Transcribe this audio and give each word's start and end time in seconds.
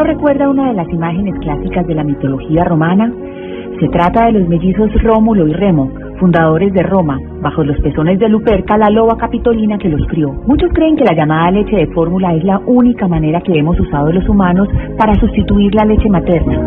no 0.00 0.06
recuerda 0.06 0.48
una 0.48 0.68
de 0.68 0.72
las 0.72 0.88
imágenes 0.88 1.34
clásicas 1.40 1.86
de 1.86 1.94
la 1.94 2.04
mitología 2.04 2.64
romana? 2.64 3.12
Se 3.78 3.86
trata 3.88 4.24
de 4.24 4.32
los 4.32 4.48
mellizos 4.48 4.90
Rómulo 5.02 5.46
y 5.46 5.52
Remo, 5.52 5.90
fundadores 6.18 6.72
de 6.72 6.82
Roma, 6.82 7.18
bajo 7.42 7.62
los 7.62 7.78
pezones 7.80 8.18
de 8.18 8.30
Luperca, 8.30 8.78
la 8.78 8.88
loba 8.88 9.18
capitolina 9.18 9.76
que 9.76 9.90
los 9.90 10.00
crió. 10.08 10.32
Muchos 10.46 10.70
creen 10.72 10.96
que 10.96 11.04
la 11.04 11.14
llamada 11.14 11.50
leche 11.50 11.76
de 11.76 11.86
fórmula 11.88 12.32
es 12.34 12.42
la 12.44 12.60
única 12.64 13.08
manera 13.08 13.42
que 13.42 13.52
hemos 13.58 13.78
usado 13.78 14.10
los 14.10 14.26
humanos 14.26 14.68
para 14.96 15.14
sustituir 15.16 15.74
la 15.74 15.84
leche 15.84 16.08
materna. 16.08 16.58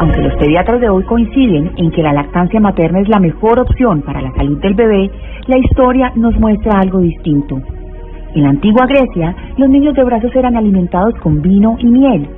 Aunque 0.00 0.20
los 0.20 0.34
pediatras 0.34 0.80
de 0.80 0.88
hoy 0.88 1.04
coinciden 1.04 1.70
en 1.76 1.92
que 1.92 2.02
la 2.02 2.12
lactancia 2.12 2.58
materna 2.58 2.98
es 2.98 3.08
la 3.08 3.20
mejor 3.20 3.60
opción 3.60 4.02
para 4.02 4.20
la 4.20 4.32
salud 4.32 4.58
del 4.58 4.74
bebé, 4.74 5.12
la 5.46 5.58
historia 5.58 6.12
nos 6.14 6.38
muestra 6.38 6.78
algo 6.78 7.00
distinto. 7.00 7.60
En 8.34 8.44
la 8.44 8.50
antigua 8.50 8.86
Grecia, 8.86 9.34
los 9.56 9.68
niños 9.68 9.94
de 9.94 10.04
brazos 10.04 10.34
eran 10.34 10.56
alimentados 10.56 11.14
con 11.20 11.42
vino 11.42 11.76
y 11.78 11.86
miel. 11.86 12.28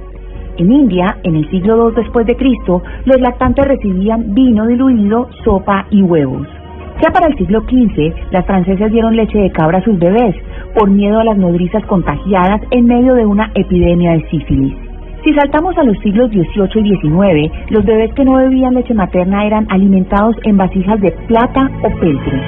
En 0.56 0.72
India, 0.72 1.18
en 1.22 1.36
el 1.36 1.50
siglo 1.50 1.88
II 1.88 1.96
después 1.96 2.26
de 2.26 2.36
Cristo, 2.36 2.82
los 3.04 3.20
lactantes 3.20 3.66
recibían 3.66 4.34
vino 4.34 4.66
diluido, 4.66 5.28
sopa 5.44 5.86
y 5.90 6.02
huevos. 6.02 6.46
Ya 7.02 7.10
para 7.10 7.26
el 7.26 7.36
siglo 7.36 7.60
XV, 7.62 8.30
las 8.30 8.46
francesas 8.46 8.90
dieron 8.90 9.16
leche 9.16 9.38
de 9.38 9.50
cabra 9.50 9.78
a 9.78 9.84
sus 9.84 9.98
bebés 9.98 10.34
por 10.78 10.90
miedo 10.90 11.18
a 11.18 11.24
las 11.24 11.36
nodrizas 11.36 11.84
contagiadas 11.86 12.60
en 12.70 12.86
medio 12.86 13.14
de 13.14 13.26
una 13.26 13.50
epidemia 13.54 14.12
de 14.12 14.28
sífilis. 14.30 14.93
Si 15.24 15.32
saltamos 15.32 15.74
a 15.78 15.84
los 15.84 15.96
siglos 16.00 16.28
XVIII 16.28 16.86
y 16.86 16.96
XIX, 17.00 17.70
los 17.70 17.82
bebés 17.86 18.12
que 18.12 18.26
no 18.26 18.34
bebían 18.34 18.74
leche 18.74 18.92
materna 18.92 19.46
eran 19.46 19.66
alimentados 19.70 20.36
en 20.44 20.58
vasijas 20.58 21.00
de 21.00 21.12
plata 21.26 21.70
o 21.82 21.88
peltre. 21.98 22.42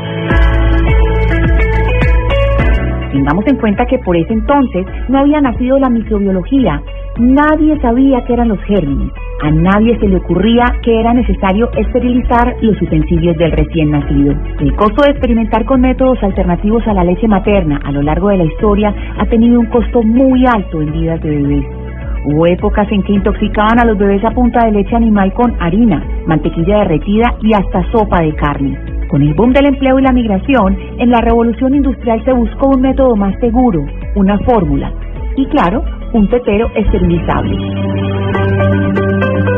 Tengamos 3.12 3.46
en 3.46 3.56
cuenta 3.56 3.86
que 3.86 3.98
por 4.00 4.14
ese 4.14 4.34
entonces 4.34 4.84
no 5.08 5.20
había 5.20 5.40
nacido 5.40 5.78
la 5.78 5.88
microbiología, 5.88 6.82
nadie 7.18 7.80
sabía 7.80 8.22
qué 8.26 8.34
eran 8.34 8.48
los 8.48 8.60
gérmenes, 8.64 9.10
a 9.42 9.50
nadie 9.50 9.98
se 9.98 10.08
le 10.08 10.16
ocurría 10.16 10.64
que 10.82 11.00
era 11.00 11.14
necesario 11.14 11.70
esterilizar 11.78 12.56
los 12.60 12.80
utensilios 12.82 13.38
del 13.38 13.52
recién 13.52 13.90
nacido. 13.90 14.34
El 14.60 14.76
costo 14.76 15.02
de 15.02 15.12
experimentar 15.12 15.64
con 15.64 15.80
métodos 15.80 16.22
alternativos 16.22 16.86
a 16.86 16.92
la 16.92 17.04
leche 17.04 17.26
materna 17.26 17.80
a 17.82 17.90
lo 17.90 18.02
largo 18.02 18.28
de 18.28 18.36
la 18.36 18.44
historia 18.44 18.94
ha 19.18 19.24
tenido 19.24 19.60
un 19.60 19.66
costo 19.66 20.02
muy 20.02 20.44
alto 20.44 20.82
en 20.82 20.92
vidas 20.92 21.22
de 21.22 21.30
bebés. 21.30 21.85
Hubo 22.26 22.44
épocas 22.44 22.90
en 22.90 23.04
que 23.04 23.12
intoxicaban 23.12 23.78
a 23.78 23.84
los 23.84 23.96
bebés 23.96 24.24
a 24.24 24.32
punta 24.32 24.66
de 24.66 24.72
leche 24.72 24.96
animal 24.96 25.32
con 25.32 25.54
harina, 25.60 26.02
mantequilla 26.26 26.78
derretida 26.78 27.36
y 27.40 27.52
hasta 27.54 27.88
sopa 27.92 28.20
de 28.20 28.34
carne. 28.34 28.76
Con 29.08 29.22
el 29.22 29.32
boom 29.34 29.52
del 29.52 29.66
empleo 29.66 29.96
y 30.00 30.02
la 30.02 30.10
migración, 30.10 30.76
en 30.98 31.10
la 31.10 31.20
revolución 31.20 31.76
industrial 31.76 32.24
se 32.24 32.32
buscó 32.32 32.70
un 32.70 32.80
método 32.80 33.14
más 33.14 33.32
seguro, 33.38 33.86
una 34.16 34.40
fórmula 34.40 34.92
y, 35.36 35.46
claro, 35.46 35.84
un 36.14 36.28
tetero 36.28 36.68
esterilizable. 36.74 37.56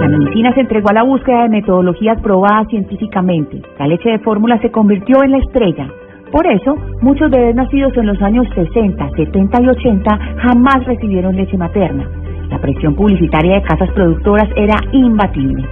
La 0.00 0.08
medicina 0.08 0.52
se 0.52 0.60
entregó 0.60 0.90
a 0.90 0.94
la 0.94 1.04
búsqueda 1.04 1.44
de 1.44 1.48
metodologías 1.48 2.20
probadas 2.20 2.68
científicamente. 2.68 3.62
La 3.78 3.86
leche 3.86 4.10
de 4.10 4.18
fórmula 4.18 4.60
se 4.60 4.70
convirtió 4.70 5.22
en 5.24 5.30
la 5.30 5.38
estrella. 5.38 5.88
Por 6.30 6.46
eso, 6.46 6.76
muchos 7.00 7.30
bebés 7.30 7.54
nacidos 7.54 7.96
en 7.96 8.06
los 8.06 8.20
años 8.20 8.46
60, 8.54 9.08
70 9.16 9.62
y 9.62 9.68
80 9.68 10.18
jamás 10.42 10.84
recibieron 10.84 11.34
leche 11.34 11.56
materna. 11.56 12.06
La 12.50 12.58
presión 12.58 12.94
publicitaria 12.94 13.56
de 13.56 13.62
casas 13.62 13.90
productoras 13.92 14.48
era 14.56 14.76
imbatible. 14.92 15.68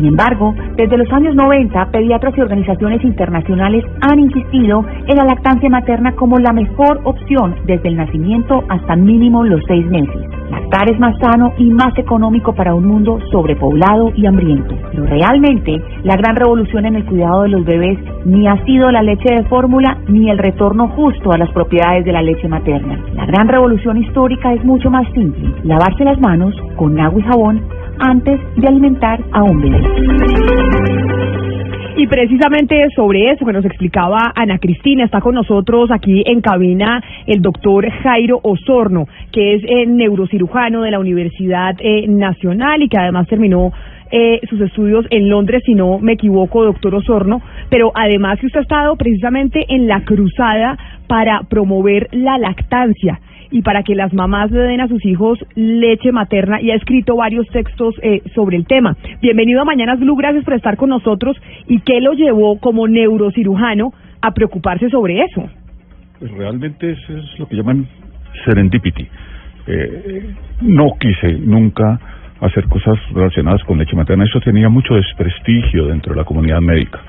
Sin 0.00 0.08
embargo, 0.08 0.54
desde 0.78 0.96
los 0.96 1.12
años 1.12 1.34
90, 1.34 1.90
pediatras 1.90 2.32
y 2.34 2.40
organizaciones 2.40 3.04
internacionales 3.04 3.84
han 4.00 4.18
insistido 4.18 4.82
en 5.06 5.14
la 5.14 5.26
lactancia 5.26 5.68
materna 5.68 6.12
como 6.12 6.38
la 6.38 6.54
mejor 6.54 7.02
opción 7.04 7.54
desde 7.66 7.90
el 7.90 7.98
nacimiento 7.98 8.64
hasta 8.70 8.96
mínimo 8.96 9.44
los 9.44 9.60
seis 9.68 9.84
meses. 9.90 10.22
Lactar 10.50 10.90
es 10.90 10.98
más 10.98 11.18
sano 11.18 11.52
y 11.58 11.68
más 11.68 11.92
económico 11.98 12.54
para 12.54 12.74
un 12.74 12.86
mundo 12.86 13.18
sobrepoblado 13.30 14.10
y 14.16 14.24
hambriento. 14.24 14.74
Pero 14.90 15.04
realmente, 15.04 15.82
la 16.02 16.16
gran 16.16 16.34
revolución 16.34 16.86
en 16.86 16.96
el 16.96 17.04
cuidado 17.04 17.42
de 17.42 17.50
los 17.50 17.64
bebés 17.66 17.98
ni 18.24 18.48
ha 18.48 18.56
sido 18.64 18.90
la 18.90 19.02
leche 19.02 19.34
de 19.34 19.44
fórmula 19.50 19.98
ni 20.08 20.30
el 20.30 20.38
retorno 20.38 20.88
justo 20.96 21.30
a 21.30 21.36
las 21.36 21.50
propiedades 21.50 22.06
de 22.06 22.12
la 22.12 22.22
leche 22.22 22.48
materna. 22.48 22.98
La 23.12 23.26
gran 23.26 23.48
revolución 23.48 23.98
histórica 23.98 24.54
es 24.54 24.64
mucho 24.64 24.90
más 24.90 25.06
simple. 25.12 25.52
Lavarse 25.64 26.04
las 26.04 26.18
manos 26.18 26.54
con 26.76 26.98
agua 26.98 27.20
y 27.20 27.22
jabón 27.22 27.60
antes 28.00 28.40
de 28.56 28.68
alimentar 28.68 29.20
a 29.32 29.42
un 29.42 29.60
bebé. 29.60 29.80
Y 31.96 32.06
precisamente 32.06 32.86
sobre 32.96 33.30
eso 33.30 33.44
que 33.44 33.52
nos 33.52 33.64
explicaba 33.64 34.32
Ana 34.34 34.58
Cristina, 34.58 35.04
está 35.04 35.20
con 35.20 35.34
nosotros 35.34 35.90
aquí 35.90 36.22
en 36.24 36.40
cabina 36.40 37.02
el 37.26 37.42
doctor 37.42 37.86
Jairo 37.90 38.40
Osorno, 38.42 39.06
que 39.32 39.54
es 39.54 39.62
eh, 39.64 39.84
neurocirujano 39.86 40.80
de 40.80 40.92
la 40.92 40.98
Universidad 40.98 41.76
eh, 41.78 42.06
Nacional 42.08 42.82
y 42.82 42.88
que 42.88 42.96
además 42.96 43.28
terminó 43.28 43.72
eh, 44.10 44.40
sus 44.48 44.60
estudios 44.62 45.04
en 45.10 45.28
Londres, 45.28 45.62
si 45.66 45.74
no 45.74 45.98
me 45.98 46.14
equivoco, 46.14 46.64
doctor 46.64 46.94
Osorno, 46.94 47.42
pero 47.68 47.92
además 47.94 48.40
que 48.40 48.46
usted 48.46 48.60
ha 48.60 48.62
estado 48.62 48.96
precisamente 48.96 49.66
en 49.68 49.86
la 49.86 50.02
cruzada 50.04 50.78
para 51.06 51.42
promover 51.50 52.08
la 52.12 52.38
lactancia 52.38 53.20
y 53.50 53.62
para 53.62 53.82
que 53.82 53.94
las 53.94 54.12
mamás 54.12 54.50
le 54.50 54.60
den 54.60 54.80
a 54.80 54.88
sus 54.88 55.04
hijos 55.04 55.38
leche 55.54 56.12
materna 56.12 56.60
y 56.60 56.70
ha 56.70 56.74
escrito 56.74 57.16
varios 57.16 57.46
textos 57.48 57.94
eh, 58.02 58.22
sobre 58.34 58.56
el 58.56 58.66
tema. 58.66 58.96
Bienvenido 59.20 59.60
a 59.60 59.64
Mañanas 59.64 60.00
Blue, 60.00 60.16
gracias 60.16 60.44
por 60.44 60.54
estar 60.54 60.76
con 60.76 60.90
nosotros 60.90 61.36
y 61.66 61.80
qué 61.80 62.00
lo 62.00 62.12
llevó 62.12 62.58
como 62.58 62.86
neurocirujano 62.86 63.92
a 64.22 64.32
preocuparse 64.32 64.88
sobre 64.90 65.22
eso. 65.22 65.48
Pues 66.18 66.30
realmente 66.32 66.92
eso 66.92 67.16
es 67.16 67.38
lo 67.38 67.46
que 67.46 67.56
llaman 67.56 67.86
serendipity. 68.44 69.06
Eh, 69.66 70.34
no 70.62 70.96
quise 70.98 71.32
nunca 71.34 71.98
hacer 72.40 72.66
cosas 72.66 72.98
relacionadas 73.12 73.62
con 73.64 73.78
leche 73.78 73.96
materna. 73.96 74.24
Eso 74.24 74.40
tenía 74.40 74.68
mucho 74.68 74.94
desprestigio 74.94 75.86
dentro 75.86 76.12
de 76.12 76.20
la 76.20 76.24
comunidad 76.24 76.60
médica. 76.60 77.00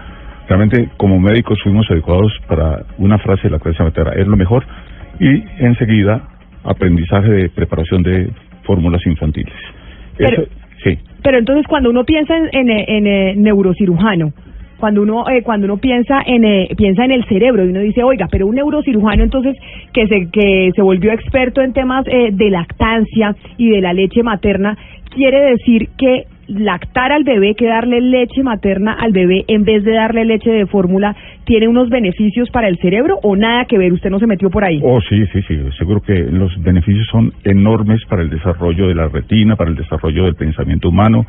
Realmente, 0.47 0.89
como 0.97 1.19
médicos, 1.19 1.59
fuimos 1.63 1.89
educados 1.89 2.33
para 2.47 2.83
una 2.97 3.17
frase 3.19 3.43
de 3.43 3.51
la 3.51 3.59
leche 3.63 3.83
materna. 3.83 4.13
Es 4.13 4.27
lo 4.27 4.35
mejor. 4.35 4.65
Y 5.21 5.43
enseguida 5.59 6.27
aprendizaje 6.63 7.29
de 7.29 7.49
preparación 7.49 8.03
de 8.03 8.29
fórmulas 8.63 9.05
infantiles. 9.05 9.53
Pero, 10.17 10.43
sí. 10.83 10.97
Pero 11.23 11.37
entonces 11.37 11.65
cuando 11.67 11.89
uno 11.89 12.03
piensa 12.03 12.35
en, 12.35 12.69
en, 12.69 13.07
en 13.07 13.41
neurocirujano, 13.41 14.33
cuando 14.81 15.03
uno 15.03 15.29
eh, 15.29 15.43
cuando 15.43 15.65
uno 15.65 15.77
piensa 15.77 16.21
en 16.25 16.43
eh, 16.43 16.69
piensa 16.75 17.05
en 17.05 17.11
el 17.11 17.23
cerebro 17.25 17.63
y 17.63 17.69
uno 17.69 17.81
dice 17.81 18.03
oiga 18.03 18.27
pero 18.31 18.47
un 18.47 18.55
neurocirujano 18.55 19.23
entonces 19.23 19.55
que 19.93 20.07
se 20.07 20.29
que 20.31 20.71
se 20.75 20.81
volvió 20.81 21.11
experto 21.13 21.61
en 21.61 21.71
temas 21.71 22.03
eh, 22.07 22.31
de 22.33 22.49
lactancia 22.49 23.35
y 23.57 23.69
de 23.69 23.79
la 23.79 23.93
leche 23.93 24.23
materna 24.23 24.75
quiere 25.13 25.51
decir 25.51 25.89
que 25.97 26.25
lactar 26.51 27.11
al 27.11 27.23
bebé 27.23 27.55
que 27.55 27.65
darle 27.65 28.01
leche 28.01 28.43
materna 28.43 28.93
al 28.93 29.11
bebé 29.11 29.45
en 29.47 29.63
vez 29.63 29.83
de 29.83 29.93
darle 29.93 30.25
leche 30.25 30.51
de 30.51 30.65
fórmula 30.65 31.15
tiene 31.45 31.67
unos 31.67 31.89
beneficios 31.89 32.49
para 32.51 32.67
el 32.67 32.77
cerebro 32.77 33.19
o 33.23 33.35
nada 33.35 33.65
que 33.65 33.77
ver? 33.77 33.93
¿Usted 33.93 34.09
no 34.09 34.19
se 34.19 34.27
metió 34.27 34.49
por 34.49 34.63
ahí? 34.63 34.79
Oh, 34.83 34.99
sí, 35.01 35.25
sí, 35.27 35.41
sí. 35.47 35.57
Seguro 35.77 36.01
que 36.01 36.13
los 36.13 36.51
beneficios 36.61 37.07
son 37.11 37.33
enormes 37.43 38.03
para 38.05 38.21
el 38.21 38.29
desarrollo 38.29 38.87
de 38.87 38.95
la 38.95 39.07
retina, 39.07 39.55
para 39.55 39.69
el 39.69 39.75
desarrollo 39.75 40.25
del 40.25 40.35
pensamiento 40.35 40.89
humano, 40.89 41.25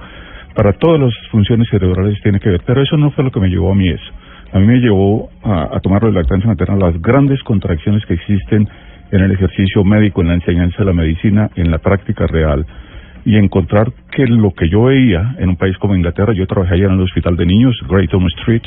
para 0.55 0.73
todas 0.73 1.01
las 1.01 1.13
funciones 1.31 1.69
cerebrales 1.71 2.21
tiene 2.23 2.41
que 2.41 2.51
ver. 2.51 2.61
Pero 2.67 2.83
eso 2.83 2.97
no 2.97 3.11
fue 3.11 3.25
lo 3.25 3.31
que 3.31 3.41
me 3.41 3.49
llevó 3.49 3.73
a 3.73 3.75
mí 3.75 3.89
eso. 3.89 4.13
A 4.53 4.59
mí 4.59 4.67
me 4.67 4.79
llevó 4.79 5.31
a, 5.43 5.77
a 5.77 5.81
tomar 5.81 6.03
la 6.03 6.11
lactancia 6.11 6.49
materna 6.49 6.77
las 6.77 7.01
grandes 7.01 7.43
contracciones 7.43 8.05
que 8.05 8.15
existen 8.15 8.69
en 9.11 9.21
el 9.21 9.31
ejercicio 9.31 9.85
médico, 9.85 10.21
en 10.21 10.29
la 10.29 10.35
enseñanza 10.35 10.79
de 10.79 10.85
la 10.85 10.93
medicina, 10.93 11.51
en 11.57 11.71
la 11.71 11.79
práctica 11.79 12.27
real 12.27 12.67
y 13.25 13.37
encontrar 13.37 13.93
que 14.11 14.27
lo 14.27 14.53
que 14.53 14.69
yo 14.69 14.85
veía 14.85 15.37
en 15.39 15.51
un 15.51 15.57
país 15.57 15.77
como 15.79 15.95
Inglaterra, 15.95 16.33
yo 16.33 16.47
trabajé 16.47 16.75
allá 16.75 16.87
en 16.87 16.95
el 16.95 17.03
Hospital 17.03 17.37
de 17.37 17.47
Niños, 17.47 17.77
Great 17.89 18.13
Ormond 18.13 18.33
Street, 18.39 18.63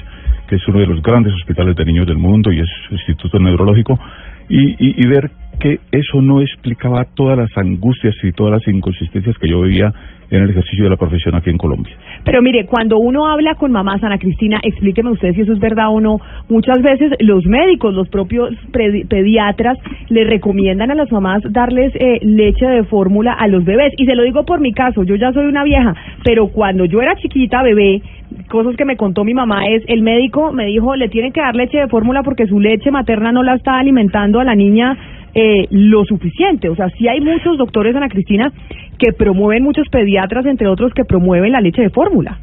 que 0.47 0.55
es 0.55 0.67
uno 0.67 0.79
de 0.79 0.87
los 0.87 1.01
grandes 1.01 1.33
hospitales 1.33 1.75
de 1.75 1.85
niños 1.85 2.07
del 2.07 2.17
mundo 2.17 2.51
y 2.51 2.59
es 2.59 2.69
instituto 2.91 3.39
neurológico, 3.39 3.99
y, 4.47 5.01
y, 5.01 5.07
ver 5.07 5.31
que 5.59 5.79
eso 5.91 6.21
no 6.21 6.41
explicaba 6.41 7.05
todas 7.15 7.37
las 7.37 7.57
angustias 7.57 8.15
y 8.23 8.31
todas 8.31 8.53
las 8.53 8.67
inconsistencias 8.67 9.37
que 9.37 9.49
yo 9.49 9.61
veía 9.61 9.93
en 10.31 10.41
el 10.41 10.49
ejercicio 10.49 10.85
de 10.85 10.89
la 10.89 10.97
profesión 10.97 11.35
aquí 11.35 11.49
en 11.49 11.57
Colombia. 11.57 11.95
Pero 12.23 12.41
mire, 12.41 12.65
cuando 12.65 12.97
uno 12.97 13.27
habla 13.27 13.55
con 13.55 13.71
mamás, 13.71 14.03
Ana 14.03 14.17
Cristina, 14.17 14.59
explíqueme 14.63 15.11
usted 15.11 15.33
si 15.33 15.41
eso 15.41 15.53
es 15.53 15.59
verdad 15.59 15.89
o 15.89 16.01
no. 16.01 16.19
Muchas 16.49 16.81
veces 16.81 17.11
los 17.19 17.45
médicos, 17.45 17.93
los 17.93 18.09
propios 18.09 18.49
pediatras, 18.71 19.77
le 20.09 20.23
recomiendan 20.23 20.91
a 20.91 20.95
las 20.95 21.11
mamás 21.11 21.43
darles 21.49 21.93
eh, 21.95 22.19
leche 22.21 22.65
de 22.65 22.83
fórmula 22.83 23.33
a 23.33 23.47
los 23.47 23.63
bebés. 23.63 23.93
Y 23.97 24.05
se 24.05 24.15
lo 24.15 24.23
digo 24.23 24.45
por 24.45 24.59
mi 24.59 24.73
caso, 24.73 25.03
yo 25.03 25.15
ya 25.15 25.31
soy 25.31 25.45
una 25.45 25.63
vieja, 25.63 25.95
pero 26.23 26.47
cuando 26.47 26.85
yo 26.85 27.01
era 27.01 27.15
chiquita, 27.15 27.61
bebé, 27.61 28.01
cosas 28.49 28.75
que 28.75 28.85
me 28.85 28.97
contó 28.97 29.23
mi 29.23 29.33
mamá 29.33 29.67
es, 29.67 29.83
el 29.87 30.01
médico 30.01 30.51
me 30.51 30.65
dijo, 30.65 30.95
le 30.95 31.09
tienen 31.09 31.31
que 31.31 31.41
dar 31.41 31.55
leche 31.55 31.77
de 31.77 31.87
fórmula 31.87 32.23
porque 32.23 32.47
su 32.47 32.59
leche 32.59 32.91
materna 32.91 33.31
no 33.31 33.43
la 33.43 33.55
está 33.55 33.77
alimentando 33.77 34.39
a 34.39 34.43
la 34.43 34.55
niña 34.55 34.97
eh, 35.35 35.67
lo 35.69 36.05
suficiente. 36.05 36.69
O 36.69 36.75
sea, 36.75 36.89
sí 36.97 37.07
hay 37.07 37.19
muchos 37.21 37.57
doctores, 37.57 37.95
Ana 37.95 38.09
Cristina, 38.09 38.51
que 38.97 39.11
promueven, 39.11 39.63
muchos 39.63 39.87
pediatras, 39.89 40.45
entre 40.45 40.67
otros, 40.67 40.93
que 40.93 41.03
promueven 41.03 41.51
la 41.51 41.61
leche 41.61 41.81
de 41.81 41.89
fórmula. 41.89 42.39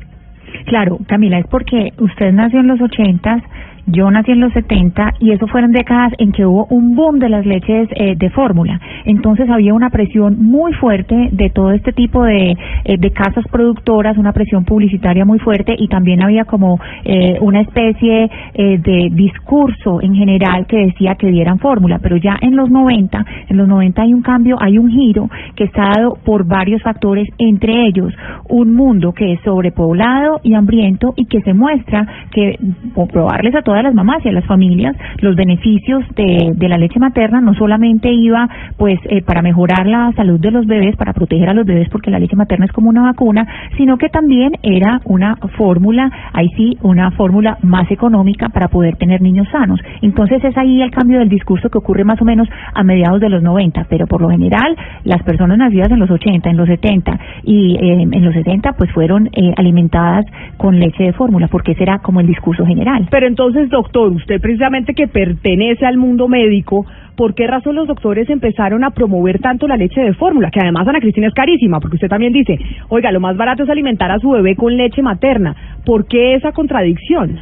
Claro, 0.67 0.99
Camila, 1.09 1.39
es 1.39 1.47
porque 1.47 1.93
usted 1.99 2.33
nació 2.33 2.61
en 2.61 2.69
los 2.69 2.81
ochentas 2.81 3.43
Yo 3.87 4.11
nací 4.11 4.31
en 4.31 4.41
los 4.41 4.53
70 4.53 5.15
y 5.19 5.33
eso 5.33 5.47
fueron 5.49 5.73
décadas 5.73 6.13
en 6.19 6.31
que 6.31 6.47
hubo 6.47 6.67
un 6.67 6.95
boom 6.95 7.19
de 7.19 7.29
las 7.29 7.45
leches 7.45 7.89
eh, 7.97 8.15
de 8.17 8.31
fórmula. 8.31 8.81
Entonces 9.05 9.51
había 9.51 9.75
una 9.75 9.91
presión 9.91 10.37
muy 10.41 10.73
fuerte 10.75 11.31
de 11.33 11.51
todo 11.51 11.73
este 11.73 11.93
tipo 11.93 12.23
de, 12.23 12.57
eh, 12.85 12.97
de 12.97 13.11
casas 13.11 13.45
productoras, 13.51 14.17
una 14.19 14.33
presión 14.33 14.65
publicitaria 14.65 15.25
muy 15.25 15.41
fuerte 15.41 15.75
y 15.77 15.89
también 15.89 16.23
había 16.23 16.45
como 16.45 16.79
eh, 17.05 17.39
una 17.41 17.61
especie 17.61 18.31
de 18.55 19.09
discurso 19.13 20.01
en 20.01 20.15
general 20.15 20.67
que 20.67 20.87
decía 20.87 21.17
que 21.17 21.29
dieran 21.29 21.59
fórmula. 21.59 21.99
Pero 22.01 22.17
ya 22.17 22.37
en 22.41 22.55
los 22.55 22.71
90, 22.71 23.25
en 23.49 23.57
los 23.57 23.67
90 23.67 24.03
hay 24.03 24.15
un 24.15 24.23
cambio, 24.23 24.57
hay 24.61 24.79
un 24.79 24.91
giro 24.91 25.29
que 25.57 25.65
está 25.65 25.91
dado 25.97 26.19
por 26.25 26.47
varios 26.47 26.83
factores, 26.83 27.29
entre 27.39 27.87
ellos 27.87 28.13
un 28.49 28.75
mundo 28.75 29.13
que 29.13 29.33
es 29.33 29.41
sobrepoblado 29.41 30.41
y 30.43 30.55
hambriento 30.55 31.15
y 31.17 31.27
que 31.27 31.41
se 31.43 31.55
muestra 31.55 32.07
que, 32.31 32.59
por 32.95 33.09
probarles 33.09 33.55
a 33.55 33.63
todas 33.73 33.85
las 33.85 33.95
mamás 33.95 34.23
y 34.23 34.29
a 34.29 34.33
las 34.33 34.45
familias, 34.45 34.95
los 35.23 35.35
beneficios 35.35 36.05
de, 36.15 36.53
de 36.55 36.69
la 36.69 36.77
leche 36.77 37.01
materna 37.01 37.41
no 37.41 37.55
solamente 37.55 38.13
iba 38.13 38.47
pues 38.77 38.99
eh, 39.05 39.23
para 39.23 39.41
mejorar 39.41 39.87
la 39.87 40.13
salud 40.13 40.39
de 40.39 40.51
los 40.51 40.67
bebés, 40.67 40.95
para 40.97 41.15
proteger 41.15 41.49
a 41.49 41.55
los 41.55 41.65
bebés 41.65 41.89
porque 41.89 42.11
la 42.11 42.19
leche 42.19 42.37
materna 42.37 42.67
es 42.67 42.73
como 42.73 42.91
una 42.91 43.01
vacuna, 43.01 43.47
sino 43.79 43.97
que 43.97 44.11
también 44.11 44.53
era 44.63 45.01
una 45.07 45.37
fórmula, 45.57 46.11
ahí 46.35 46.49
sí, 46.55 46.77
una 46.83 47.13
fórmula 47.13 47.57
más 47.63 47.91
económica 47.91 48.51
para 48.51 48.69
poder 48.69 48.97
tener 48.97 49.23
niños 49.23 49.49
sanos. 49.51 49.81
Entonces 50.03 50.45
es 50.45 50.55
ahí 50.59 50.83
el 50.83 50.91
cambio 50.91 51.21
del 51.21 51.31
discurso 51.31 51.71
que 51.71 51.79
ocurre 51.79 52.05
más 52.05 52.21
o 52.21 52.27
menos 52.27 52.49
a 52.75 52.83
mediados 52.83 53.23
de 53.23 53.31
los 53.31 53.43
90, 53.43 53.87
pero 53.89 54.07
por 54.07 54.21
lo 54.21 54.29
general 54.29 54.77
las 55.05 55.23
personas 55.23 55.57
nacidas 55.57 55.91
en 55.91 55.99
los 55.99 56.11
80, 56.11 56.51
en 56.51 56.59
los 56.59 56.69
70 56.69 57.19
y 57.45 57.77
eh, 57.77 58.03
en 58.03 58.23
los 58.23 58.35
60 58.35 58.75
pues 58.75 58.93
fueron 58.93 59.31
eh, 59.33 59.55
alimentadas 59.57 60.27
con 60.59 60.79
leche 60.79 61.05
de 61.05 61.15
fórmula, 61.15 61.49
porque 61.49 61.73
ese 61.73 61.85
era 61.85 62.01
como 62.01 62.21
el 62.21 62.27
discurso 62.27 62.67
general. 62.67 63.09
Pero 63.11 63.27
entonces, 63.27 63.62
doctor, 63.69 64.11
usted 64.13 64.41
precisamente 64.41 64.95
que 64.95 65.09
pertenece 65.09 65.85
al 65.87 65.97
mundo 65.97 66.29
médico, 66.29 66.87
¿por 67.17 67.35
qué 67.35 67.47
razón 67.47 67.77
los 67.77 67.89
doctores 67.89 68.29
empezaron 68.31 68.85
a 68.85 68.91
promover 68.91 69.39
tanto 69.41 69.67
la 69.67 69.77
leche 69.77 70.01
de 70.01 70.15
fórmula? 70.15 70.51
Que 70.51 70.61
además, 70.61 70.87
Ana 70.87 71.01
Cristina, 71.01 71.29
es 71.29 71.35
carísima, 71.35 71.81
porque 71.81 71.97
usted 71.97 72.09
también 72.09 72.33
dice, 72.33 72.59
oiga, 72.89 73.13
lo 73.13 73.21
más 73.21 73.37
barato 73.37 73.65
es 73.65 73.71
alimentar 73.71 74.11
a 74.11 74.19
su 74.19 74.31
bebé 74.31 74.57
con 74.57 74.77
leche 74.77 75.03
materna. 75.03 75.55
¿Por 75.85 76.07
qué 76.07 76.35
esa 76.35 76.53
contradicción? 76.53 77.39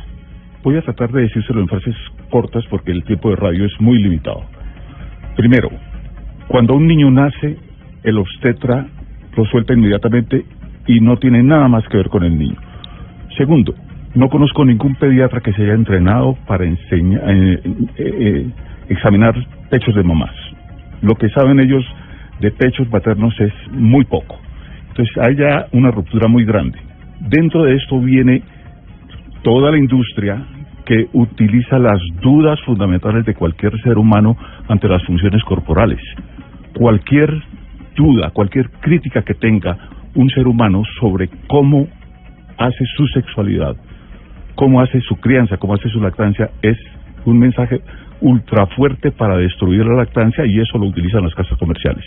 Voy 0.62 0.76
a 0.76 0.82
tratar 0.82 1.10
de 1.10 1.22
decírselo 1.22 1.60
en 1.60 1.68
frases 1.68 1.96
cortas 2.30 2.64
porque 2.68 2.92
el 2.92 3.04
tiempo 3.04 3.30
de 3.30 3.36
radio 3.36 3.64
es 3.64 3.80
muy 3.80 3.98
limitado. 3.98 4.42
Primero, 5.36 5.70
cuando 6.48 6.74
un 6.74 6.86
niño 6.86 7.10
nace, 7.10 7.56
el 8.02 8.18
obstetra 8.18 8.86
lo 9.36 9.44
suelta 9.46 9.72
inmediatamente 9.72 10.44
y 10.86 11.00
no 11.00 11.16
tiene 11.16 11.42
nada 11.42 11.68
más 11.68 11.86
que 11.88 11.96
ver 11.96 12.08
con 12.08 12.24
el 12.24 12.36
niño. 12.36 12.56
Segundo, 13.36 13.74
no 14.14 14.28
conozco 14.28 14.64
ningún 14.64 14.94
pediatra 14.96 15.40
que 15.40 15.52
se 15.52 15.62
haya 15.62 15.74
entrenado 15.74 16.36
para 16.46 16.64
enseñar, 16.64 17.22
eh, 17.30 17.60
eh, 17.64 17.90
eh, 17.98 18.50
examinar 18.88 19.34
pechos 19.70 19.94
de 19.94 20.02
mamás. 20.02 20.34
Lo 21.02 21.14
que 21.14 21.28
saben 21.30 21.60
ellos 21.60 21.84
de 22.40 22.50
pechos 22.50 22.90
maternos 22.90 23.34
es 23.40 23.52
muy 23.72 24.04
poco. 24.04 24.38
Entonces 24.88 25.16
hay 25.18 25.36
ya 25.36 25.66
una 25.72 25.90
ruptura 25.90 26.28
muy 26.28 26.44
grande. 26.44 26.78
Dentro 27.20 27.64
de 27.64 27.76
esto 27.76 28.00
viene 28.00 28.42
toda 29.42 29.70
la 29.70 29.78
industria 29.78 30.44
que 30.84 31.06
utiliza 31.12 31.78
las 31.78 32.00
dudas 32.20 32.60
fundamentales 32.62 33.24
de 33.24 33.34
cualquier 33.34 33.80
ser 33.82 33.96
humano 33.96 34.36
ante 34.68 34.88
las 34.88 35.04
funciones 35.04 35.42
corporales. 35.44 36.00
Cualquier 36.74 37.30
duda, 37.94 38.30
cualquier 38.30 38.70
crítica 38.80 39.22
que 39.22 39.34
tenga 39.34 39.76
un 40.14 40.28
ser 40.30 40.48
humano 40.48 40.82
sobre 40.98 41.28
cómo 41.46 41.86
hace 42.58 42.84
su 42.96 43.06
sexualidad, 43.08 43.76
cómo 44.60 44.82
hace 44.82 45.00
su 45.00 45.16
crianza, 45.16 45.56
cómo 45.56 45.72
hace 45.72 45.88
su 45.88 46.02
lactancia, 46.02 46.50
es 46.60 46.76
un 47.24 47.38
mensaje 47.38 47.80
ultra 48.20 48.66
fuerte 48.66 49.10
para 49.10 49.38
destruir 49.38 49.86
la 49.86 49.94
lactancia 49.94 50.44
y 50.44 50.60
eso 50.60 50.76
lo 50.76 50.84
utilizan 50.84 51.24
las 51.24 51.34
casas 51.34 51.58
comerciales. 51.58 52.04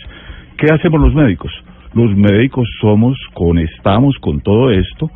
¿Qué 0.56 0.72
hacemos 0.72 1.00
los 1.00 1.12
médicos? 1.16 1.50
Los 1.94 2.16
médicos 2.16 2.68
somos, 2.80 3.18
con, 3.34 3.58
estamos 3.58 4.16
con 4.20 4.40
todo 4.40 4.70
esto, 4.70 5.10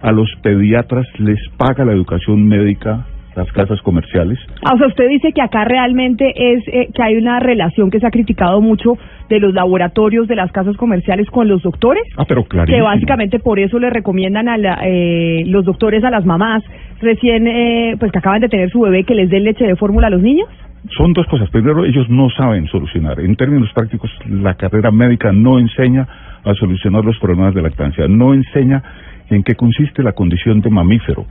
a 0.00 0.12
los 0.12 0.30
pediatras 0.42 1.06
les 1.18 1.38
paga 1.58 1.84
la 1.84 1.92
educación 1.92 2.48
médica 2.48 3.04
las 3.38 3.50
casas 3.52 3.80
comerciales. 3.82 4.38
Ah, 4.64 4.74
o 4.74 4.78
sea, 4.78 4.88
usted 4.88 5.08
dice 5.08 5.32
que 5.32 5.40
acá 5.40 5.64
realmente 5.64 6.32
es 6.36 6.66
eh, 6.68 6.88
que 6.92 7.02
hay 7.02 7.16
una 7.16 7.38
relación 7.38 7.90
que 7.90 8.00
se 8.00 8.06
ha 8.06 8.10
criticado 8.10 8.60
mucho 8.60 8.98
de 9.28 9.38
los 9.38 9.54
laboratorios 9.54 10.26
de 10.26 10.34
las 10.34 10.50
casas 10.50 10.76
comerciales 10.76 11.28
con 11.30 11.48
los 11.48 11.62
doctores. 11.62 12.02
Ah, 12.16 12.24
pero 12.26 12.44
claro. 12.44 12.66
Que 12.66 12.80
básicamente 12.80 13.38
por 13.38 13.58
eso 13.58 13.78
le 13.78 13.90
recomiendan 13.90 14.48
a 14.48 14.56
eh, 14.84 15.44
los 15.46 15.64
doctores 15.64 16.02
a 16.04 16.10
las 16.10 16.26
mamás 16.26 16.62
recién, 17.00 17.46
eh, 17.46 17.96
pues 17.98 18.10
que 18.10 18.18
acaban 18.18 18.40
de 18.40 18.48
tener 18.48 18.70
su 18.70 18.80
bebé, 18.80 19.04
que 19.04 19.14
les 19.14 19.30
den 19.30 19.44
leche 19.44 19.64
de 19.64 19.76
fórmula 19.76 20.08
a 20.08 20.10
los 20.10 20.22
niños. 20.22 20.48
Son 20.96 21.12
dos 21.12 21.26
cosas. 21.26 21.48
Primero, 21.50 21.84
ellos 21.84 22.08
no 22.08 22.28
saben 22.30 22.66
solucionar. 22.66 23.20
En 23.20 23.36
términos 23.36 23.70
prácticos, 23.72 24.10
la 24.28 24.54
carrera 24.54 24.90
médica 24.90 25.32
no 25.32 25.58
enseña 25.58 26.06
a 26.44 26.54
solucionar 26.54 27.04
los 27.04 27.18
problemas 27.18 27.54
de 27.54 27.62
lactancia, 27.62 28.06
no 28.08 28.34
enseña 28.34 28.82
en 29.30 29.42
qué 29.42 29.54
consiste 29.54 30.02
la 30.02 30.12
condición 30.12 30.60
de 30.60 30.70
mamífero 30.70 31.26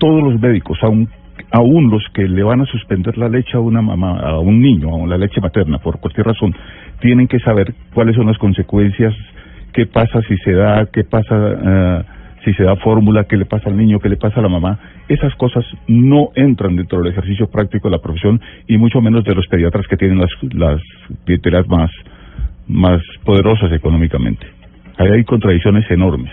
todos 0.00 0.22
los 0.22 0.40
médicos, 0.40 0.78
aun, 0.82 1.08
aún 1.52 1.90
los 1.90 2.02
que 2.12 2.26
le 2.26 2.42
van 2.42 2.62
a 2.62 2.64
suspender 2.64 3.16
la 3.18 3.28
leche 3.28 3.56
a 3.56 3.60
una 3.60 3.82
mamá, 3.82 4.18
a 4.18 4.40
un 4.40 4.60
niño, 4.60 5.04
a 5.04 5.06
la 5.06 5.18
leche 5.18 5.40
materna, 5.40 5.78
por 5.78 6.00
cualquier 6.00 6.26
razón, 6.26 6.54
tienen 7.00 7.28
que 7.28 7.38
saber 7.38 7.74
cuáles 7.94 8.16
son 8.16 8.26
las 8.26 8.38
consecuencias, 8.38 9.14
qué 9.72 9.86
pasa 9.86 10.20
si 10.26 10.36
se 10.38 10.52
da, 10.52 10.86
qué 10.92 11.04
pasa 11.04 11.36
eh, 11.36 12.02
si 12.44 12.54
se 12.54 12.64
da 12.64 12.76
fórmula, 12.76 13.24
qué 13.24 13.36
le 13.36 13.44
pasa 13.44 13.68
al 13.68 13.76
niño, 13.76 14.00
qué 14.00 14.08
le 14.08 14.16
pasa 14.16 14.40
a 14.40 14.42
la 14.42 14.48
mamá. 14.48 14.78
Esas 15.08 15.34
cosas 15.34 15.64
no 15.86 16.30
entran 16.34 16.76
dentro 16.76 17.02
del 17.02 17.12
ejercicio 17.12 17.48
práctico 17.48 17.88
de 17.88 17.96
la 17.96 18.02
profesión 18.02 18.40
y 18.66 18.78
mucho 18.78 19.00
menos 19.00 19.24
de 19.24 19.34
los 19.34 19.46
pediatras 19.48 19.86
que 19.86 19.96
tienen 19.96 20.18
las, 20.18 20.30
las 20.54 21.68
más, 21.68 21.90
más 22.66 23.00
poderosas 23.24 23.70
económicamente. 23.72 24.46
Ahí 24.96 25.08
hay 25.10 25.24
contradicciones 25.24 25.90
enormes. 25.90 26.32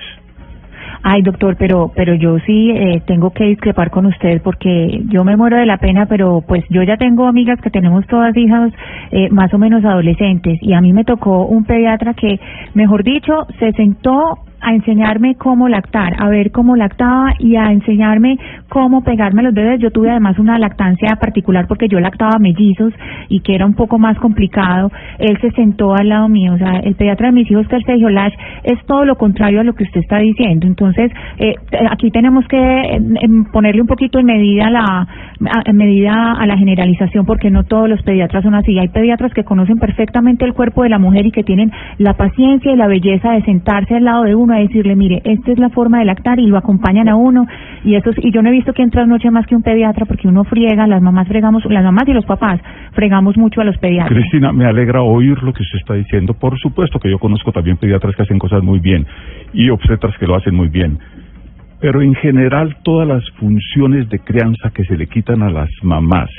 Ay, 1.03 1.21
doctor, 1.21 1.55
pero 1.57 1.91
pero 1.95 2.15
yo 2.15 2.39
sí 2.39 2.71
eh, 2.71 3.01
tengo 3.05 3.31
que 3.31 3.45
discrepar 3.45 3.91
con 3.91 4.05
usted 4.05 4.41
porque 4.41 5.01
yo 5.09 5.23
me 5.23 5.37
muero 5.37 5.57
de 5.57 5.65
la 5.65 5.77
pena, 5.77 6.05
pero 6.07 6.41
pues 6.41 6.63
yo 6.69 6.83
ya 6.83 6.97
tengo 6.97 7.27
amigas 7.27 7.59
que 7.61 7.69
tenemos 7.69 8.05
todas 8.07 8.35
hijas 8.35 8.71
eh, 9.11 9.29
más 9.29 9.53
o 9.53 9.57
menos 9.57 9.85
adolescentes 9.85 10.57
y 10.61 10.73
a 10.73 10.81
mí 10.81 10.93
me 10.93 11.03
tocó 11.03 11.45
un 11.45 11.65
pediatra 11.65 12.13
que, 12.13 12.39
mejor 12.73 13.03
dicho, 13.03 13.45
se 13.59 13.71
sentó 13.73 14.39
a 14.61 14.73
enseñarme 14.73 15.35
cómo 15.35 15.69
lactar, 15.69 16.15
a 16.19 16.29
ver 16.29 16.51
cómo 16.51 16.75
lactaba 16.75 17.33
y 17.39 17.55
a 17.55 17.71
enseñarme 17.71 18.37
cómo 18.69 19.03
pegarme 19.03 19.41
a 19.41 19.45
los 19.45 19.53
bebés. 19.53 19.79
Yo 19.79 19.91
tuve 19.91 20.09
además 20.09 20.39
una 20.39 20.57
lactancia 20.57 21.15
particular 21.19 21.67
porque 21.67 21.87
yo 21.87 21.99
lactaba 21.99 22.39
mellizos 22.39 22.93
y 23.29 23.41
que 23.41 23.55
era 23.55 23.65
un 23.65 23.73
poco 23.73 23.99
más 23.99 24.17
complicado. 24.19 24.91
Él 25.19 25.37
se 25.41 25.51
sentó 25.51 25.93
al 25.95 26.09
lado 26.09 26.27
mío, 26.27 26.53
o 26.53 26.57
sea, 26.57 26.79
el 26.83 26.95
pediatra 26.95 27.27
de 27.27 27.33
mis 27.33 27.51
hijos, 27.51 27.67
que 27.67 27.75
el 27.75 27.85
Sergio 27.85 28.09
Lash, 28.09 28.33
es 28.63 28.83
todo 28.85 29.05
lo 29.05 29.15
contrario 29.15 29.61
a 29.61 29.63
lo 29.63 29.73
que 29.73 29.83
usted 29.83 30.01
está 30.01 30.17
diciendo. 30.17 30.65
Entonces, 30.65 31.11
eh, 31.37 31.55
aquí 31.89 32.11
tenemos 32.11 32.47
que 32.47 32.57
em, 32.57 33.45
ponerle 33.51 33.81
un 33.81 33.87
poquito 33.87 34.19
en 34.19 34.25
medida 34.25 34.69
la 34.69 35.07
en 35.65 35.77
medida 35.77 36.33
a 36.33 36.47
la 36.47 36.57
generalización 36.57 37.25
porque 37.25 37.51
no 37.51 37.63
todos 37.63 37.87
los 37.87 38.01
pediatras 38.01 38.43
son 38.43 38.55
así. 38.55 38.77
Hay 38.79 38.87
pediatras 38.87 39.33
que 39.33 39.43
conocen 39.43 39.77
perfectamente 39.77 40.45
el 40.45 40.53
cuerpo 40.53 40.83
de 40.83 40.89
la 40.89 40.97
mujer 40.97 41.27
y 41.27 41.31
que 41.31 41.43
tienen 41.43 41.71
la 41.99 42.13
paciencia 42.13 42.71
y 42.71 42.75
la 42.75 42.87
belleza 42.87 43.31
de 43.31 43.43
sentarse 43.43 43.95
al 43.95 44.05
lado 44.05 44.23
de 44.23 44.35
uno 44.35 44.46
a 44.55 44.59
decirle, 44.59 44.95
mire, 44.95 45.21
esta 45.23 45.51
es 45.51 45.59
la 45.59 45.69
forma 45.69 45.99
de 45.99 46.05
lactar 46.05 46.39
y 46.39 46.47
lo 46.47 46.57
acompañan 46.57 47.09
a 47.09 47.15
uno 47.15 47.45
y 47.83 47.95
eso 47.95 48.11
y 48.17 48.31
yo 48.31 48.41
no 48.41 48.49
he 48.49 48.51
visto 48.51 48.73
que 48.73 48.83
entra 48.83 49.05
noche 49.05 49.31
más 49.31 49.45
que 49.45 49.55
un 49.55 49.63
pediatra 49.63 50.05
porque 50.05 50.27
uno 50.27 50.43
friega, 50.43 50.87
las 50.87 51.01
mamás 51.01 51.27
fregamos, 51.27 51.65
las 51.65 51.83
mamás 51.83 52.07
y 52.07 52.13
los 52.13 52.25
papás 52.25 52.59
fregamos 52.93 53.37
mucho 53.37 53.61
a 53.61 53.63
los 53.63 53.77
pediatras. 53.77 54.17
Cristina, 54.17 54.51
me 54.51 54.65
alegra 54.65 55.01
oír 55.01 55.41
lo 55.43 55.53
que 55.53 55.63
usted 55.63 55.79
está 55.79 55.93
diciendo. 55.93 56.33
Por 56.33 56.57
supuesto 56.59 56.99
que 56.99 57.09
yo 57.09 57.19
conozco 57.19 57.51
también 57.51 57.77
pediatras 57.77 58.15
que 58.15 58.23
hacen 58.23 58.39
cosas 58.39 58.63
muy 58.63 58.79
bien 58.79 59.05
y 59.53 59.69
obstetras 59.69 60.17
que 60.17 60.27
lo 60.27 60.35
hacen 60.35 60.55
muy 60.55 60.67
bien. 60.67 60.99
Pero 61.79 62.01
en 62.01 62.15
general 62.15 62.77
todas 62.83 63.07
las 63.07 63.23
funciones 63.39 64.09
de 64.09 64.19
crianza 64.19 64.71
que 64.71 64.83
se 64.85 64.97
le 64.97 65.07
quitan 65.07 65.43
a 65.43 65.51
las 65.51 65.69
mamás, 65.83 66.29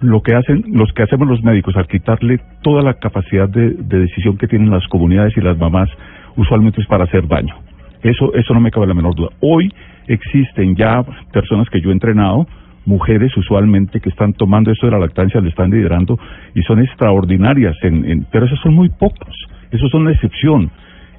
lo 0.00 0.22
que 0.22 0.34
hacen, 0.34 0.64
los 0.72 0.92
que 0.92 1.02
hacemos 1.02 1.28
los 1.28 1.42
médicos 1.42 1.76
al 1.76 1.86
quitarle 1.86 2.40
toda 2.62 2.82
la 2.82 2.94
capacidad 2.94 3.48
de 3.48 3.74
decisión 3.74 4.36
que 4.36 4.46
tienen 4.46 4.70
las 4.70 4.86
comunidades 4.88 5.36
y 5.36 5.40
las 5.40 5.58
mamás 5.58 5.88
usualmente 6.36 6.80
es 6.80 6.86
para 6.86 7.04
hacer 7.04 7.26
daño. 7.26 7.54
Eso, 8.02 8.32
eso 8.34 8.54
no 8.54 8.60
me 8.60 8.70
cabe 8.70 8.86
la 8.86 8.94
menor 8.94 9.14
duda. 9.14 9.28
Hoy 9.40 9.70
existen 10.06 10.74
ya 10.74 11.02
personas 11.32 11.68
que 11.68 11.80
yo 11.80 11.90
he 11.90 11.92
entrenado, 11.92 12.46
mujeres 12.86 13.36
usualmente 13.36 14.00
que 14.00 14.08
están 14.08 14.32
tomando 14.32 14.70
esto 14.70 14.86
de 14.86 14.92
la 14.92 14.98
lactancia, 14.98 15.40
le 15.40 15.50
están 15.50 15.70
liderando 15.70 16.18
y 16.54 16.62
son 16.62 16.80
extraordinarias, 16.80 17.76
en, 17.82 18.26
pero 18.30 18.46
esos 18.46 18.58
son 18.60 18.74
muy 18.74 18.88
pocos, 18.88 19.34
esos 19.70 19.90
son 19.90 20.04
la 20.04 20.12
excepción. 20.12 20.70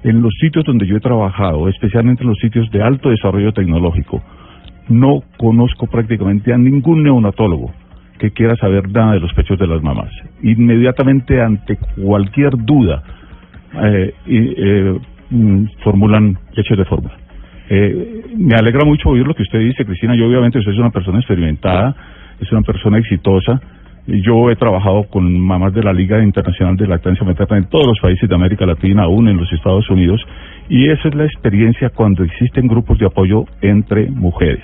En 0.03 0.21
los 0.21 0.33
sitios 0.41 0.65
donde 0.65 0.87
yo 0.87 0.97
he 0.97 0.99
trabajado, 0.99 1.69
especialmente 1.69 2.23
en 2.23 2.29
los 2.29 2.39
sitios 2.39 2.69
de 2.71 2.81
alto 2.81 3.09
desarrollo 3.09 3.53
tecnológico, 3.53 4.23
no 4.89 5.21
conozco 5.37 5.85
prácticamente 5.87 6.51
a 6.51 6.57
ningún 6.57 7.03
neonatólogo 7.03 7.71
que 8.17 8.31
quiera 8.31 8.55
saber 8.55 8.89
nada 8.89 9.13
de 9.13 9.19
los 9.19 9.33
pechos 9.33 9.57
de 9.57 9.67
las 9.67 9.81
mamás. 9.81 10.11
Inmediatamente 10.43 11.41
ante 11.41 11.77
cualquier 12.03 12.51
duda, 12.57 13.03
eh, 13.73 14.13
y, 14.25 14.37
eh, 14.57 14.99
mm, 15.29 15.65
formulan 15.83 16.37
hechos 16.55 16.77
de 16.77 16.85
fórmula. 16.85 17.15
Eh, 17.69 18.23
me 18.37 18.55
alegra 18.55 18.83
mucho 18.85 19.09
oír 19.09 19.25
lo 19.25 19.33
que 19.33 19.43
usted 19.43 19.59
dice, 19.59 19.85
Cristina. 19.85 20.15
Yo 20.15 20.27
obviamente 20.27 20.59
usted 20.59 20.73
es 20.73 20.77
una 20.77 20.89
persona 20.89 21.19
experimentada, 21.19 21.95
es 22.39 22.51
una 22.51 22.61
persona 22.61 22.97
exitosa. 22.97 23.61
Yo 24.07 24.49
he 24.49 24.55
trabajado 24.55 25.03
con 25.03 25.39
mamás 25.39 25.73
de 25.73 25.83
la 25.83 25.93
Liga 25.93 26.21
Internacional 26.21 26.75
de 26.75 26.87
Lactancia 26.87 27.25
Materna 27.25 27.57
en 27.57 27.69
todos 27.69 27.87
los 27.87 27.99
países 28.01 28.27
de 28.27 28.35
América 28.35 28.65
Latina, 28.65 29.03
aún 29.03 29.29
en 29.29 29.37
los 29.37 29.51
Estados 29.53 29.89
Unidos, 29.89 30.21
y 30.67 30.89
esa 30.89 31.07
es 31.07 31.15
la 31.15 31.25
experiencia 31.25 31.89
cuando 31.91 32.23
existen 32.23 32.67
grupos 32.67 32.97
de 32.99 33.05
apoyo 33.05 33.45
entre 33.61 34.09
mujeres. 34.09 34.63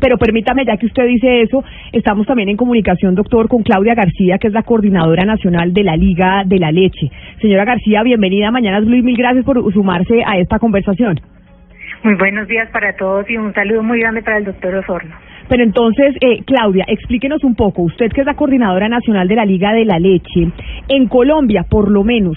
Pero 0.00 0.18
permítame, 0.18 0.64
ya 0.64 0.76
que 0.76 0.86
usted 0.86 1.06
dice 1.06 1.42
eso, 1.42 1.64
estamos 1.92 2.26
también 2.26 2.48
en 2.48 2.56
comunicación, 2.56 3.14
doctor, 3.14 3.48
con 3.48 3.62
Claudia 3.62 3.94
García, 3.94 4.38
que 4.38 4.48
es 4.48 4.52
la 4.52 4.62
coordinadora 4.62 5.24
nacional 5.24 5.72
de 5.72 5.84
la 5.84 5.96
Liga 5.96 6.42
de 6.44 6.58
la 6.58 6.70
Leche. 6.70 7.10
Señora 7.40 7.64
García, 7.64 8.02
bienvenida 8.02 8.48
a 8.48 8.50
Mañanas 8.50 8.84
Blue 8.84 8.96
y 8.96 9.02
mil 9.02 9.16
gracias 9.16 9.44
por 9.44 9.72
sumarse 9.72 10.22
a 10.26 10.38
esta 10.38 10.58
conversación. 10.58 11.20
Muy 12.02 12.14
buenos 12.16 12.46
días 12.46 12.68
para 12.70 12.94
todos 12.94 13.28
y 13.30 13.36
un 13.36 13.52
saludo 13.54 13.82
muy 13.82 14.00
grande 14.00 14.22
para 14.22 14.38
el 14.38 14.44
doctor 14.44 14.74
Osorno. 14.76 15.14
Pero 15.48 15.62
entonces, 15.62 16.16
eh, 16.20 16.42
Claudia, 16.44 16.84
explíquenos 16.88 17.42
un 17.44 17.54
poco, 17.54 17.82
usted 17.82 18.10
que 18.12 18.20
es 18.20 18.26
la 18.26 18.34
coordinadora 18.34 18.88
nacional 18.88 19.28
de 19.28 19.36
la 19.36 19.44
Liga 19.44 19.72
de 19.72 19.84
la 19.84 19.98
Leche, 19.98 20.50
en 20.88 21.06
Colombia, 21.08 21.64
por 21.68 21.90
lo 21.90 22.02
menos, 22.04 22.36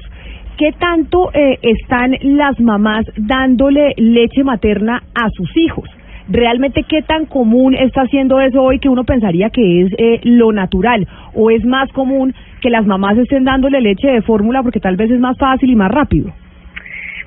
¿qué 0.58 0.72
tanto 0.74 1.32
eh, 1.34 1.58
están 1.62 2.16
las 2.22 2.60
mamás 2.60 3.06
dándole 3.18 3.94
leche 3.98 4.44
materna 4.44 5.02
a 5.16 5.30
sus 5.32 5.50
hijos? 5.58 5.90
¿Realmente 6.30 6.86
qué 6.88 7.02
tan 7.02 7.26
común 7.26 7.74
está 7.74 8.02
haciendo 8.02 8.40
eso 8.40 8.62
hoy 8.62 8.78
que 8.80 8.88
uno 8.88 9.04
pensaría 9.04 9.50
que 9.50 9.82
es 9.82 9.94
eh, 9.98 10.20
lo 10.24 10.52
natural? 10.52 11.08
¿O 11.34 11.50
es 11.50 11.66
más 11.66 11.92
común 11.92 12.36
que 12.62 12.70
las 12.70 12.86
mamás 12.86 13.18
estén 13.18 13.46
dándole 13.46 13.82
leche 13.82 14.08
de 14.08 14.22
fórmula 14.22 14.62
porque 14.62 14.80
tal 14.80 14.96
vez 14.96 15.10
es 15.10 15.20
más 15.20 15.38
fácil 15.40 15.72
y 15.72 15.76
más 15.76 15.92
rápido? 15.92 16.32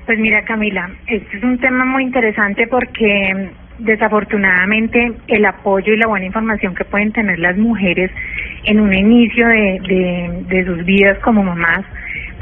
Pues 0.05 0.17
mira, 0.19 0.43
Camila, 0.43 0.89
este 1.07 1.37
es 1.37 1.43
un 1.43 1.57
tema 1.59 1.83
muy 1.83 2.03
interesante 2.03 2.67
porque 2.67 3.49
desafortunadamente 3.79 5.11
el 5.27 5.45
apoyo 5.45 5.93
y 5.93 5.97
la 5.97 6.07
buena 6.07 6.25
información 6.25 6.73
que 6.73 6.85
pueden 6.85 7.11
tener 7.11 7.39
las 7.39 7.57
mujeres 7.57 8.09
en 8.63 8.79
un 8.79 8.93
inicio 8.93 9.47
de 9.47 10.63
sus 10.65 10.85
vidas 10.85 11.17
como 11.19 11.43
mamás 11.43 11.83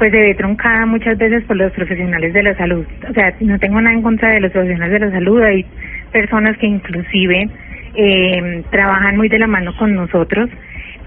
pues 0.02 0.10
se 0.10 0.18
ve 0.18 0.34
truncada 0.34 0.84
muchas 0.84 1.16
veces 1.16 1.44
por 1.44 1.56
los 1.56 1.70
profesionales 1.70 2.32
de 2.32 2.42
la 2.42 2.56
salud. 2.56 2.84
O 3.08 3.12
sea, 3.12 3.34
no 3.38 3.56
tengo 3.60 3.80
nada 3.80 3.94
en 3.94 4.02
contra 4.02 4.30
de 4.30 4.40
los 4.40 4.50
profesionales 4.50 5.00
de 5.00 5.06
la 5.06 5.12
salud, 5.12 5.40
hay 5.42 5.64
personas 6.12 6.56
que 6.58 6.66
inclusive 6.66 7.48
eh, 7.94 8.62
trabajan 8.70 9.16
muy 9.16 9.28
de 9.28 9.38
la 9.38 9.46
mano 9.46 9.76
con 9.76 9.94
nosotros, 9.94 10.48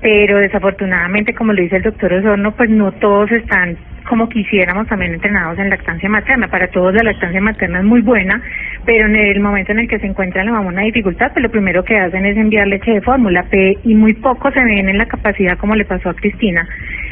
pero 0.01 0.37
desafortunadamente, 0.37 1.33
como 1.33 1.53
lo 1.53 1.61
dice 1.61 1.77
el 1.77 1.83
doctor 1.83 2.13
Osorno, 2.13 2.55
pues 2.55 2.69
no 2.69 2.91
todos 2.93 3.31
están 3.31 3.77
como 4.05 4.29
quisiéramos 4.29 4.87
también 4.87 5.13
entrenados 5.13 5.57
en 5.59 5.69
lactancia 5.69 6.07
materna. 6.09 6.47
Para 6.47 6.67
todos 6.67 6.93
la 6.93 7.03
lactancia 7.03 7.41
materna 7.41 7.79
es 7.79 7.85
muy 7.85 8.01
buena, 8.01 8.41
pero 8.85 9.07
en 9.07 9.15
el 9.15 9.39
momento 9.39 9.71
en 9.71 9.79
el 9.79 9.87
que 9.87 9.99
se 9.99 10.07
encuentra 10.07 10.43
la 10.43 10.51
mamá 10.51 10.69
una 10.69 10.83
dificultad, 10.83 11.31
pues 11.33 11.43
lo 11.43 11.51
primero 11.51 11.83
que 11.83 11.97
hacen 11.97 12.25
es 12.25 12.37
enviar 12.37 12.67
leche 12.67 12.91
de 12.91 13.01
fórmula 13.01 13.45
y 13.83 13.95
muy 13.95 14.13
poco 14.13 14.51
se 14.51 14.63
ven 14.63 14.89
en 14.89 14.97
la 14.97 15.07
capacidad, 15.07 15.57
como 15.57 15.75
le 15.75 15.85
pasó 15.85 16.09
a 16.09 16.13
Cristina, 16.13 16.67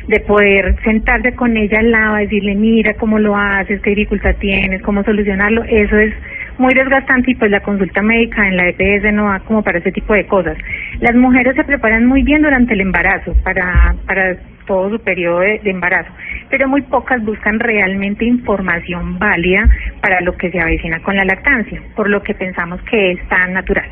de 0.08 0.20
poder 0.22 0.76
sentarse 0.84 1.34
con 1.34 1.58
ella 1.58 1.80
al 1.80 1.92
lado, 1.92 2.16
decirle, 2.16 2.56
mira 2.56 2.94
cómo 2.94 3.20
lo 3.20 3.36
haces, 3.36 3.82
qué 3.82 3.92
dificultad 3.92 4.36
tienes, 4.40 4.82
cómo 4.82 5.04
solucionarlo. 5.04 5.64
Eso 5.64 5.98
es 5.98 6.14
muy 6.58 6.74
desgastante 6.74 7.32
y 7.32 7.36
pues 7.36 7.52
la 7.52 7.62
consulta 7.62 8.02
médica 8.02 8.48
en 8.48 8.58
la 8.58 8.70
EPS 8.70 9.14
no 9.14 9.26
va 9.26 9.40
como 9.40 9.64
para 9.64 9.80
ese 9.80 9.92
tipo 9.92 10.14
de 10.14 10.26
cosas. 10.28 10.58
Las 11.00 11.16
mujeres 11.16 11.56
se 11.56 11.64
preparan 11.64 12.06
muy 12.06 12.24
bien 12.24 12.42
durante 12.42 12.74
el 12.74 12.82
embarazo 12.82 13.34
para, 13.44 13.96
para 14.06 14.38
todo 14.66 14.90
su 14.90 15.00
periodo 15.00 15.40
de, 15.40 15.60
embarazo, 15.66 16.12
pero 16.50 16.68
muy 16.68 16.82
pocas 16.84 17.24
buscan 17.24 17.60
realmente 17.60 18.26
información 18.26 19.20
válida 19.20 19.70
para 20.02 20.22
lo 20.22 20.36
que 20.38 20.52
se 20.52 20.60
avecina 20.60 21.00
con 21.02 21.16
la 21.16 21.26
lactancia, 21.26 21.82
por 21.96 22.10
lo 22.10 22.22
que 22.24 22.34
pensamos 22.34 22.82
que 22.84 23.12
es 23.12 23.28
tan 23.28 23.54
natural. 23.54 23.90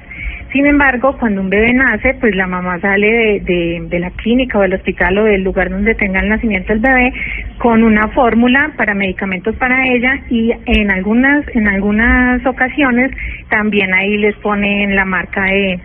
Sin 0.51 0.65
embargo, 0.65 1.15
cuando 1.17 1.39
un 1.39 1.49
bebé 1.49 1.71
nace, 1.73 2.13
pues 2.15 2.35
la 2.35 2.45
mamá 2.45 2.77
sale 2.81 3.39
de, 3.39 3.99
la 3.99 4.11
clínica 4.11 4.57
o 4.57 4.61
del 4.61 4.73
hospital 4.73 5.17
o 5.19 5.23
del 5.23 5.43
lugar 5.43 5.69
donde 5.69 5.95
tenga 5.95 6.19
el 6.19 6.27
nacimiento 6.27 6.73
del 6.73 6.81
bebé 6.81 7.13
con 7.57 7.83
una 7.83 8.09
fórmula 8.09 8.73
para 8.75 8.93
medicamentos 8.93 9.55
para 9.55 9.87
ella 9.87 10.19
y 10.29 10.51
en 10.65 10.91
algunas 10.91 11.45
en 11.55 11.67
algunas 11.67 12.45
ocasiones 12.45 13.11
también 13.49 13.93
ahí 13.93 14.17
les 14.17 14.35
ponen 14.37 14.93
la 14.93 15.05
marca 15.05 15.43
de, 15.43 15.79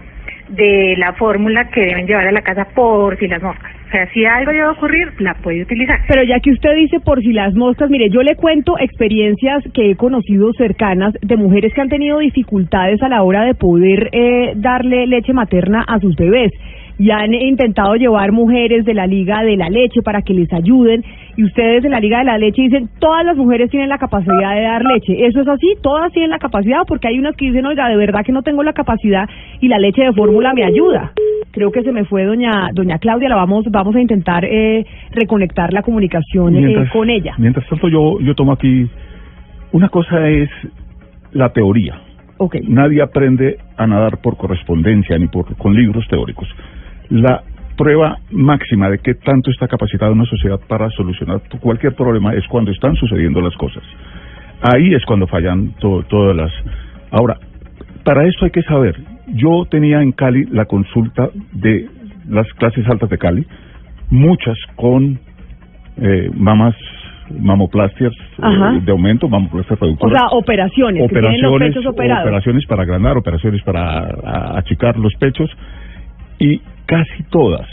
de 0.49 0.95
la 0.99 1.13
fórmula 1.13 1.69
que 1.69 1.83
deben 1.83 2.07
llevar 2.07 2.27
a 2.27 2.33
la 2.33 2.43
casa 2.43 2.65
por 2.75 3.17
si 3.19 3.29
las 3.29 3.43
moscas. 3.43 3.76
O 3.87 3.91
sea, 3.91 4.11
si 4.13 4.25
algo 4.25 4.51
llega 4.51 4.67
a 4.69 4.73
ocurrir, 4.73 5.13
la 5.21 5.35
puede 5.35 5.63
utilizar. 5.63 6.01
Pero 6.09 6.25
ya 6.25 6.41
que 6.41 6.51
usted 6.51 6.75
dice 6.75 6.99
por 6.99 7.21
si 7.21 7.33
las 7.33 7.55
moscas, 7.55 7.89
mire, 7.89 8.09
yo 8.11 8.23
le 8.23 8.35
cuento 8.35 8.77
experiencias 8.79 9.63
que 9.73 9.91
he 9.91 9.97
conocido 9.97 10.53
cercanas 10.55 11.15
de 11.23 11.37
mujeres 11.37 11.73
que 11.73 11.81
han 11.81 11.89
tenido 11.89 12.19
dificultades 12.19 13.01
a 13.03 13.09
la 13.09 13.23
hora 13.23 13.45
de 13.45 13.55
poder 13.55 14.11
eh, 14.13 14.55
darle 14.57 15.07
leche 15.07 15.33
materna 15.33 15.85
a 15.87 16.01
sus 16.01 16.17
bebés 16.17 16.51
y 16.99 17.11
han 17.11 17.33
intentado 17.35 17.95
llevar 17.95 18.33
mujeres 18.33 18.85
de 18.85 18.95
la 18.95 19.07
Liga 19.07 19.43
de 19.43 19.57
la 19.57 19.69
Leche 19.69 20.03
para 20.03 20.23
que 20.23 20.33
les 20.33 20.53
ayuden 20.53 21.05
y 21.37 21.45
ustedes 21.45 21.83
de 21.83 21.91
la 21.91 22.01
Liga 22.01 22.19
de 22.19 22.25
la 22.25 22.39
Leche 22.39 22.63
dicen 22.63 22.89
todas 22.99 23.25
las 23.25 23.37
mujeres 23.37 23.71
tienen 23.71 23.89
la 23.89 23.99
capacidad 23.99 24.55
de 24.55 24.63
dar 24.63 24.83
leche. 24.83 25.27
¿Eso 25.27 25.43
es 25.43 25.49
así? 25.49 25.75
¿Todas 25.83 26.13
tienen 26.13 26.31
la 26.31 26.39
capacidad? 26.39 26.81
Porque 26.89 27.09
hay 27.09 27.19
unas 27.19 27.37
que 27.37 27.47
dicen, 27.47 27.67
oiga, 27.67 27.89
de 27.89 27.97
verdad 27.97 28.25
que 28.25 28.33
no 28.33 28.43
tengo 28.43 28.63
la 28.63 28.73
capacidad 28.73 29.29
y 29.61 29.69
la 29.69 29.79
leche 29.79 30.03
de 30.03 30.13
fórmula 30.13 30.55
me 30.55 30.65
ayuda. 30.65 31.13
Creo 31.53 31.71
que 31.71 31.83
se 31.83 31.93
me 31.93 32.05
fue 32.05 32.25
doña 32.25 32.71
doña 32.73 32.99
Claudia, 32.99 33.29
la 33.29 33.37
vamos 33.37 33.65
vamos 33.71 33.97
a 33.97 34.01
intentar 34.01 34.45
eh, 34.45 34.85
reconectar 35.13 35.73
la 35.73 35.83
comunicación 35.83 36.57
eh, 36.57 36.89
con 36.93 37.09
ella. 37.09 37.35
Mientras 37.39 37.67
tanto 37.69 37.89
yo 37.89 38.21
yo 38.21 38.35
tomo 38.35 38.53
aquí 38.53 38.89
una 39.73 39.89
cosa 39.89 40.29
es 40.29 40.51
la 41.33 41.51
teoría. 41.51 42.01
Okay. 42.39 42.61
Nadie 42.69 43.01
aprende 43.01 43.57
a 43.77 43.87
nadar 43.87 44.19
por 44.19 44.37
correspondencia 44.37 45.17
ni 45.19 45.29
por 45.29 45.57
con 45.57 45.75
libros 45.75 46.07
teóricos. 46.09 46.49
La 47.09 47.43
prueba 47.77 48.19
máxima 48.31 48.91
de 48.91 48.99
que 48.99 49.15
tanto 49.15 49.51
está 49.51 49.69
capacitada 49.69 50.11
una 50.11 50.25
sociedad 50.25 50.59
para 50.67 50.91
solucionar 50.91 51.43
cualquier 51.61 51.95
problema 51.95 52.35
es 52.35 52.47
cuando 52.49 52.71
están 52.71 52.97
sucediendo 52.97 53.41
las 53.41 53.55
cosas. 53.57 53.83
Ahí 54.63 54.95
es 54.95 55.05
cuando 55.05 55.27
fallan 55.27 55.75
todas 55.79 56.37
las... 56.37 56.51
Ahora, 57.11 57.39
para 58.05 58.27
esto 58.27 58.47
hay 58.47 58.51
que 58.51 58.63
saber, 58.63 58.97
yo 59.29 59.65
tenía 59.71 60.03
en 60.03 60.13
Cali 60.13 60.45
la 60.47 60.65
consulta 60.67 61.31
de 61.53 61.89
las 62.29 62.47
clases 62.55 62.87
altas 62.89 63.11
de 63.11 63.19
Cali, 63.19 63.47
muchas 64.11 64.57
con 64.77 65.19
eh, 65.97 66.31
mamás 66.35 66.75
mamoplastias 67.31 68.13
eh, 68.13 68.81
de 68.85 68.93
aumento, 68.93 69.29
mamoplastias 69.29 69.79
reductoras. 69.81 70.23
O 70.23 70.29
sea, 70.29 70.39
operaciones. 70.39 71.05
Operaciones, 71.05 71.87
operaciones 71.87 72.67
para 72.67 72.83
agrandar, 72.83 73.17
operaciones 73.17 73.63
para 73.63 74.59
achicar 74.59 74.97
los 74.97 75.13
pechos 75.17 75.51
y 76.39 76.61
casi 76.87 77.23
todas 77.31 77.67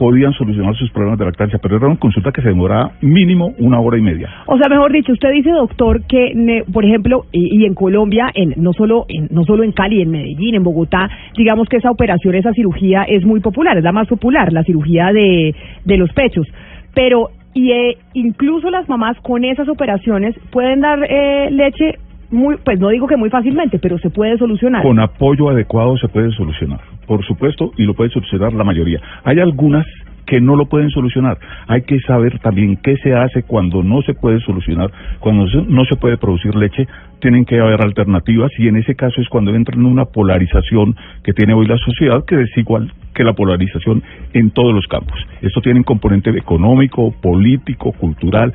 podían 0.00 0.32
solucionar 0.32 0.74
sus 0.76 0.90
problemas 0.92 1.18
de 1.18 1.26
lactancia, 1.26 1.58
pero 1.62 1.76
era 1.76 1.86
una 1.86 1.98
consulta 1.98 2.32
que 2.32 2.40
se 2.40 2.48
demoraba 2.48 2.92
mínimo 3.02 3.52
una 3.58 3.78
hora 3.80 3.98
y 3.98 4.00
media. 4.00 4.30
O 4.46 4.56
sea, 4.56 4.66
mejor 4.70 4.90
dicho, 4.92 5.12
usted 5.12 5.30
dice, 5.30 5.50
doctor, 5.50 6.06
que, 6.06 6.64
por 6.72 6.86
ejemplo, 6.86 7.26
y, 7.32 7.66
en 7.66 7.74
Colombia, 7.74 8.30
en, 8.34 8.54
no 8.56 8.72
solo 8.72 9.04
en, 9.08 9.28
no 9.30 9.44
solo 9.44 9.62
en 9.62 9.72
Cali, 9.72 10.00
en 10.00 10.10
Medellín, 10.10 10.54
en 10.54 10.62
Bogotá, 10.62 11.10
digamos 11.36 11.68
que 11.68 11.76
esa 11.76 11.90
operación, 11.90 12.34
esa 12.34 12.54
cirugía 12.54 13.02
es 13.02 13.26
muy 13.26 13.40
popular, 13.40 13.76
es 13.76 13.84
la 13.84 13.92
más 13.92 14.08
popular, 14.08 14.50
la 14.54 14.64
cirugía 14.64 15.12
de, 15.12 15.54
de 15.84 15.96
los 15.98 16.10
pechos. 16.14 16.46
Pero 16.94 17.28
y 17.52 17.72
eh, 17.72 17.98
incluso 18.14 18.70
las 18.70 18.88
mamás 18.88 19.18
con 19.20 19.44
esas 19.44 19.68
operaciones 19.68 20.34
pueden 20.50 20.80
dar 20.80 20.98
eh, 21.04 21.50
leche 21.50 21.98
muy, 22.30 22.56
pues 22.64 22.78
no 22.78 22.88
digo 22.88 23.06
que 23.06 23.16
muy 23.16 23.28
fácilmente, 23.28 23.78
pero 23.78 23.98
se 23.98 24.08
puede 24.08 24.38
solucionar. 24.38 24.82
Con 24.82 25.00
apoyo 25.00 25.50
adecuado 25.50 25.96
se 25.98 26.08
puede 26.08 26.30
solucionar, 26.30 26.80
por 27.10 27.26
supuesto, 27.26 27.72
y 27.76 27.82
lo 27.82 27.94
puede 27.94 28.10
solucionar 28.10 28.52
la 28.52 28.62
mayoría. 28.62 29.00
Hay 29.24 29.40
algunas 29.40 29.84
que 30.26 30.40
no 30.40 30.54
lo 30.54 30.66
pueden 30.66 30.90
solucionar. 30.90 31.38
Hay 31.66 31.82
que 31.82 31.98
saber 32.06 32.38
también 32.38 32.76
qué 32.76 32.94
se 32.98 33.14
hace 33.14 33.42
cuando 33.42 33.82
no 33.82 34.00
se 34.02 34.14
puede 34.14 34.38
solucionar, 34.38 34.92
cuando 35.18 35.44
no 35.66 35.84
se 35.86 35.96
puede 35.96 36.18
producir 36.18 36.54
leche, 36.54 36.86
tienen 37.20 37.44
que 37.46 37.58
haber 37.58 37.82
alternativas 37.82 38.52
y 38.60 38.68
en 38.68 38.76
ese 38.76 38.94
caso 38.94 39.20
es 39.20 39.28
cuando 39.28 39.52
entra 39.52 39.74
en 39.74 39.86
una 39.86 40.04
polarización 40.04 40.94
que 41.24 41.32
tiene 41.32 41.52
hoy 41.52 41.66
la 41.66 41.78
sociedad 41.78 42.24
que 42.24 42.42
es 42.42 42.56
igual 42.56 42.92
que 43.12 43.24
la 43.24 43.32
polarización 43.32 44.04
en 44.32 44.52
todos 44.52 44.72
los 44.72 44.86
campos. 44.86 45.18
Esto 45.42 45.60
tiene 45.60 45.80
un 45.80 45.84
componente 45.84 46.30
económico, 46.30 47.10
político, 47.20 47.90
cultural, 47.90 48.52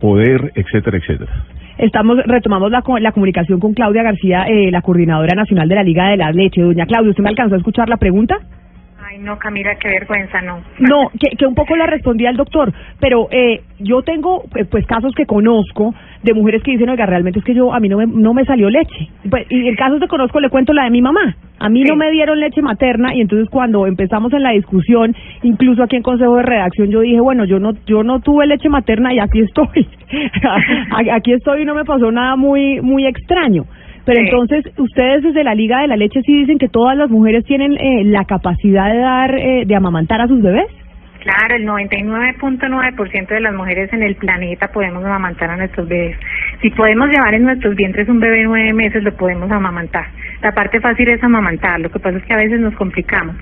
poder, 0.00 0.50
etcétera, 0.54 0.96
etcétera. 0.96 1.44
Estamos 1.78 2.18
retomamos 2.26 2.72
la, 2.72 2.82
la 3.00 3.12
comunicación 3.12 3.60
con 3.60 3.72
Claudia 3.72 4.02
García, 4.02 4.46
eh, 4.48 4.70
la 4.72 4.82
coordinadora 4.82 5.36
nacional 5.36 5.68
de 5.68 5.76
la 5.76 5.84
Liga 5.84 6.08
de 6.10 6.16
la 6.16 6.32
Leche. 6.32 6.60
Doña 6.60 6.86
Claudia, 6.86 7.10
¿usted 7.10 7.22
me 7.22 7.30
alcanzó 7.30 7.54
a 7.54 7.58
escuchar 7.58 7.88
la 7.88 7.98
pregunta? 7.98 8.38
Ay, 9.10 9.16
no, 9.20 9.38
Camila, 9.38 9.74
qué 9.76 9.88
vergüenza, 9.88 10.42
no. 10.42 10.60
No, 10.80 11.08
que, 11.18 11.34
que 11.34 11.46
un 11.46 11.54
poco 11.54 11.74
la 11.76 11.86
respondía 11.86 12.28
el 12.28 12.36
doctor, 12.36 12.74
pero 13.00 13.28
eh, 13.30 13.62
yo 13.78 14.02
tengo 14.02 14.44
eh, 14.54 14.66
pues 14.66 14.84
casos 14.86 15.14
que 15.14 15.24
conozco 15.24 15.94
de 16.22 16.34
mujeres 16.34 16.62
que 16.62 16.72
dicen, 16.72 16.90
oiga, 16.90 17.06
realmente 17.06 17.38
es 17.38 17.44
que 17.44 17.54
yo 17.54 17.72
a 17.72 17.80
mí 17.80 17.88
no 17.88 17.96
me, 17.96 18.06
no 18.06 18.34
me 18.34 18.44
salió 18.44 18.68
leche. 18.68 19.08
Pues, 19.30 19.46
y 19.48 19.66
en 19.66 19.76
casos 19.76 19.98
que 19.98 20.08
conozco 20.08 20.40
le 20.40 20.50
cuento 20.50 20.74
la 20.74 20.84
de 20.84 20.90
mi 20.90 21.00
mamá. 21.00 21.36
A 21.58 21.70
mí 21.70 21.84
no 21.84 21.96
me 21.96 22.10
dieron 22.10 22.38
leche 22.38 22.60
materna 22.60 23.14
y 23.14 23.22
entonces 23.22 23.48
cuando 23.48 23.86
empezamos 23.86 24.30
en 24.34 24.42
la 24.42 24.50
discusión, 24.50 25.16
incluso 25.42 25.82
aquí 25.82 25.96
en 25.96 26.02
Consejo 26.02 26.36
de 26.36 26.42
Redacción, 26.42 26.90
yo 26.90 27.00
dije, 27.00 27.20
bueno, 27.20 27.46
yo 27.46 27.58
no 27.58 27.72
yo 27.86 28.02
no 28.02 28.20
tuve 28.20 28.46
leche 28.46 28.68
materna 28.68 29.14
y 29.14 29.20
aquí 29.20 29.40
estoy. 29.40 29.88
aquí 31.12 31.32
estoy 31.32 31.62
y 31.62 31.64
no 31.64 31.74
me 31.74 31.84
pasó 31.84 32.12
nada 32.12 32.36
muy 32.36 32.82
muy 32.82 33.06
extraño. 33.06 33.64
Pero 34.08 34.20
entonces, 34.22 34.64
ustedes 34.78 35.22
desde 35.22 35.44
la 35.44 35.54
Liga 35.54 35.82
de 35.82 35.86
la 35.86 35.96
Leche 35.96 36.22
sí 36.22 36.32
dicen 36.32 36.56
que 36.56 36.70
todas 36.70 36.96
las 36.96 37.10
mujeres 37.10 37.44
tienen 37.44 37.74
eh, 37.74 38.04
la 38.04 38.24
capacidad 38.24 38.90
de 38.90 38.98
dar, 39.00 39.38
eh, 39.38 39.64
de 39.66 39.76
amamantar 39.76 40.22
a 40.22 40.26
sus 40.26 40.40
bebés. 40.40 40.66
Claro, 41.20 41.56
el 41.56 41.66
99.9% 41.66 43.28
de 43.28 43.40
las 43.40 43.52
mujeres 43.52 43.92
en 43.92 44.02
el 44.02 44.14
planeta 44.14 44.68
podemos 44.68 45.04
amamantar 45.04 45.50
a 45.50 45.58
nuestros 45.58 45.86
bebés. 45.86 46.16
Si 46.62 46.70
podemos 46.70 47.10
llevar 47.10 47.34
en 47.34 47.42
nuestros 47.42 47.76
vientres 47.76 48.08
un 48.08 48.18
bebé 48.18 48.44
nueve 48.44 48.72
meses, 48.72 49.02
lo 49.04 49.14
podemos 49.14 49.50
amamantar. 49.50 50.06
La 50.40 50.52
parte 50.52 50.80
fácil 50.80 51.06
es 51.10 51.22
amamantar, 51.22 51.78
lo 51.78 51.90
que 51.90 51.98
pasa 51.98 52.16
es 52.16 52.24
que 52.24 52.32
a 52.32 52.38
veces 52.38 52.60
nos 52.60 52.74
complicamos. 52.76 53.36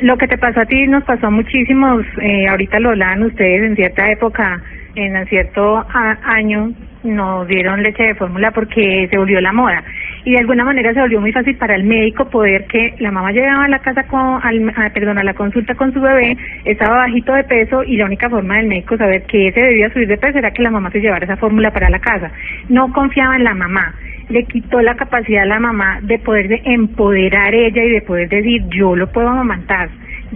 Lo 0.00 0.16
que 0.16 0.26
te 0.26 0.38
pasó 0.38 0.60
a 0.60 0.64
ti 0.64 0.86
nos 0.86 1.04
pasó 1.04 1.26
a 1.26 1.30
muchísimos, 1.30 2.02
eh, 2.22 2.48
ahorita 2.48 2.80
lo 2.80 2.90
hablaban 2.90 3.24
ustedes 3.24 3.62
en 3.62 3.76
cierta 3.76 4.10
época, 4.10 4.62
en 4.94 5.26
cierto 5.26 5.84
año, 6.24 6.72
nos 7.04 7.46
dieron 7.46 7.82
leche 7.82 8.02
de 8.02 8.14
fórmula 8.14 8.50
porque 8.50 9.06
se 9.10 9.18
volvió 9.18 9.40
la 9.40 9.52
moda. 9.52 9.82
Y 10.24 10.32
de 10.32 10.38
alguna 10.38 10.64
manera 10.64 10.92
se 10.92 11.00
volvió 11.00 11.20
muy 11.20 11.32
fácil 11.32 11.56
para 11.56 11.74
el 11.74 11.84
médico 11.84 12.28
poder 12.28 12.66
que 12.66 12.94
la 12.98 13.10
mamá 13.10 13.32
llegaba 13.32 13.64
a 13.64 13.68
la 13.68 13.78
casa 13.78 14.04
con 14.04 14.40
al, 14.42 14.72
perdón 14.92 15.18
a 15.18 15.24
la 15.24 15.34
consulta 15.34 15.74
con 15.74 15.92
su 15.92 16.00
bebé 16.00 16.36
estaba 16.64 16.96
bajito 16.96 17.32
de 17.32 17.44
peso 17.44 17.82
y 17.84 17.96
la 17.96 18.06
única 18.06 18.28
forma 18.28 18.56
del 18.56 18.66
médico 18.66 18.96
saber 18.96 19.22
que 19.22 19.48
ese 19.48 19.60
debía 19.60 19.92
subir 19.92 20.08
de 20.08 20.18
peso 20.18 20.38
era 20.38 20.50
que 20.50 20.62
la 20.62 20.70
mamá 20.70 20.90
se 20.90 21.00
llevara 21.00 21.24
esa 21.24 21.36
fórmula 21.36 21.70
para 21.72 21.88
la 21.88 21.98
casa. 21.98 22.30
No 22.68 22.92
confiaba 22.92 23.36
en 23.36 23.44
la 23.44 23.54
mamá. 23.54 23.94
Le 24.28 24.44
quitó 24.44 24.80
la 24.82 24.94
capacidad 24.94 25.44
a 25.44 25.46
la 25.46 25.60
mamá 25.60 26.00
de 26.02 26.18
poder 26.18 26.60
empoderar 26.64 27.54
ella 27.54 27.82
y 27.82 27.90
de 27.90 28.02
poder 28.02 28.28
decir 28.28 28.62
yo 28.68 28.94
lo 28.96 29.10
puedo 29.10 29.28
amamantar. 29.28 29.88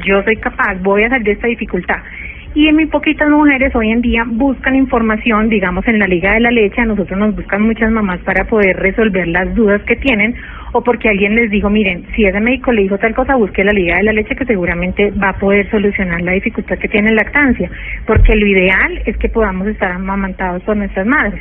Yo 0.07 0.23
soy 0.23 0.37
capaz. 0.37 0.77
Voy 0.81 1.03
a 1.03 1.11
salir 1.11 1.27
de 1.27 1.33
esta 1.33 1.49
dificultad 1.49 1.99
y 2.55 2.71
muy 2.73 2.87
poquitas 2.87 3.29
mujeres 3.31 3.75
hoy 3.75 3.91
en 3.91 4.03
día 4.03 4.25
buscan 4.27 4.75
información, 4.75 5.49
digamos 5.49 5.87
en 5.89 5.99
la 5.99 6.07
Liga 6.07 6.35
de 6.35 6.41
la 6.41 6.51
Leche, 6.51 6.83
a 6.83 6.85
nosotros 6.85 7.19
nos 7.19 7.35
buscan 7.35 7.63
muchas 7.63 7.91
mamás 7.91 8.21
para 8.21 8.45
poder 8.45 8.77
resolver 8.77 9.27
las 9.29 9.55
dudas 9.55 9.81
que 9.83 9.97
tienen 9.97 10.35
o 10.73 10.83
porque 10.83 11.09
alguien 11.09 11.35
les 11.35 11.51
dijo, 11.51 11.71
miren, 11.71 12.05
si 12.15 12.25
ese 12.25 12.41
médico 12.41 12.73
le 12.73 12.83
dijo 12.83 12.99
tal 12.99 13.15
cosa, 13.15 13.37
busque 13.37 13.65
la 13.65 13.73
Liga 13.73 13.97
de 13.97 14.03
la 14.03 14.13
Leche 14.13 14.37
que 14.37 14.45
seguramente 14.45 15.11
va 15.13 15.31
a 15.31 15.39
poder 15.39 15.71
solucionar 15.71 16.21
la 16.21 16.33
dificultad 16.33 16.79
que 16.79 16.89
tiene 16.89 17.11
la 17.11 17.23
lactancia, 17.23 17.71
porque 18.07 18.37
lo 18.37 18.47
ideal 18.47 19.03
es 19.07 19.17
que 19.17 19.29
podamos 19.31 19.67
estar 19.69 19.93
amamantados 19.93 20.63
por 20.63 20.77
nuestras 20.77 21.07
madres. 21.07 21.41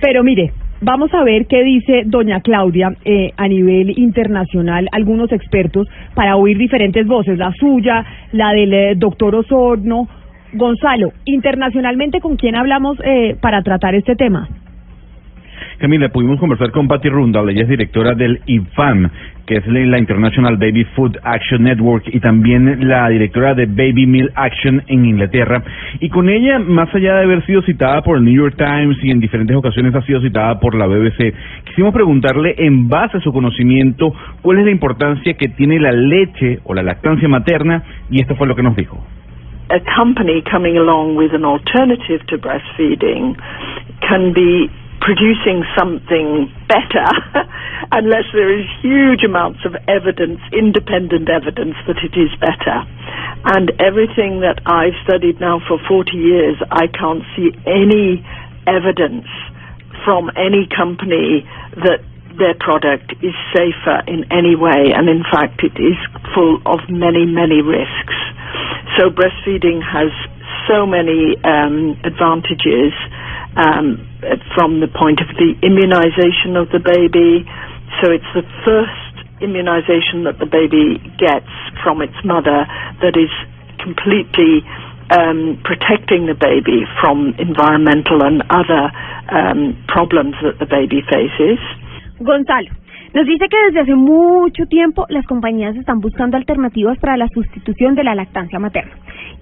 Pero 0.00 0.22
mire, 0.22 0.52
Vamos 0.80 1.12
a 1.14 1.24
ver 1.24 1.46
qué 1.46 1.64
dice 1.64 2.02
doña 2.04 2.40
Claudia 2.40 2.90
eh, 3.04 3.32
a 3.36 3.48
nivel 3.48 3.98
internacional, 3.98 4.88
algunos 4.92 5.32
expertos, 5.32 5.88
para 6.14 6.36
oír 6.36 6.58
diferentes 6.58 7.06
voces, 7.06 7.38
la 7.38 7.50
suya, 7.52 8.04
la 8.32 8.52
del 8.52 8.74
eh, 8.74 8.94
doctor 8.94 9.34
Osorno. 9.34 10.06
Gonzalo, 10.52 11.12
internacionalmente, 11.24 12.20
¿con 12.20 12.36
quién 12.36 12.56
hablamos 12.56 12.98
eh, 13.04 13.36
para 13.40 13.62
tratar 13.62 13.94
este 13.94 14.16
tema? 14.16 14.48
Camila, 15.78 16.08
pudimos 16.08 16.40
conversar 16.40 16.70
con 16.70 16.88
Patty 16.88 17.10
Rundal, 17.10 17.50
ella 17.50 17.62
es 17.62 17.68
directora 17.68 18.14
del 18.14 18.40
IFAM, 18.46 19.10
que 19.46 19.56
es 19.56 19.66
la 19.66 19.98
International 19.98 20.56
Baby 20.56 20.84
Food 20.96 21.18
Action 21.22 21.64
Network 21.64 22.04
y 22.06 22.18
también 22.18 22.88
la 22.88 23.08
directora 23.10 23.54
de 23.54 23.66
Baby 23.66 24.06
Meal 24.06 24.32
Action 24.34 24.82
en 24.86 25.04
Inglaterra. 25.04 25.62
Y 26.00 26.08
con 26.08 26.30
ella, 26.30 26.58
más 26.58 26.92
allá 26.94 27.16
de 27.16 27.24
haber 27.24 27.44
sido 27.44 27.60
citada 27.62 28.00
por 28.02 28.16
el 28.16 28.24
New 28.24 28.34
York 28.34 28.56
Times 28.56 28.96
y 29.02 29.10
en 29.10 29.20
diferentes 29.20 29.54
ocasiones 29.54 29.94
ha 29.94 30.00
sido 30.02 30.22
citada 30.22 30.58
por 30.58 30.74
la 30.74 30.86
BBC, 30.86 31.34
quisimos 31.66 31.92
preguntarle 31.92 32.54
en 32.56 32.88
base 32.88 33.18
a 33.18 33.20
su 33.20 33.30
conocimiento 33.30 34.14
cuál 34.40 34.60
es 34.60 34.64
la 34.64 34.70
importancia 34.70 35.34
que 35.34 35.48
tiene 35.48 35.78
la 35.78 35.92
leche 35.92 36.60
o 36.64 36.72
la 36.72 36.82
lactancia 36.82 37.28
materna 37.28 37.82
y 38.10 38.22
esto 38.22 38.34
fue 38.36 38.46
lo 38.46 38.56
que 38.56 38.62
nos 38.62 38.74
dijo. 38.76 38.98
A 39.68 39.80
company 39.96 40.42
coming 40.50 40.78
along 40.78 41.16
with 41.16 41.34
an 41.34 41.44
alternative 41.44 42.24
to 42.28 42.38
breastfeeding 42.38 43.36
can 44.00 44.32
be 44.32 44.70
producing 45.00 45.64
something 45.76 46.50
better 46.68 47.08
unless 47.92 48.26
there 48.32 48.50
is 48.52 48.66
huge 48.82 49.22
amounts 49.24 49.60
of 49.64 49.76
evidence, 49.88 50.40
independent 50.52 51.28
evidence 51.28 51.76
that 51.86 52.00
it 52.02 52.16
is 52.18 52.32
better. 52.40 52.82
And 53.46 53.70
everything 53.78 54.40
that 54.40 54.60
I've 54.66 54.96
studied 55.04 55.40
now 55.40 55.60
for 55.68 55.78
40 55.86 56.16
years, 56.16 56.56
I 56.70 56.88
can't 56.88 57.22
see 57.36 57.52
any 57.66 58.24
evidence 58.66 59.28
from 60.04 60.30
any 60.36 60.66
company 60.66 61.46
that 61.76 62.02
their 62.38 62.54
product 62.58 63.12
is 63.24 63.32
safer 63.54 64.04
in 64.06 64.28
any 64.30 64.54
way, 64.56 64.92
and 64.92 65.08
in 65.08 65.24
fact, 65.24 65.64
it 65.64 65.76
is 65.80 65.96
full 66.34 66.60
of 66.66 66.80
many, 66.88 67.24
many 67.24 67.62
risks. 67.64 68.16
So, 69.00 69.08
breastfeeding 69.08 69.80
has 69.80 70.12
so 70.68 70.84
many 70.84 71.36
um, 71.44 71.96
advantages 72.04 72.92
um, 73.56 74.04
from 74.54 74.80
the 74.80 74.88
point 74.88 75.20
of 75.20 75.28
the 75.36 75.54
immunization 75.62 76.56
of 76.56 76.68
the 76.72 76.80
baby. 76.80 77.44
So 78.02 78.10
it's 78.12 78.28
the 78.34 78.44
first 78.64 79.06
immunization 79.40 80.24
that 80.24 80.38
the 80.40 80.48
baby 80.48 80.96
gets 81.20 81.50
from 81.84 82.00
its 82.00 82.16
mother 82.24 82.64
that 83.04 83.16
is 83.16 83.30
completely 83.82 84.64
um, 85.10 85.60
protecting 85.62 86.26
the 86.26 86.34
baby 86.34 86.82
from 87.00 87.36
environmental 87.38 88.24
and 88.24 88.42
other 88.50 88.90
um, 89.30 89.76
problems 89.86 90.34
that 90.42 90.58
the 90.58 90.66
baby 90.66 91.04
faces. 91.06 91.60
Gonzalo. 92.18 92.72
Nos 93.16 93.24
dice 93.26 93.48
que 93.48 93.56
desde 93.68 93.80
hace 93.80 93.94
mucho 93.94 94.66
tiempo 94.66 95.06
las 95.08 95.24
compañías 95.24 95.74
están 95.74 96.00
buscando 96.00 96.36
alternativas 96.36 96.98
para 96.98 97.16
la 97.16 97.28
sustitución 97.28 97.94
de 97.94 98.04
la 98.04 98.14
lactancia 98.14 98.58
materna. 98.58 98.92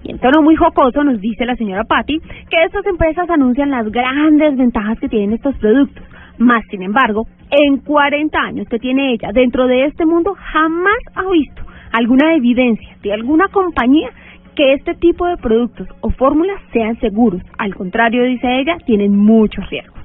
Y 0.01 0.11
en 0.11 0.19
tono 0.19 0.41
muy 0.41 0.55
jocoso 0.55 1.03
nos 1.03 1.19
dice 1.19 1.45
la 1.45 1.57
señora 1.57 1.83
Patty 1.83 2.21
que 2.49 2.63
estas 2.63 2.85
empresas 2.85 3.29
anuncian 3.29 3.71
las 3.71 3.91
grandes 3.91 4.55
ventajas 4.55 4.97
que 4.97 5.09
tienen 5.09 5.33
estos 5.33 5.57
productos. 5.57 6.01
Más 6.37 6.63
sin 6.71 6.83
embargo, 6.83 7.27
en 7.51 7.79
40 7.79 8.39
años 8.39 8.65
que 8.69 8.79
tiene 8.79 9.11
ella 9.11 9.31
dentro 9.33 9.67
de 9.67 9.87
este 9.87 10.05
mundo, 10.05 10.37
jamás 10.53 10.99
ha 11.13 11.29
visto 11.29 11.61
alguna 11.91 12.33
evidencia 12.33 12.95
de 13.03 13.11
alguna 13.11 13.49
compañía 13.49 14.07
que 14.55 14.71
este 14.71 14.93
tipo 14.93 15.27
de 15.27 15.35
productos 15.35 15.89
o 15.99 16.11
fórmulas 16.11 16.61
sean 16.71 16.97
seguros. 17.01 17.41
Al 17.57 17.75
contrario, 17.75 18.23
dice 18.23 18.57
ella, 18.57 18.77
tienen 18.85 19.17
muchos 19.17 19.69
riesgos. 19.69 20.04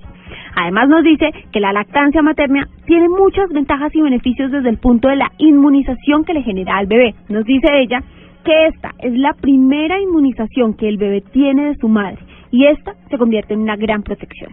Además 0.57 0.89
nos 0.89 1.05
dice 1.05 1.31
que 1.53 1.61
la 1.61 1.73
lactancia 1.73 2.23
materna 2.23 2.67
tiene 2.87 3.09
muchas 3.09 3.49
ventajas 3.51 3.95
y 3.95 4.01
beneficios 4.01 4.51
desde 4.51 4.69
el 4.69 4.79
punto 4.79 5.09
de 5.09 5.17
la 5.17 5.31
inmunización 5.39 6.25
que 6.25 6.35
le 6.35 6.43
genera 6.43 6.77
al 6.77 6.87
bebé. 6.87 7.15
Nos 7.29 7.45
dice 7.45 7.69
ella 7.79 8.03
que 8.45 8.67
esta 8.67 8.91
es 8.99 9.13
la 9.19 9.35
primera 9.35 10.01
inmunización 10.01 10.75
que 10.75 10.89
el 10.89 10.97
bebé 10.97 11.23
tiene 11.33 11.69
de 11.69 11.75
su 11.77 11.89
madre 11.89 12.19
y 12.51 12.67
esta 12.67 12.95
se 13.09 13.19
convierte 13.19 13.55
en 13.55 13.61
una 13.61 13.77
gran 13.77 14.03
protección. 14.03 14.53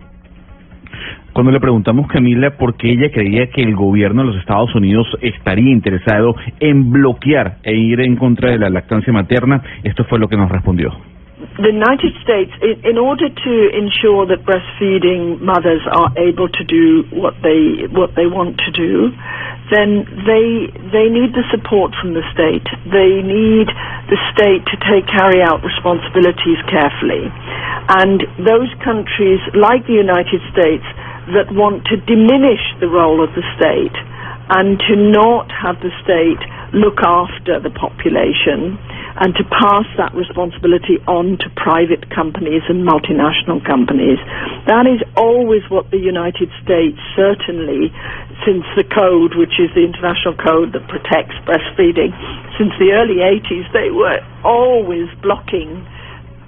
Cuando 1.34 1.52
le 1.52 1.60
preguntamos, 1.60 2.08
Camila, 2.08 2.58
por 2.58 2.76
qué 2.78 2.92
ella 2.92 3.12
creía 3.12 3.48
que 3.48 3.62
el 3.62 3.76
gobierno 3.76 4.24
de 4.24 4.30
los 4.30 4.38
Estados 4.38 4.74
Unidos 4.74 5.06
estaría 5.22 5.72
interesado 5.72 6.36
en 6.60 6.92
bloquear 6.92 7.58
e 7.64 7.76
ir 7.76 8.02
en 8.02 8.16
contra 8.16 8.52
de 8.52 8.58
la 8.58 8.70
lactancia 8.70 9.14
materna, 9.14 9.62
esto 9.84 10.04
fue 10.06 10.20
lo 10.20 10.28
que 10.28 10.38
nos 10.38 10.50
respondió. 10.50 10.92
The 11.58 11.74
United 11.74 12.14
States, 12.22 12.54
in, 12.62 12.98
order 13.02 13.30
to 13.30 13.54
ensure 13.74 14.30
that 14.30 14.46
breastfeeding 14.46 15.42
mothers 15.42 15.82
are 15.90 16.14
able 16.14 16.50
to 16.50 16.64
do 16.64 17.02
what 17.10 17.34
they 17.42 17.90
what 17.90 18.14
they 18.14 18.30
want 18.30 18.62
to 18.62 18.72
do, 18.78 19.10
then 19.74 20.06
they 20.26 20.70
they 20.94 21.10
need 21.10 21.34
the 21.34 21.42
support 21.50 21.98
from 21.98 22.14
the 22.14 22.22
state. 22.30 22.66
They 22.94 23.26
need 23.26 23.74
the 24.06 24.20
state 24.38 24.70
to 24.70 24.76
take 24.86 25.10
carry 25.10 25.42
out 25.42 25.66
responsibilities 25.66 26.62
carefully, 26.70 27.26
and 27.90 28.22
those 28.46 28.70
countries 28.86 29.42
like 29.58 29.82
the 29.90 29.98
United 29.98 30.46
States 30.54 30.86
that 31.34 31.50
want 31.50 31.90
to 31.90 31.98
diminish 32.06 32.62
the 32.80 32.88
role 32.88 33.18
of 33.24 33.34
the 33.34 33.44
state 33.58 33.98
and 34.50 34.80
to 34.88 34.96
not 34.96 35.52
have 35.52 35.76
the 35.84 35.92
state 36.04 36.40
look 36.72 37.00
after 37.04 37.60
the 37.60 37.72
population 37.72 38.80
and 39.20 39.34
to 39.34 39.44
pass 39.50 39.88
that 39.98 40.14
responsibility 40.14 41.02
on 41.10 41.42
to 41.42 41.50
private 41.58 42.06
companies 42.14 42.62
and 42.70 42.86
multinational 42.86 43.60
companies. 43.66 44.22
That 44.70 44.86
is 44.86 45.02
always 45.18 45.66
what 45.74 45.90
the 45.90 45.98
United 45.98 46.54
States, 46.62 47.02
certainly 47.18 47.90
since 48.46 48.64
the 48.78 48.86
code, 48.86 49.34
which 49.34 49.58
is 49.58 49.74
the 49.74 49.82
international 49.82 50.38
code 50.38 50.72
that 50.78 50.86
protects 50.86 51.34
breastfeeding, 51.50 52.14
since 52.62 52.72
the 52.78 52.94
early 52.94 53.26
80s, 53.26 53.66
they 53.74 53.90
were 53.90 54.22
always 54.46 55.10
blocking 55.26 55.82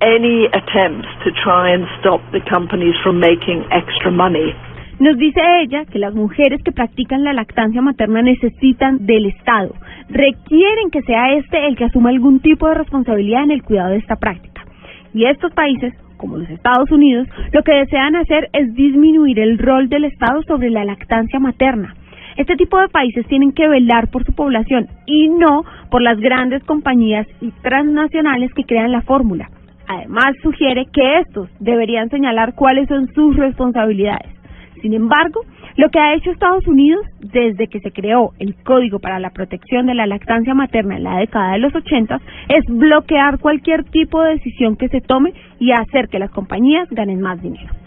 any 0.01 0.47
attempts 0.47 1.09
to 1.25 1.33
try 1.43 1.73
and 1.73 1.83
stop 1.99 2.21
the 2.31 2.39
companies 2.47 2.95
from 3.03 3.19
making 3.19 3.65
extra 3.73 4.11
money. 4.11 4.55
Nos 4.99 5.17
dice 5.17 5.39
ella 5.61 5.85
que 5.85 5.97
las 5.97 6.13
mujeres 6.13 6.61
que 6.61 6.73
practican 6.73 7.23
la 7.23 7.31
lactancia 7.31 7.81
materna 7.81 8.21
necesitan 8.21 9.05
del 9.05 9.27
Estado, 9.27 9.73
requieren 10.09 10.89
que 10.91 11.01
sea 11.03 11.35
este 11.35 11.67
el 11.67 11.77
que 11.77 11.85
asuma 11.85 12.09
algún 12.09 12.41
tipo 12.41 12.67
de 12.67 12.75
responsabilidad 12.75 13.43
en 13.43 13.51
el 13.51 13.63
cuidado 13.63 13.91
de 13.91 13.99
esta 13.99 14.17
práctica. 14.17 14.65
Y 15.13 15.23
estos 15.23 15.53
países, 15.53 15.93
como 16.17 16.37
los 16.37 16.49
Estados 16.49 16.91
Unidos, 16.91 17.29
lo 17.53 17.63
que 17.63 17.75
desean 17.75 18.17
hacer 18.17 18.49
es 18.51 18.73
disminuir 18.75 19.39
el 19.39 19.57
rol 19.57 19.87
del 19.87 20.03
Estado 20.03 20.43
sobre 20.43 20.69
la 20.69 20.83
lactancia 20.83 21.39
materna. 21.39 21.95
Este 22.35 22.57
tipo 22.57 22.77
de 22.77 22.89
países 22.89 23.25
tienen 23.27 23.53
que 23.53 23.69
velar 23.69 24.09
por 24.09 24.25
su 24.25 24.33
población 24.33 24.87
y 25.05 25.29
no 25.29 25.63
por 25.89 26.01
las 26.01 26.19
grandes 26.19 26.61
compañías 26.65 27.25
y 27.39 27.51
transnacionales 27.61 28.53
que 28.53 28.65
crean 28.65 28.91
la 28.91 29.01
fórmula. 29.03 29.49
Además, 29.87 30.35
sugiere 30.43 30.87
que 30.91 31.19
estos 31.19 31.49
deberían 31.61 32.09
señalar 32.09 32.53
cuáles 32.53 32.89
son 32.89 33.07
sus 33.13 33.37
responsabilidades. 33.37 34.38
Sin 34.81 34.93
embargo, 34.93 35.41
Lo 35.79 35.89
que 35.89 35.99
ha 35.99 36.13
hecho 36.13 36.31
Estados 36.31 36.67
Unidos 36.67 37.05
desde 37.21 37.67
que 37.67 37.79
se 37.79 37.91
creó 37.91 38.33
el 38.39 38.53
Código 38.63 38.99
para 38.99 39.17
la 39.17 39.29
Protección 39.29 39.85
de 39.85 39.93
la 39.93 40.07
Lactancia 40.07 40.53
Materna 40.53 40.97
en 40.97 41.03
la 41.03 41.19
década 41.19 41.53
de 41.53 41.59
los 41.59 41.73
80 41.73 42.19
es 42.49 42.65
bloquear 42.67 43.39
cualquier 43.39 43.85
tipo 43.85 44.21
de 44.21 44.31
decisión 44.31 44.75
que 44.75 44.89
se 44.89 44.99
tome 44.99 45.33
y 45.57 45.71
hacer 45.71 46.09
que 46.09 46.19
las 46.19 46.31
compañías 46.31 46.89
ganen 46.89 47.21
más 47.21 47.41
dinero. 47.41 47.78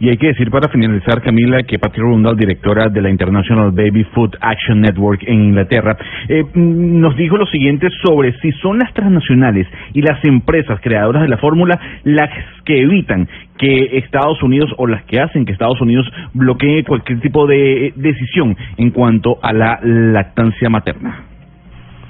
Y 0.00 0.08
hay 0.08 0.16
que 0.16 0.28
decir 0.28 0.50
para 0.50 0.68
finalizar, 0.68 1.20
Camila, 1.22 1.62
que 1.62 1.78
Patty 1.78 2.00
Rundal, 2.00 2.36
directora 2.36 2.88
de 2.88 3.02
la 3.02 3.10
International 3.10 3.70
Baby 3.70 4.04
Food 4.14 4.36
Action 4.40 4.80
Network 4.80 5.22
en 5.26 5.44
Inglaterra, 5.44 5.96
eh, 6.28 6.42
mm, 6.42 7.00
nos 7.00 7.16
dijo 7.16 7.36
lo 7.36 7.46
siguiente 7.46 7.88
sobre 8.04 8.32
si 8.40 8.52
son 8.52 8.78
las 8.78 8.92
transnacionales 8.94 9.66
y 9.92 10.02
las 10.02 10.24
empresas 10.24 10.80
creadoras 10.80 11.22
de 11.22 11.28
la 11.28 11.38
fórmula 11.38 11.78
las 12.04 12.30
que 12.64 12.80
evitan 12.80 13.28
que 13.58 13.98
Estados 13.98 14.42
Unidos 14.42 14.72
o 14.78 14.86
las 14.86 15.04
que 15.04 15.20
hacen 15.20 15.44
que 15.44 15.52
Estados 15.52 15.80
Unidos 15.80 16.10
bloquee 16.32 16.84
cualquier 16.84 17.20
tipo 17.20 17.46
de 17.46 17.92
decisión 17.96 18.56
en 18.76 18.90
cuanto 18.90 19.38
a 19.42 19.52
la 19.52 19.80
lactancia 19.82 20.70
materna. 20.70 21.24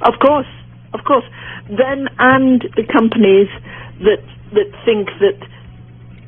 Of 0.07 0.17
course, 0.19 0.49
of 0.93 1.03
course. 1.03 1.27
Them 1.69 2.09
and 2.19 2.63
the 2.77 2.85
companies 2.87 3.49
that 4.01 4.21
that 4.53 4.69
think 4.85 5.09
that 5.21 5.37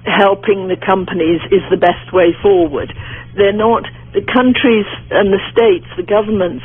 helping 0.05 0.67
the 0.67 0.79
companies 0.79 1.41
is 1.51 1.63
the 1.71 1.79
best 1.79 2.13
way 2.13 2.35
forward. 2.43 2.93
They're 3.37 3.57
not 3.57 3.87
the 4.13 4.25
countries 4.27 4.87
and 5.11 5.33
the 5.33 5.43
states, 5.55 5.87
the 5.97 6.07
governments 6.07 6.65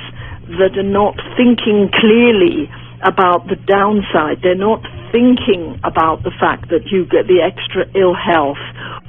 that 0.60 0.76
are 0.76 0.84
not 0.84 1.16
thinking 1.36 1.92
clearly 1.94 2.72
about 3.06 3.46
the 3.46 3.60
downside. 3.70 4.42
They're 4.42 4.58
not 4.58 4.82
thinking 5.14 5.80
about 5.86 6.24
the 6.24 6.34
fact 6.40 6.70
that 6.70 6.90
you 6.90 7.06
get 7.06 7.30
the 7.30 7.46
extra 7.46 7.86
ill 7.96 8.18
health 8.18 8.60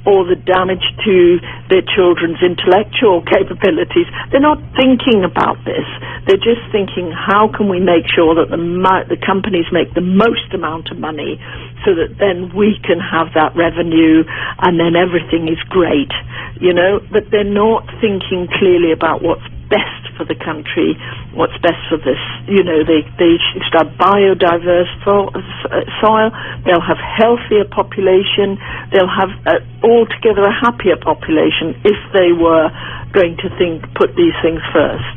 or 0.07 0.23
the 0.23 0.37
damage 0.37 0.83
to 1.03 1.41
their 1.67 1.83
children's 1.83 2.39
intellectual 2.39 3.25
capabilities. 3.33 4.07
They're 4.31 4.43
not 4.43 4.61
thinking 4.77 5.25
about 5.25 5.57
this. 5.65 5.85
They're 6.27 6.41
just 6.41 6.63
thinking, 6.71 7.11
how 7.11 7.49
can 7.51 7.67
we 7.67 7.81
make 7.81 8.07
sure 8.07 8.37
that 8.37 8.53
the, 8.53 8.61
the 9.09 9.19
companies 9.19 9.65
make 9.73 9.91
the 9.93 10.05
most 10.05 10.53
amount 10.53 10.91
of 10.91 11.01
money 11.01 11.41
so 11.85 11.95
that 11.95 12.19
then 12.19 12.51
we 12.55 12.79
can 12.83 12.99
have 12.99 13.31
that 13.35 13.55
revenue 13.55 14.23
and 14.61 14.79
then 14.79 14.95
everything 14.95 15.47
is 15.47 15.59
great, 15.69 16.11
you 16.59 16.73
know? 16.73 16.99
But 17.11 17.31
they're 17.31 17.47
not 17.47 17.87
thinking 18.01 18.47
clearly 18.59 18.91
about 18.91 19.23
what's 19.23 19.45
best 19.69 20.09
for 20.17 20.25
the 20.25 20.35
country, 20.35 20.97
what's 21.31 21.55
best 21.61 21.79
for 21.87 22.01
this. 22.01 22.19
You 22.49 22.65
know, 22.65 22.83
they 22.83 23.05
they 23.15 23.37
should 23.53 23.63
have 23.77 23.95
biodiverse 23.95 24.89
soil. 25.05 26.27
they'll 26.65 26.83
have 26.83 26.99
healthier 26.99 27.63
population. 27.69 28.57
They'll 28.91 29.07
have 29.07 29.31
uh, 29.45 29.61
altogether 29.85 30.43
a 30.43 30.51
happier 30.53 30.97
population 30.97 31.77
if 31.85 31.99
they 32.11 32.33
were 32.33 32.67
going 33.13 33.37
to 33.45 33.47
think 33.55 33.85
put 33.95 34.17
these 34.17 34.35
things 34.43 34.59
first. 34.73 35.15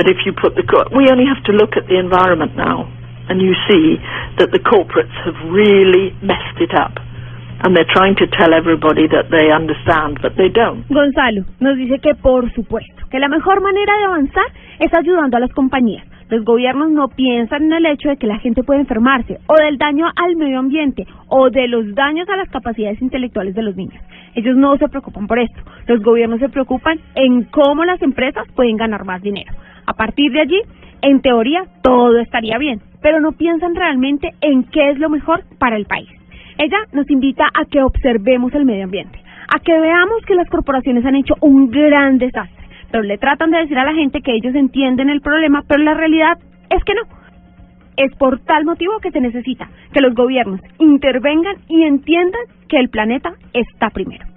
But 0.00 0.08
if 0.08 0.24
you 0.24 0.32
put 0.32 0.56
the 0.56 0.64
we 0.96 1.12
only 1.12 1.28
have 1.28 1.44
to 1.44 1.52
look 1.52 1.76
at 1.76 1.86
the 1.86 2.00
environment 2.00 2.56
now, 2.56 2.88
and 3.30 3.40
you 3.40 3.54
see 3.70 3.96
that 4.42 4.50
the 4.50 4.58
corporates 4.58 5.14
have 5.24 5.38
really 5.48 6.10
messed 6.20 6.58
it 6.58 6.74
up. 6.74 6.98
And 7.62 7.76
they're 7.76 7.92
trying 7.94 8.16
to 8.16 8.26
tell 8.26 8.52
everybody 8.52 9.06
that 9.06 9.30
they 9.30 9.52
understand, 9.52 10.18
but 10.20 10.34
they 10.34 10.48
don't. 10.48 10.82
Gonzalo 10.88 11.44
nos 11.60 11.76
dice 11.76 12.00
que 12.00 12.14
por 12.14 12.50
supuesto, 12.54 13.06
que 13.10 13.20
la 13.20 13.28
mejor 13.28 13.60
manera 13.62 13.96
de 13.98 14.04
avanzar 14.04 14.48
es 14.80 14.92
ayudando 14.92 15.36
a 15.36 15.40
las 15.40 15.52
compañías. 15.52 16.09
Los 16.30 16.44
gobiernos 16.44 16.92
no 16.92 17.08
piensan 17.08 17.64
en 17.64 17.72
el 17.72 17.86
hecho 17.86 18.08
de 18.08 18.16
que 18.16 18.28
la 18.28 18.38
gente 18.38 18.62
puede 18.62 18.80
enfermarse, 18.80 19.38
o 19.48 19.54
del 19.54 19.78
daño 19.78 20.06
al 20.14 20.36
medio 20.36 20.60
ambiente, 20.60 21.04
o 21.26 21.50
de 21.50 21.66
los 21.66 21.92
daños 21.96 22.28
a 22.28 22.36
las 22.36 22.48
capacidades 22.48 23.02
intelectuales 23.02 23.54
de 23.56 23.62
los 23.62 23.74
niños. 23.74 24.00
Ellos 24.36 24.56
no 24.56 24.76
se 24.76 24.88
preocupan 24.88 25.26
por 25.26 25.40
esto. 25.40 25.60
Los 25.88 26.00
gobiernos 26.02 26.38
se 26.38 26.48
preocupan 26.48 27.00
en 27.16 27.42
cómo 27.44 27.84
las 27.84 28.00
empresas 28.00 28.46
pueden 28.54 28.76
ganar 28.76 29.04
más 29.04 29.20
dinero. 29.22 29.52
A 29.86 29.94
partir 29.94 30.30
de 30.30 30.40
allí, 30.40 30.60
en 31.02 31.20
teoría, 31.20 31.64
todo 31.82 32.18
estaría 32.20 32.58
bien, 32.58 32.80
pero 33.02 33.20
no 33.20 33.32
piensan 33.32 33.74
realmente 33.74 34.30
en 34.40 34.62
qué 34.64 34.90
es 34.90 34.98
lo 35.00 35.10
mejor 35.10 35.42
para 35.58 35.76
el 35.76 35.86
país. 35.86 36.08
Ella 36.58 36.78
nos 36.92 37.10
invita 37.10 37.46
a 37.52 37.64
que 37.64 37.82
observemos 37.82 38.54
el 38.54 38.66
medio 38.66 38.84
ambiente, 38.84 39.18
a 39.52 39.58
que 39.58 39.72
veamos 39.72 40.24
que 40.26 40.36
las 40.36 40.48
corporaciones 40.48 41.04
han 41.04 41.16
hecho 41.16 41.34
un 41.40 41.70
gran 41.70 42.18
desastre, 42.18 42.59
pero 42.90 43.02
le 43.02 43.18
tratan 43.18 43.50
de 43.50 43.58
decir 43.58 43.78
a 43.78 43.84
la 43.84 43.94
gente 43.94 44.20
que 44.20 44.32
ellos 44.32 44.54
entienden 44.54 45.10
el 45.10 45.20
problema, 45.20 45.62
pero 45.66 45.82
la 45.82 45.94
realidad 45.94 46.38
es 46.70 46.82
que 46.84 46.94
no. 46.94 47.02
Es 47.96 48.14
por 48.16 48.40
tal 48.40 48.64
motivo 48.64 48.98
que 49.00 49.10
se 49.10 49.20
necesita 49.20 49.68
que 49.92 50.00
los 50.00 50.14
gobiernos 50.14 50.60
intervengan 50.78 51.56
y 51.68 51.82
entiendan 51.82 52.40
que 52.68 52.78
el 52.78 52.88
planeta 52.88 53.34
está 53.52 53.90
primero. 53.90 54.29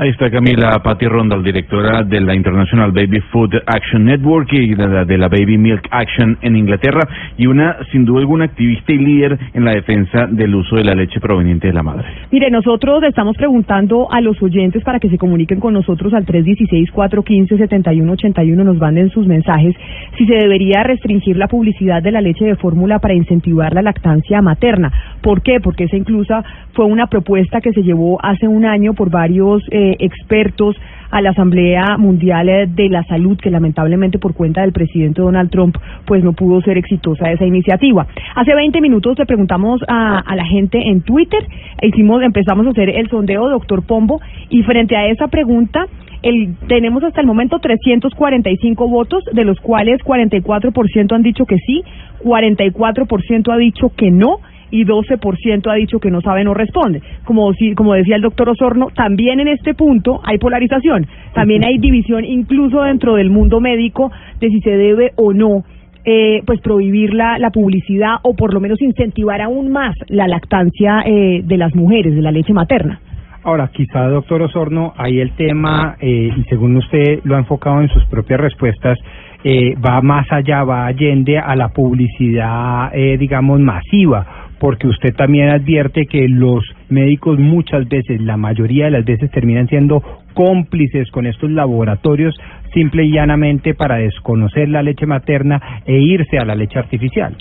Ahí 0.00 0.08
está 0.08 0.30
Camila 0.30 0.80
Patti 0.82 1.06
Rondal, 1.06 1.44
directora 1.44 2.02
de 2.02 2.22
la 2.22 2.34
International 2.34 2.90
Baby 2.90 3.20
Food 3.30 3.56
Action 3.66 4.06
Network 4.06 4.50
y 4.50 4.74
de 4.74 4.88
la, 4.88 5.04
de 5.04 5.18
la, 5.18 5.28
Baby 5.28 5.58
Milk 5.58 5.86
Action 5.90 6.38
en 6.40 6.56
Inglaterra 6.56 7.06
y 7.36 7.46
una, 7.46 7.76
sin 7.92 8.06
duda 8.06 8.20
alguna, 8.20 8.46
activista 8.46 8.94
y 8.94 8.98
líder 8.98 9.38
en 9.52 9.66
la 9.66 9.72
defensa 9.72 10.26
del 10.26 10.54
uso 10.54 10.76
de 10.76 10.84
la 10.84 10.94
leche 10.94 11.20
proveniente 11.20 11.66
de 11.66 11.74
la 11.74 11.82
madre. 11.82 12.06
Mire, 12.32 12.50
nosotros 12.50 13.02
estamos 13.02 13.36
preguntando 13.36 14.10
a 14.10 14.22
los 14.22 14.42
oyentes 14.42 14.82
para 14.84 15.00
que 15.00 15.10
se 15.10 15.18
comuniquen 15.18 15.60
con 15.60 15.74
nosotros 15.74 16.14
al 16.14 16.24
316-415-7181, 16.24 18.56
nos 18.56 18.78
manden 18.78 19.10
sus 19.10 19.26
mensajes, 19.26 19.76
si 20.16 20.24
se 20.24 20.32
debería 20.32 20.82
restringir 20.82 21.36
la 21.36 21.48
publicidad 21.48 22.02
de 22.02 22.12
la 22.12 22.22
leche 22.22 22.46
de 22.46 22.56
fórmula 22.56 23.00
para 23.00 23.12
incentivar 23.12 23.74
la 23.74 23.82
lactancia 23.82 24.40
materna. 24.40 24.90
¿Por 25.20 25.42
qué? 25.42 25.60
Porque 25.62 25.84
esa 25.84 25.98
inclusa 25.98 26.42
fue 26.72 26.86
una 26.86 27.08
propuesta 27.08 27.60
que 27.60 27.74
se 27.74 27.82
llevó 27.82 28.18
hace 28.24 28.48
un 28.48 28.64
año 28.64 28.94
por 28.94 29.10
varios 29.10 29.62
eh, 29.70 29.89
expertos 29.98 30.76
a 31.10 31.20
la 31.20 31.30
Asamblea 31.30 31.96
Mundial 31.98 32.74
de 32.74 32.88
la 32.88 33.02
Salud, 33.04 33.38
que 33.38 33.50
lamentablemente 33.50 34.18
por 34.18 34.34
cuenta 34.34 34.62
del 34.62 34.72
presidente 34.72 35.20
Donald 35.20 35.50
Trump, 35.50 35.76
pues 36.06 36.22
no 36.22 36.32
pudo 36.32 36.60
ser 36.62 36.78
exitosa 36.78 37.30
esa 37.32 37.44
iniciativa. 37.44 38.06
Hace 38.36 38.54
20 38.54 38.80
minutos 38.80 39.18
le 39.18 39.26
preguntamos 39.26 39.80
a, 39.88 40.18
a 40.18 40.36
la 40.36 40.44
gente 40.44 40.78
en 40.78 41.02
Twitter, 41.02 41.44
hicimos, 41.82 42.22
empezamos 42.22 42.66
a 42.66 42.70
hacer 42.70 42.90
el 42.90 43.08
sondeo, 43.08 43.48
doctor 43.48 43.84
Pombo, 43.84 44.20
y 44.48 44.62
frente 44.62 44.96
a 44.96 45.08
esa 45.08 45.28
pregunta, 45.28 45.86
el, 46.22 46.54
tenemos 46.68 47.02
hasta 47.02 47.20
el 47.20 47.26
momento 47.26 47.58
345 47.58 48.88
votos, 48.88 49.24
de 49.32 49.44
los 49.44 49.58
cuales 49.60 50.00
44% 50.02 51.14
han 51.14 51.22
dicho 51.22 51.46
que 51.46 51.56
sí, 51.66 51.82
44% 52.22 53.52
ha 53.52 53.56
dicho 53.56 53.90
que 53.96 54.10
no, 54.10 54.40
y 54.70 54.84
12% 54.84 55.70
ha 55.70 55.74
dicho 55.74 55.98
que 55.98 56.10
no 56.10 56.20
sabe, 56.20 56.44
no 56.44 56.54
responde. 56.54 57.02
Como, 57.24 57.52
decía 57.94 58.16
el 58.16 58.22
doctor 58.22 58.48
Osorno, 58.48 58.88
también 58.94 59.40
en 59.40 59.48
este 59.48 59.74
punto 59.74 60.20
hay 60.24 60.38
polarización, 60.38 61.06
también 61.34 61.64
hay 61.64 61.78
división 61.78 62.24
incluso 62.24 62.82
dentro 62.82 63.14
del 63.14 63.30
mundo 63.30 63.60
médico 63.60 64.10
de 64.40 64.48
si 64.48 64.60
se 64.60 64.70
debe 64.70 65.12
o 65.16 65.32
no 65.32 65.64
eh, 66.04 66.42
pues 66.46 66.60
prohibir 66.60 67.12
la, 67.12 67.38
la 67.38 67.50
publicidad 67.50 68.16
o 68.22 68.34
por 68.34 68.54
lo 68.54 68.60
menos 68.60 68.80
incentivar 68.80 69.42
aún 69.42 69.70
más 69.70 69.94
la 70.08 70.26
lactancia 70.26 71.02
eh, 71.04 71.42
de 71.44 71.56
las 71.56 71.74
mujeres, 71.74 72.14
de 72.14 72.22
la 72.22 72.32
leche 72.32 72.52
materna. 72.52 73.00
Ahora, 73.42 73.70
quizá, 73.72 74.06
doctor 74.06 74.42
Osorno, 74.42 74.92
ahí 74.98 75.18
el 75.18 75.32
tema, 75.32 75.96
eh, 75.98 76.30
y 76.36 76.42
según 76.44 76.76
usted 76.76 77.20
lo 77.24 77.36
ha 77.36 77.38
enfocado 77.38 77.80
en 77.80 77.88
sus 77.88 78.04
propias 78.04 78.38
respuestas, 78.38 78.98
eh, 79.42 79.74
va 79.76 80.02
más 80.02 80.30
allá, 80.30 80.62
va 80.64 80.84
allende 80.84 81.38
a 81.38 81.56
la 81.56 81.70
publicidad, 81.70 82.90
eh, 82.92 83.16
digamos, 83.16 83.58
masiva 83.60 84.26
porque 84.60 84.86
usted 84.86 85.14
también 85.16 85.48
advierte 85.48 86.06
que 86.06 86.28
los 86.28 86.62
médicos 86.90 87.38
muchas 87.38 87.88
veces, 87.88 88.20
la 88.20 88.36
mayoría 88.36 88.84
de 88.84 88.90
las 88.92 89.04
veces, 89.04 89.30
terminan 89.30 89.66
siendo 89.68 90.02
cómplices 90.34 91.10
con 91.10 91.26
estos 91.26 91.50
laboratorios 91.50 92.38
simple 92.72 93.04
y 93.04 93.12
llanamente 93.12 93.74
para 93.74 93.96
desconocer 93.96 94.68
la 94.68 94.82
leche 94.82 95.06
materna 95.06 95.80
e 95.86 95.98
irse 95.98 96.38
a 96.38 96.44
la 96.44 96.54
leche 96.54 96.78
artificial. 96.78 97.34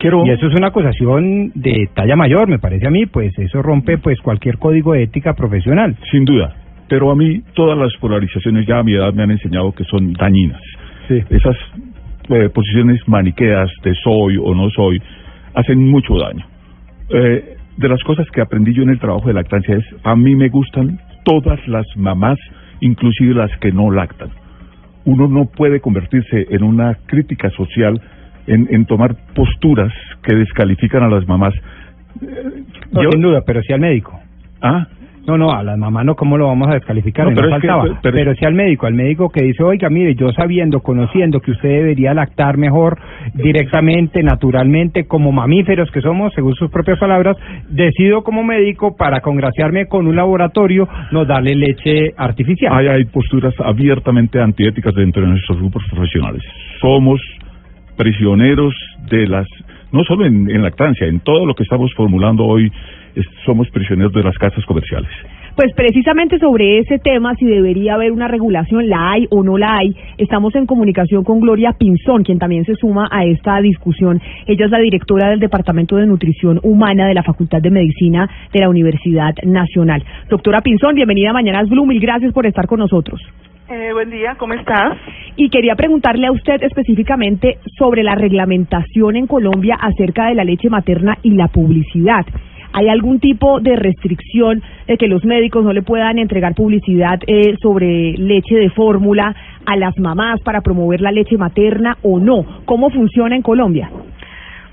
Y 0.00 0.30
eso 0.30 0.46
es 0.46 0.54
una 0.54 0.68
acusación 0.68 1.50
de 1.54 1.88
talla 1.94 2.14
mayor, 2.14 2.48
me 2.48 2.58
parece 2.58 2.86
a 2.86 2.90
mí, 2.90 3.06
pues 3.06 3.36
eso 3.38 3.62
rompe 3.62 3.98
pues 3.98 4.20
cualquier 4.20 4.58
código 4.58 4.92
de 4.92 5.04
ética 5.04 5.34
profesional. 5.34 5.96
Sin 6.10 6.24
duda, 6.24 6.54
pero 6.88 7.10
a 7.10 7.16
mí 7.16 7.42
todas 7.54 7.76
las 7.76 7.92
polarizaciones 8.00 8.66
ya 8.66 8.78
a 8.78 8.82
mi 8.82 8.94
edad 8.94 9.12
me 9.12 9.22
han 9.22 9.30
enseñado 9.30 9.72
que 9.72 9.84
son 9.84 10.12
dañinas. 10.12 10.60
Esas 11.08 11.56
eh, 12.28 12.48
posiciones 12.48 13.00
maniqueas 13.06 13.70
de 13.82 13.94
soy 13.94 14.36
o 14.36 14.54
no 14.54 14.70
soy 14.70 15.00
hacen 15.54 15.88
mucho 15.88 16.14
daño. 16.18 16.46
Eh, 17.10 17.56
de 17.76 17.88
las 17.88 18.02
cosas 18.04 18.26
que 18.30 18.40
aprendí 18.40 18.72
yo 18.72 18.82
en 18.82 18.90
el 18.90 18.98
trabajo 18.98 19.28
de 19.28 19.34
lactancia 19.34 19.76
es, 19.76 19.84
a 20.04 20.14
mí 20.14 20.36
me 20.36 20.48
gustan 20.48 21.00
todas 21.24 21.66
las 21.66 21.86
mamás, 21.96 22.38
inclusive 22.80 23.34
las 23.34 23.50
que 23.58 23.72
no 23.72 23.90
lactan. 23.90 24.30
Uno 25.04 25.28
no 25.28 25.46
puede 25.46 25.80
convertirse 25.80 26.46
en 26.50 26.62
una 26.62 26.94
crítica 27.06 27.50
social, 27.50 28.00
en, 28.46 28.68
en 28.70 28.86
tomar 28.86 29.16
posturas 29.34 29.92
que 30.22 30.36
descalifican 30.36 31.02
a 31.02 31.08
las 31.08 31.26
mamás. 31.26 31.54
No, 32.92 33.10
sin 33.10 33.20
duda, 33.20 33.42
pero 33.44 33.60
sí 33.62 33.72
al 33.72 33.80
médico. 33.80 34.18
Ah, 34.62 34.86
No, 35.26 35.38
no, 35.38 35.50
a 35.52 35.62
las 35.62 35.78
mamás 35.78 36.04
no, 36.04 36.14
¿cómo 36.16 36.36
lo 36.36 36.48
vamos 36.48 36.68
a 36.68 36.74
descalificar? 36.74 37.24
No, 37.24 37.30
No, 37.30 37.36
pero 37.36 37.48
que- 37.48 37.52
faltaba. 37.68 37.98
pero- 38.02 38.14
pero, 38.14 38.34
si 38.34 38.44
al 38.44 38.52
médico, 38.52 38.86
al 38.86 38.92
médico 38.94 39.30
que 39.30 39.42
dice, 39.42 39.62
oiga, 39.62 39.88
mire, 39.88 40.14
yo 40.14 40.30
sabiendo, 40.32 40.80
conociendo 40.80 41.40
que 41.40 41.52
usted 41.52 41.68
debería 41.70 42.12
lactar 42.12 42.58
mejor 42.58 42.98
directamente, 43.32 44.22
naturalmente, 44.22 45.06
como 45.06 45.32
mamíferos 45.32 45.90
que 45.90 46.00
somos, 46.02 46.32
según 46.34 46.54
sus 46.54 46.70
propias 46.70 46.98
palabras, 46.98 47.36
decido 47.70 48.22
como 48.22 48.44
médico 48.44 48.96
para 48.96 49.20
congraciarme 49.20 49.86
con 49.86 50.06
un 50.06 50.14
laboratorio, 50.16 50.86
no 51.10 51.24
darle 51.24 51.54
leche 51.54 52.12
artificial. 52.16 52.72
Hay, 52.76 52.88
hay 52.88 53.04
posturas 53.06 53.54
abiertamente 53.64 54.40
antiéticas 54.40 54.94
dentro 54.94 55.22
de 55.22 55.28
nuestros 55.28 55.58
grupos 55.58 55.82
profesionales. 55.90 56.42
Somos 56.80 57.20
prisioneros 57.96 58.74
de 59.10 59.26
las, 59.26 59.46
no 59.92 60.02
solo 60.04 60.26
en, 60.26 60.50
en 60.50 60.62
lactancia, 60.62 61.06
en 61.06 61.20
todo 61.20 61.46
lo 61.46 61.54
que 61.54 61.62
estamos 61.62 61.92
formulando 61.94 62.44
hoy, 62.44 62.70
somos 63.44 63.68
prisioneros 63.70 64.12
de 64.12 64.22
las 64.22 64.36
casas 64.38 64.64
comerciales. 64.64 65.10
Pues 65.56 65.72
precisamente 65.76 66.38
sobre 66.40 66.78
ese 66.78 66.98
tema, 66.98 67.36
si 67.36 67.46
debería 67.46 67.94
haber 67.94 68.10
una 68.10 68.26
regulación, 68.26 68.88
la 68.88 69.12
hay 69.12 69.26
o 69.30 69.44
no 69.44 69.56
la 69.56 69.76
hay, 69.76 69.94
estamos 70.18 70.52
en 70.56 70.66
comunicación 70.66 71.22
con 71.22 71.38
Gloria 71.38 71.72
Pinzón, 71.78 72.24
quien 72.24 72.40
también 72.40 72.64
se 72.64 72.74
suma 72.74 73.06
a 73.08 73.24
esta 73.24 73.60
discusión. 73.60 74.20
Ella 74.46 74.64
es 74.64 74.70
la 74.72 74.80
directora 74.80 75.30
del 75.30 75.38
Departamento 75.38 75.96
de 75.96 76.06
Nutrición 76.06 76.58
Humana 76.64 77.06
de 77.06 77.14
la 77.14 77.22
Facultad 77.22 77.60
de 77.62 77.70
Medicina 77.70 78.28
de 78.52 78.60
la 78.60 78.68
Universidad 78.68 79.32
Nacional. 79.44 80.02
Doctora 80.28 80.60
Pinzón, 80.60 80.96
bienvenida 80.96 81.30
a 81.30 81.34
Mañanas 81.34 81.68
Blue, 81.68 81.86
mil 81.86 82.00
gracias 82.00 82.32
por 82.32 82.46
estar 82.46 82.66
con 82.66 82.80
nosotros. 82.80 83.20
Eh, 83.70 83.92
buen 83.92 84.10
día, 84.10 84.34
¿cómo 84.36 84.54
estás? 84.54 84.98
Y 85.36 85.48
quería 85.50 85.76
preguntarle 85.76 86.26
a 86.26 86.32
usted 86.32 86.62
específicamente 86.62 87.58
sobre 87.78 88.02
la 88.02 88.14
reglamentación 88.14 89.16
en 89.16 89.26
Colombia 89.26 89.76
acerca 89.80 90.26
de 90.26 90.34
la 90.34 90.44
leche 90.44 90.68
materna 90.68 91.16
y 91.22 91.30
la 91.30 91.46
publicidad. 91.46 92.26
¿Hay 92.76 92.88
algún 92.88 93.20
tipo 93.20 93.60
de 93.60 93.76
restricción 93.76 94.60
de 94.88 94.96
que 94.96 95.06
los 95.06 95.24
médicos 95.24 95.64
no 95.64 95.72
le 95.72 95.82
puedan 95.82 96.18
entregar 96.18 96.54
publicidad 96.56 97.20
eh, 97.24 97.54
sobre 97.62 98.14
leche 98.18 98.56
de 98.56 98.68
fórmula 98.70 99.32
a 99.64 99.76
las 99.76 99.96
mamás 99.96 100.40
para 100.40 100.60
promover 100.60 101.00
la 101.00 101.12
leche 101.12 101.38
materna 101.38 101.96
o 102.02 102.18
no? 102.18 102.44
¿Cómo 102.64 102.90
funciona 102.90 103.36
en 103.36 103.42
Colombia? 103.42 103.90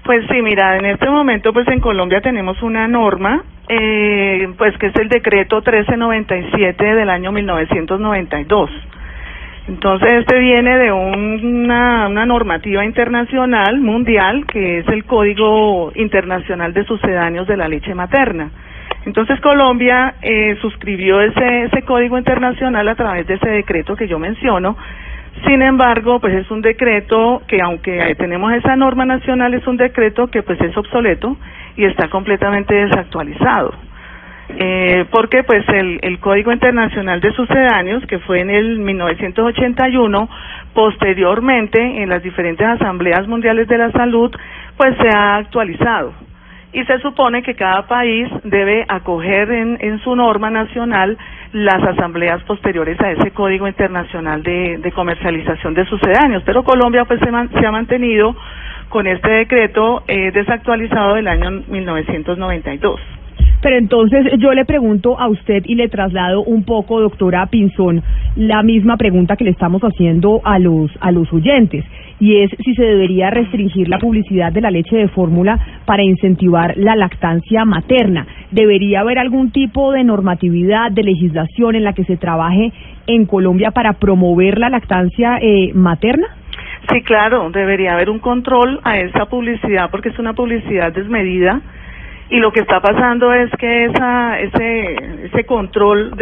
Pues 0.04 0.26
sí, 0.32 0.42
mira, 0.42 0.78
en 0.78 0.86
este 0.88 1.08
momento 1.12 1.54
pues 1.54 1.68
en 1.68 1.80
Colombia 1.80 2.22
tenemos 2.22 2.60
una 2.64 2.88
norma, 2.88 3.44
eh, 3.70 4.50
pues 4.58 4.76
que 4.80 4.88
es 4.88 4.96
el 4.96 5.08
decreto 5.08 5.58
1397 5.58 6.84
del 6.84 7.08
año 7.08 7.32
1992. 7.32 8.72
Entonces 9.68 10.12
este 10.14 10.40
viene 10.40 10.76
de 10.78 10.92
un- 10.92 11.40
una, 11.64 12.08
una 12.08 12.26
normativa 12.26 12.84
internacional, 12.84 13.80
mundial, 13.80 14.46
que 14.48 14.80
es 14.80 14.88
el 14.88 15.06
Código 15.06 15.92
Internacional 15.96 16.74
de 16.74 16.84
Sucedáneos 16.86 17.48
de 17.48 17.58
la 17.58 17.68
Leche 17.68 17.94
Materna. 17.94 18.50
Entonces 19.06 19.40
Colombia 19.40 20.16
eh, 20.22 20.58
suscribió 20.62 21.22
ese, 21.22 21.64
ese 21.64 21.82
código 21.84 22.18
internacional 22.18 22.88
a 22.88 22.96
través 22.96 23.26
de 23.28 23.36
ese 23.36 23.50
decreto 23.50 23.96
que 23.96 24.08
yo 24.08 24.20
menciono. 24.20 24.76
Sin 25.48 25.62
embargo, 25.62 26.20
pues 26.20 26.34
es 26.36 26.52
un 26.52 26.62
decreto 26.62 27.42
que 27.48 27.62
aunque 27.62 28.16
tenemos 28.18 28.52
esa 28.54 28.76
norma 28.76 29.06
nacional, 29.06 29.54
es 29.54 29.66
un 29.66 29.78
decreto 29.78 30.28
que 30.28 30.44
pues 30.44 30.60
es 30.62 30.76
obsoleto 30.78 31.38
y 31.78 31.86
está 31.86 32.10
completamente 32.10 32.76
desactualizado. 32.76 33.74
Eh, 34.58 35.06
porque 35.12 35.44
pues 35.44 35.68
el, 35.70 36.00
el 36.02 36.20
Código 36.20 36.52
Internacional 36.52 37.22
de 37.22 37.32
Sucedáneos, 37.34 38.06
que 38.06 38.20
fue 38.20 38.42
en 38.42 38.50
el 38.50 38.80
1981, 38.80 40.30
posteriormente 40.74 42.02
en 42.02 42.10
las 42.10 42.24
diferentes 42.24 42.66
asambleas 42.66 43.28
mundiales 43.28 43.68
de 43.68 43.78
la 43.78 43.92
salud, 43.92 44.32
pues 44.78 44.96
se 44.98 45.10
ha 45.10 45.38
actualizado. 45.38 46.14
Y 46.74 46.84
se 46.86 47.00
supone 47.00 47.44
que 47.44 47.54
cada 47.54 47.86
país 47.86 48.30
debe 48.46 48.86
acoger 48.88 49.52
en, 49.52 50.00
su 50.00 50.16
norma 50.16 50.50
nacional 50.50 51.18
las 51.52 51.84
asambleas 51.84 52.42
posteriores 52.44 53.00
a 53.02 53.12
ese 53.12 53.32
Código 53.32 53.68
Internacional 53.68 54.42
de, 54.42 54.92
Comercialización 54.96 55.74
de 55.74 55.86
Sucedáneos. 55.86 56.44
Pero 56.46 56.64
Colombia 56.64 57.04
pues 57.04 57.20
se, 57.20 57.60
se 57.60 57.68
ha 57.68 57.72
mantenido 57.72 58.38
con 58.88 59.06
este 59.06 59.30
decreto 59.30 60.04
eh, 60.08 60.32
desactualizado 60.32 61.16
del 61.16 61.28
año 61.28 61.52
1992. 61.68 63.02
Pero 63.62 63.78
entonces 63.78 64.26
yo 64.40 64.52
le 64.54 64.66
pregunto 64.66 65.20
a 65.20 65.28
usted 65.30 65.64
y 65.66 65.76
le 65.76 65.88
traslado 65.88 66.44
un 66.44 66.64
poco, 66.64 67.00
doctora 67.00 67.46
Pinzón, 67.46 68.02
la 68.36 68.64
misma 68.64 68.98
pregunta 68.98 69.36
que 69.36 69.44
le 69.44 69.52
estamos 69.52 69.82
haciendo 69.84 70.42
a 70.44 70.58
los 70.58 70.92
a 71.00 71.12
los 71.12 71.32
oyentes 71.32 71.86
y 72.20 72.38
es 72.42 72.52
si 72.64 72.76
se 72.76 72.84
debería 72.84 73.30
restringir 73.30 73.90
la 73.90 73.98
publicidad 73.98 74.52
de 74.52 74.62
la 74.62 74.72
leche 74.72 74.96
de 74.96 75.08
fórmula 75.08 75.60
para 75.86 76.04
incentivar 76.04 76.78
la 76.78 76.96
lactancia 76.96 77.66
materna. 77.66 78.28
¿Debería 78.52 79.02
haber 79.02 79.18
algún 79.20 79.52
tipo 79.52 79.92
de 79.92 80.04
normatividad, 80.04 80.92
de 80.92 81.04
legislación 81.04 81.76
en 81.76 81.84
la 81.84 81.94
que 81.94 82.06
se 82.06 82.18
trabaje 82.18 82.72
en 83.08 83.26
Colombia 83.26 83.72
para 83.72 83.94
promover 83.94 84.60
la 84.60 84.70
lactancia 84.70 85.40
eh, 85.42 85.72
materna? 85.74 86.28
Sí, 86.92 87.02
claro, 87.02 87.50
debería 87.52 87.94
haber 87.94 88.10
un 88.10 88.20
control 88.20 88.80
a 88.84 89.00
esa 89.00 89.26
publicidad 89.26 89.90
porque 89.92 90.10
es 90.10 90.20
una 90.20 90.34
publicidad 90.34 90.94
desmedida 90.94 91.62
y 92.32 92.40
lo 92.40 92.52
que 92.52 92.62
está 92.62 92.80
pasando 92.82 93.34
es 93.34 93.52
que 93.60 93.86
esa 93.86 94.40
ese 94.40 94.96
ese 95.26 95.44
control 95.46 96.14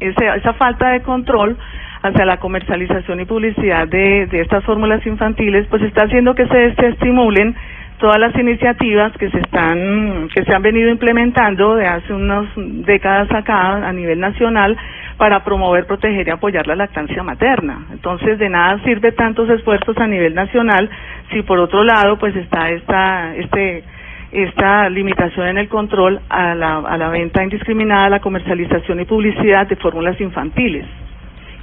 ese- 0.00 0.36
esa 0.36 0.52
falta 0.54 0.90
de 0.90 1.02
control 1.02 1.56
hacia 2.02 2.24
la 2.24 2.38
comercialización 2.38 3.20
y 3.20 3.24
publicidad 3.26 3.86
de, 3.88 4.26
de 4.26 4.40
estas 4.40 4.64
fórmulas 4.64 5.06
infantiles 5.06 5.66
pues 5.68 5.82
está 5.82 6.04
haciendo 6.04 6.34
que 6.34 6.46
se, 6.48 6.74
se 6.74 6.88
estimulen 6.88 7.54
todas 7.98 8.18
las 8.18 8.34
iniciativas 8.36 9.12
que 9.18 9.30
se 9.30 9.38
están 9.38 10.28
que 10.34 10.44
se 10.44 10.54
han 10.54 10.62
venido 10.62 10.88
implementando 10.90 11.76
de 11.76 11.86
hace 11.86 12.12
unas 12.12 12.46
décadas 12.56 13.30
acá 13.30 13.86
a 13.86 13.92
nivel 13.92 14.20
nacional 14.20 14.76
para 15.18 15.44
promover, 15.44 15.86
proteger 15.86 16.26
y 16.26 16.30
apoyar 16.30 16.66
la 16.66 16.74
lactancia 16.74 17.22
materna. 17.22 17.86
Entonces, 17.92 18.36
de 18.36 18.48
nada 18.48 18.80
sirve 18.82 19.12
tantos 19.12 19.48
esfuerzos 19.48 19.96
a 19.98 20.08
nivel 20.08 20.34
nacional 20.34 20.90
si 21.30 21.42
por 21.42 21.58
otro 21.60 21.84
lado 21.84 22.18
pues 22.18 22.34
está 22.34 22.70
esta 22.70 23.34
este 23.36 23.84
esta 24.34 24.88
limitación 24.90 25.46
en 25.46 25.58
el 25.58 25.68
control 25.68 26.20
a 26.28 26.54
la, 26.54 26.78
a 26.78 26.98
la 26.98 27.08
venta 27.08 27.44
indiscriminada, 27.44 28.10
la 28.10 28.20
comercialización 28.20 29.00
y 29.00 29.04
publicidad 29.04 29.68
de 29.68 29.76
fórmulas 29.76 30.20
infantiles. 30.20 30.84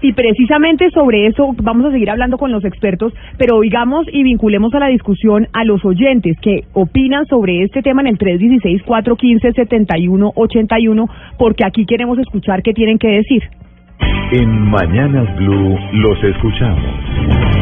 Y 0.02 0.14
precisamente 0.14 0.90
sobre 0.92 1.28
eso 1.28 1.54
vamos 1.62 1.86
a 1.86 1.92
seguir 1.92 2.10
hablando 2.10 2.38
con 2.38 2.52
los 2.52 2.66
expertos, 2.66 3.14
pero 3.38 3.58
oigamos 3.58 4.08
y 4.12 4.24
vinculemos 4.24 4.74
a 4.74 4.80
la 4.80 4.88
discusión 4.88 5.48
a 5.54 5.64
los 5.64 5.86
oyentes 5.86 6.40
que 6.42 6.64
opinan 6.74 7.28
sobre 7.28 7.62
este 7.64 7.84
tema 7.84 8.02
en 8.02 8.08
el 8.08 8.18
316-415-7181, 8.18 11.08
porque 11.38 11.64
aquí 11.66 11.86
queremos 11.86 12.18
escuchar 12.18 12.64
qué 12.64 12.74
tienen 12.74 12.98
que 12.98 13.10
decir. 13.10 13.44
En 14.32 14.72
Mañanas 14.72 15.36
Blue 15.36 15.78
los 15.94 16.24
escuchamos. 16.24 17.61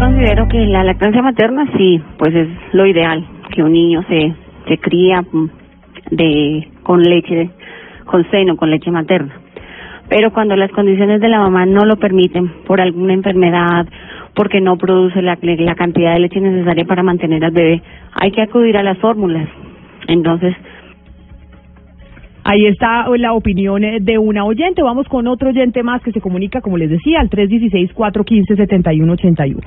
Considero 0.00 0.48
que 0.48 0.64
la 0.64 0.82
lactancia 0.82 1.20
materna 1.20 1.70
sí, 1.76 2.00
pues 2.16 2.34
es 2.34 2.48
lo 2.72 2.86
ideal, 2.86 3.22
que 3.54 3.62
un 3.62 3.72
niño 3.72 4.02
se, 4.08 4.34
se 4.66 4.78
cría 4.78 5.20
mm, 5.20 5.50
de 6.10 6.68
con 6.82 7.02
leche, 7.02 7.50
con 8.06 8.24
seno, 8.30 8.56
con 8.56 8.70
leche 8.70 8.90
materna. 8.90 9.34
Pero 10.08 10.32
cuando 10.32 10.56
las 10.56 10.70
condiciones 10.70 11.20
de 11.20 11.28
la 11.28 11.40
mamá 11.40 11.66
no 11.66 11.84
lo 11.84 11.98
permiten, 11.98 12.50
por 12.66 12.80
alguna 12.80 13.12
enfermedad, 13.12 13.86
porque 14.34 14.62
no 14.62 14.78
produce 14.78 15.20
la, 15.20 15.36
la 15.42 15.74
cantidad 15.74 16.14
de 16.14 16.20
leche 16.20 16.40
necesaria 16.40 16.86
para 16.86 17.02
mantener 17.02 17.44
al 17.44 17.50
bebé, 17.50 17.82
hay 18.18 18.32
que 18.32 18.40
acudir 18.40 18.78
a 18.78 18.82
las 18.82 18.96
fórmulas. 18.98 19.50
Entonces, 20.08 20.56
Ahí 22.42 22.64
está 22.66 23.04
la 23.18 23.34
opinión 23.34 23.82
de 24.00 24.16
una 24.16 24.46
oyente. 24.46 24.82
Vamos 24.82 25.06
con 25.08 25.26
otro 25.26 25.50
oyente 25.50 25.82
más 25.82 26.00
que 26.02 26.10
se 26.10 26.22
comunica, 26.22 26.62
como 26.62 26.78
les 26.78 26.88
decía, 26.88 27.20
al 27.20 27.28
316-415-7181. 27.28 29.60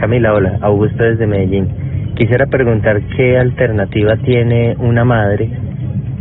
Camila, 0.00 0.32
hola, 0.32 0.58
Augusto 0.62 1.04
desde 1.04 1.26
Medellín. 1.26 1.68
Quisiera 2.16 2.46
preguntar 2.46 3.02
qué 3.14 3.36
alternativa 3.36 4.16
tiene 4.16 4.74
una 4.78 5.04
madre 5.04 5.50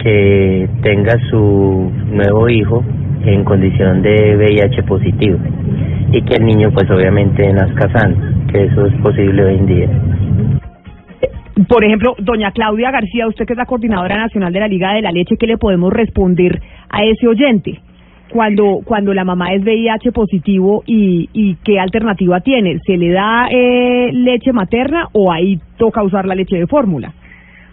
que 0.04 0.68
tenga 0.84 1.18
su 1.30 1.90
nuevo 2.12 2.50
hijo 2.50 2.84
en 3.24 3.46
condición 3.46 4.02
de 4.02 4.36
VIH 4.36 4.84
positivo 4.84 5.38
y 6.12 6.22
que 6.24 6.36
el 6.36 6.46
niño 6.46 6.72
pues 6.74 6.92
obviamente 6.92 7.54
nazca 7.54 7.90
sano, 7.98 8.18
que 8.52 8.66
eso 8.66 8.86
es 8.86 8.94
posible 8.96 9.46
hoy 9.46 9.56
en 9.56 9.66
día. 9.66 9.90
Por 11.70 11.86
ejemplo, 11.86 12.16
doña 12.20 12.52
Claudia 12.52 12.92
García, 12.92 13.28
usted 13.28 13.46
que 13.46 13.54
es 13.54 13.58
la 13.58 13.66
coordinadora 13.66 14.18
nacional 14.18 14.52
de 14.52 14.60
la 14.60 14.68
Liga 14.68 14.94
de 14.94 15.04
la 15.04 15.12
Leche, 15.12 15.38
¿qué 15.38 15.48
le 15.48 15.58
podemos 15.58 15.94
responder 15.94 16.62
a 16.90 17.06
ese 17.06 17.28
oyente? 17.30 17.80
Cuando, 18.32 18.82
cuando 18.86 19.14
la 19.14 19.24
mamá 19.24 19.54
es 19.54 19.64
VIH 19.64 20.12
positivo 20.12 20.84
y, 20.86 21.30
y 21.34 21.56
qué 21.64 21.80
alternativa 21.80 22.40
tiene, 22.42 22.80
¿se 22.86 22.96
le 22.96 23.12
da 23.12 23.48
eh, 23.50 24.12
leche 24.14 24.54
materna 24.54 25.08
o 25.14 25.32
ahí 25.32 25.60
toca 25.78 26.04
usar 26.04 26.26
la 26.26 26.36
leche 26.36 26.58
de 26.58 26.68
fórmula? 26.68 27.14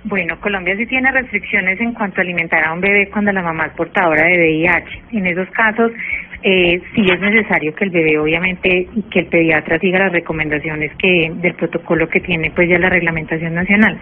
Bueno, 0.09 0.39
Colombia 0.41 0.77
sí 0.77 0.87
tiene 0.87 1.11
restricciones 1.11 1.81
en 1.81 1.93
cuanto 1.93 2.21
a 2.21 2.23
alimentar 2.23 2.65
a 2.65 2.73
un 2.73 2.81
bebé 2.81 3.11
cuando 3.11 3.33
la 3.33 3.43
mamá 3.43 3.67
es 3.67 3.73
portadora 3.73 4.25
de 4.25 4.37
VIH. 4.39 5.03
En 5.13 5.27
esos 5.27 5.51
casos, 5.51 5.91
eh, 6.45 6.81
sí 6.95 7.03
es 7.13 7.21
necesario 7.21 7.75
que 7.75 7.87
el 7.87 7.91
bebé 7.91 8.17
obviamente 8.17 8.87
y 8.95 9.03
que 9.11 9.21
el 9.21 9.27
pediatra 9.27 9.81
siga 9.81 9.99
las 9.99 10.13
recomendaciones 10.13 10.93
que 10.97 11.33
del 11.35 11.55
protocolo 11.55 12.09
que 12.09 12.21
tiene 12.21 12.53
pues 12.53 12.69
ya 12.69 12.79
la 12.79 12.89
reglamentación 12.89 13.55
nacional. 13.55 13.99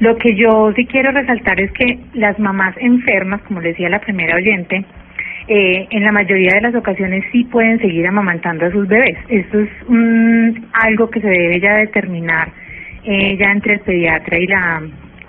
Lo 0.00 0.16
que 0.16 0.34
yo 0.34 0.72
sí 0.74 0.86
quiero 0.86 1.12
resaltar 1.12 1.60
es 1.60 1.70
que 1.70 2.00
las 2.14 2.36
mamás 2.40 2.74
enfermas, 2.78 3.40
como 3.42 3.60
le 3.60 3.68
decía 3.68 3.88
la 3.88 4.00
primera 4.00 4.34
oyente, 4.34 4.84
eh, 5.46 5.86
en 5.90 6.04
la 6.04 6.12
mayoría 6.12 6.54
de 6.54 6.62
las 6.62 6.74
ocasiones 6.74 7.24
sí 7.30 7.44
pueden 7.44 7.78
seguir 7.78 8.06
amamantando 8.06 8.66
a 8.66 8.70
sus 8.70 8.88
bebés. 8.88 9.18
Esto 9.28 9.60
es 9.60 9.68
algo 10.72 11.10
que 11.10 11.20
se 11.20 11.28
debe 11.28 11.60
ya 11.60 11.74
determinar 11.74 12.48
eh, 13.04 13.36
ya 13.36 13.52
entre 13.52 13.74
el 13.74 13.80
pediatra 13.80 14.38
y 14.38 14.46
la 14.46 14.82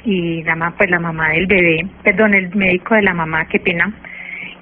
y 0.05 0.43
la 0.43 0.73
pues 0.77 0.89
la 0.89 0.99
mamá 0.99 1.29
del 1.29 1.47
bebé, 1.47 1.85
perdón, 2.03 2.35
el 2.35 2.55
médico 2.55 2.95
de 2.95 3.01
la 3.01 3.13
mamá, 3.13 3.45
qué 3.45 3.59
pena. 3.59 3.91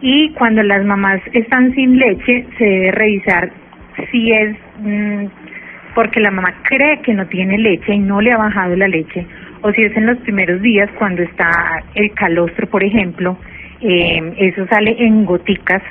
Y 0.02 0.32
cuando 0.32 0.64
las 0.64 0.84
mamás 0.86 1.22
están 1.34 1.74
sin 1.76 1.98
leche, 1.98 2.46
se 2.58 2.64
debe 2.64 2.92
revisar 2.92 3.52
si 4.10 4.32
es 4.32 4.56
mm, 4.80 5.26
porque 5.94 6.20
la 6.20 6.32
mamá 6.32 6.56
cree 6.64 7.02
que 7.02 7.14
no 7.14 7.28
tiene 7.28 7.58
leche 7.58 7.94
y 7.94 8.00
no 8.00 8.22
le 8.22 8.32
ha 8.32 8.38
bajado 8.38 8.76
la 8.76 8.88
leche, 8.88 9.26
o 9.62 9.72
si 9.74 9.84
es 9.84 9.96
en 9.96 10.08
los 10.08 10.18
primeros 10.20 10.62
días 10.62 10.90
cuando 10.98 11.22
está 11.22 11.84
el 11.94 12.12
calostro, 12.14 12.68
por 12.68 12.84
ejemplo, 12.84 13.38
eh, 13.84 14.34
eso 14.38 14.66
sale 14.68 14.96
en 14.98 15.26
goticas 15.26 15.84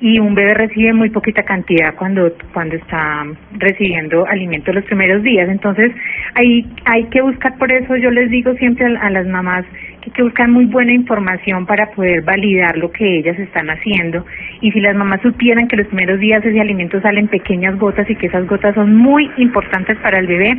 y 0.00 0.18
un 0.18 0.34
bebé 0.34 0.54
recibe 0.54 0.92
muy 0.92 1.10
poquita 1.10 1.42
cantidad 1.42 1.94
cuando 1.94 2.30
cuando 2.52 2.76
está 2.76 3.24
recibiendo 3.52 4.26
alimento 4.26 4.72
los 4.72 4.84
primeros 4.84 5.22
días. 5.22 5.48
Entonces, 5.48 5.92
hay 6.34 6.66
hay 6.84 7.04
que 7.04 7.22
buscar 7.22 7.56
por 7.58 7.72
eso 7.72 7.96
yo 7.96 8.10
les 8.10 8.30
digo 8.30 8.54
siempre 8.54 8.86
a, 8.86 9.10
las 9.10 9.26
mamás 9.26 9.64
que 10.00 10.10
hay 10.10 10.12
que 10.12 10.22
buscar 10.22 10.48
muy 10.48 10.66
buena 10.66 10.92
información 10.92 11.66
para 11.66 11.90
poder 11.90 12.22
validar 12.22 12.76
lo 12.76 12.90
que 12.92 13.18
ellas 13.18 13.38
están 13.38 13.70
haciendo 13.70 14.24
y 14.60 14.70
si 14.72 14.80
las 14.80 14.94
mamás 14.94 15.20
supieran 15.22 15.68
que 15.68 15.76
los 15.76 15.86
primeros 15.86 16.20
días 16.20 16.44
ese 16.44 16.60
alimento 16.60 17.00
sale 17.00 17.20
en 17.20 17.28
pequeñas 17.28 17.78
gotas 17.78 18.08
y 18.10 18.16
que 18.16 18.26
esas 18.26 18.46
gotas 18.46 18.74
son 18.74 18.94
muy 18.96 19.30
importantes 19.38 19.96
para 19.98 20.18
el 20.18 20.26
bebé, 20.26 20.58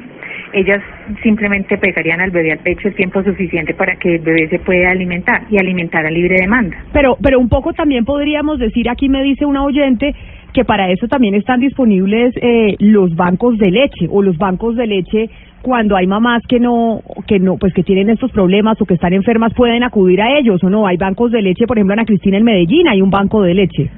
ellas 0.54 0.82
simplemente 1.24 1.78
pegarían 1.78 2.22
al 2.22 2.32
bebé 2.32 2.52
al 2.54 2.60
pecho 2.60 2.88
el 2.88 2.96
tiempo 2.96 3.24
suficiente 3.24 3.74
para 3.74 3.96
que 3.96 4.16
el 4.16 4.22
bebé 4.22 4.48
se 4.50 4.60
pueda 4.60 4.92
alimentar 4.92 5.44
y 5.50 5.58
alimentar 5.60 6.06
a 6.06 6.10
libre 6.10 6.38
demanda. 6.40 6.78
Pero, 6.94 7.18
pero 7.22 7.40
un 7.40 7.50
poco 7.50 7.74
también 7.74 8.06
podríamos 8.06 8.60
decir, 8.60 8.90
aquí 8.90 9.10
me 9.10 9.24
dice 9.24 9.46
una 9.46 9.64
oyente, 9.64 10.14
que 10.54 10.66
para 10.66 10.90
eso 10.90 11.08
también 11.08 11.36
están 11.36 11.60
disponibles 11.60 12.34
eh, 12.42 12.76
los 12.80 13.16
bancos 13.16 13.58
de 13.58 13.70
leche 13.70 14.08
o 14.10 14.22
los 14.22 14.38
bancos 14.38 14.76
de 14.76 14.88
leche 14.88 15.30
cuando 15.62 15.96
hay 15.96 16.08
mamás 16.08 16.42
que 16.48 16.60
no 16.60 17.02
que 17.28 17.38
no 17.40 17.58
pues 17.58 17.74
que 17.74 17.84
tienen 17.84 18.10
estos 18.10 18.32
problemas 18.32 18.82
o 18.82 18.86
que 18.86 18.94
están 18.94 19.14
enfermas 19.14 19.54
pueden 19.54 19.84
acudir 19.84 20.22
a 20.22 20.38
ellos 20.38 20.64
o 20.64 20.70
no 20.70 20.88
hay 20.88 20.98
bancos 20.98 21.32
de 21.32 21.42
leche 21.42 21.68
por 21.68 21.78
ejemplo 21.78 21.94
Ana 21.94 22.06
Cristina 22.06 22.38
en 22.38 22.44
Medellín 22.44 22.88
hay 22.88 23.02
un 23.02 23.12
banco 23.12 23.44
de 23.44 23.54
leche. 23.54 23.90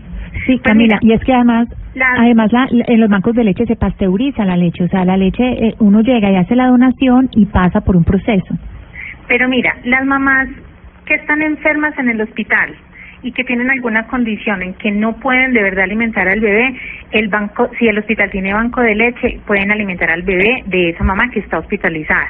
Sí, 0.46 0.60
Camila, 0.60 1.00
y 1.02 1.14
es 1.14 1.24
que 1.24 1.34
además, 1.34 1.68
además 2.18 2.52
la, 2.52 2.68
en 2.70 3.00
los 3.00 3.10
bancos 3.10 3.36
de 3.36 3.44
leche 3.44 3.66
se 3.66 3.76
pasteuriza 3.76 4.46
la 4.46 4.58
leche, 4.58 4.84
o 4.84 4.88
sea, 4.88 5.06
la 5.06 5.18
leche, 5.18 5.44
eh, 5.44 5.76
uno 5.80 6.02
llega 6.02 6.32
y 6.32 6.36
hace 6.36 6.56
la 6.56 6.68
donación 6.68 7.30
y 7.34 7.46
pasa 7.46 7.82
por 7.82 7.96
un 7.96 8.04
proceso. 8.04 8.56
Pero 9.28 9.48
mira, 9.48 9.76
las 9.84 10.06
mamás 10.06 10.48
que 11.06 11.16
están 11.16 11.42
enfermas 11.42 11.98
en 11.98 12.10
el 12.10 12.22
hospital 12.22 12.76
y 13.22 13.32
que 13.32 13.44
tienen 13.44 13.70
alguna 13.70 14.08
condición 14.08 14.62
en 14.62 14.74
que 14.76 14.92
no 14.92 15.18
pueden 15.18 15.54
de 15.54 15.62
verdad 15.62 15.84
alimentar 15.84 16.28
al 16.28 16.40
bebé, 16.40 16.74
el 17.12 17.28
banco, 17.28 17.70
si 17.78 17.88
el 17.88 17.98
hospital 17.98 18.30
tiene 18.32 18.54
banco 18.54 18.82
de 18.82 18.96
leche, 18.96 19.40
pueden 19.46 19.72
alimentar 19.72 20.10
al 20.10 20.22
bebé 20.22 20.64
de 20.68 20.90
esa 20.90 21.04
mamá 21.04 21.30
que 21.32 21.40
está 21.40 21.60
hospitalizada. 21.60 22.30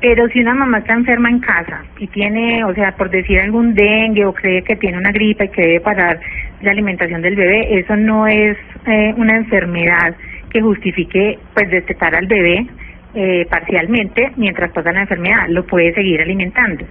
Pero 0.00 0.28
si 0.28 0.40
una 0.40 0.54
mamá 0.54 0.78
está 0.78 0.94
enferma 0.94 1.28
en 1.28 1.40
casa 1.40 1.82
y 1.98 2.06
tiene, 2.08 2.64
o 2.64 2.74
sea, 2.74 2.92
por 2.92 3.10
decir 3.10 3.40
algún 3.40 3.74
dengue 3.74 4.24
o 4.24 4.32
cree 4.32 4.62
que 4.62 4.76
tiene 4.76 4.98
una 4.98 5.12
gripa 5.12 5.44
y 5.44 5.48
que 5.48 5.62
debe 5.62 5.80
parar 5.80 6.18
la 6.62 6.70
alimentación 6.70 7.22
del 7.22 7.36
bebé, 7.36 7.78
eso 7.78 7.96
no 7.96 8.26
es 8.26 8.56
eh, 8.86 9.14
una 9.16 9.36
enfermedad 9.36 10.14
que 10.50 10.60
justifique 10.60 11.38
pues 11.54 11.70
destetar 11.70 12.14
al 12.14 12.26
bebé 12.26 12.66
eh, 13.14 13.46
parcialmente 13.50 14.32
mientras 14.36 14.70
pasa 14.72 14.92
la 14.92 15.02
enfermedad, 15.02 15.48
lo 15.48 15.66
puede 15.66 15.92
seguir 15.94 16.20
alimentando. 16.20 16.84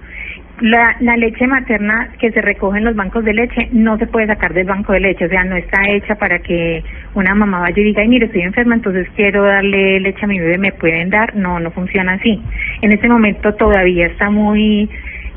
La, 0.60 0.96
la 1.00 1.16
leche 1.16 1.46
materna 1.46 2.10
que 2.20 2.30
se 2.30 2.40
recoge 2.40 2.78
en 2.78 2.84
los 2.84 2.94
bancos 2.94 3.24
de 3.24 3.34
leche 3.34 3.68
no 3.72 3.98
se 3.98 4.06
puede 4.06 4.28
sacar 4.28 4.54
del 4.54 4.66
banco 4.66 4.92
de 4.92 5.00
leche, 5.00 5.24
o 5.24 5.28
sea, 5.28 5.42
no 5.44 5.56
está 5.56 5.88
hecha 5.88 6.14
para 6.14 6.38
que 6.38 6.84
una 7.14 7.34
mamá 7.34 7.60
vaya 7.60 7.80
y 7.80 7.84
diga, 7.84 8.04
mire, 8.04 8.26
estoy 8.26 8.42
enferma, 8.42 8.76
entonces 8.76 9.08
quiero 9.16 9.42
darle 9.42 9.98
leche 9.98 10.24
a 10.24 10.28
mi 10.28 10.38
bebé, 10.38 10.58
¿me 10.58 10.72
pueden 10.72 11.10
dar? 11.10 11.34
No, 11.34 11.58
no 11.58 11.72
funciona 11.72 12.12
así. 12.12 12.40
En 12.82 12.92
este 12.92 13.08
momento 13.08 13.54
todavía 13.54 14.06
está 14.06 14.30
muy... 14.30 14.88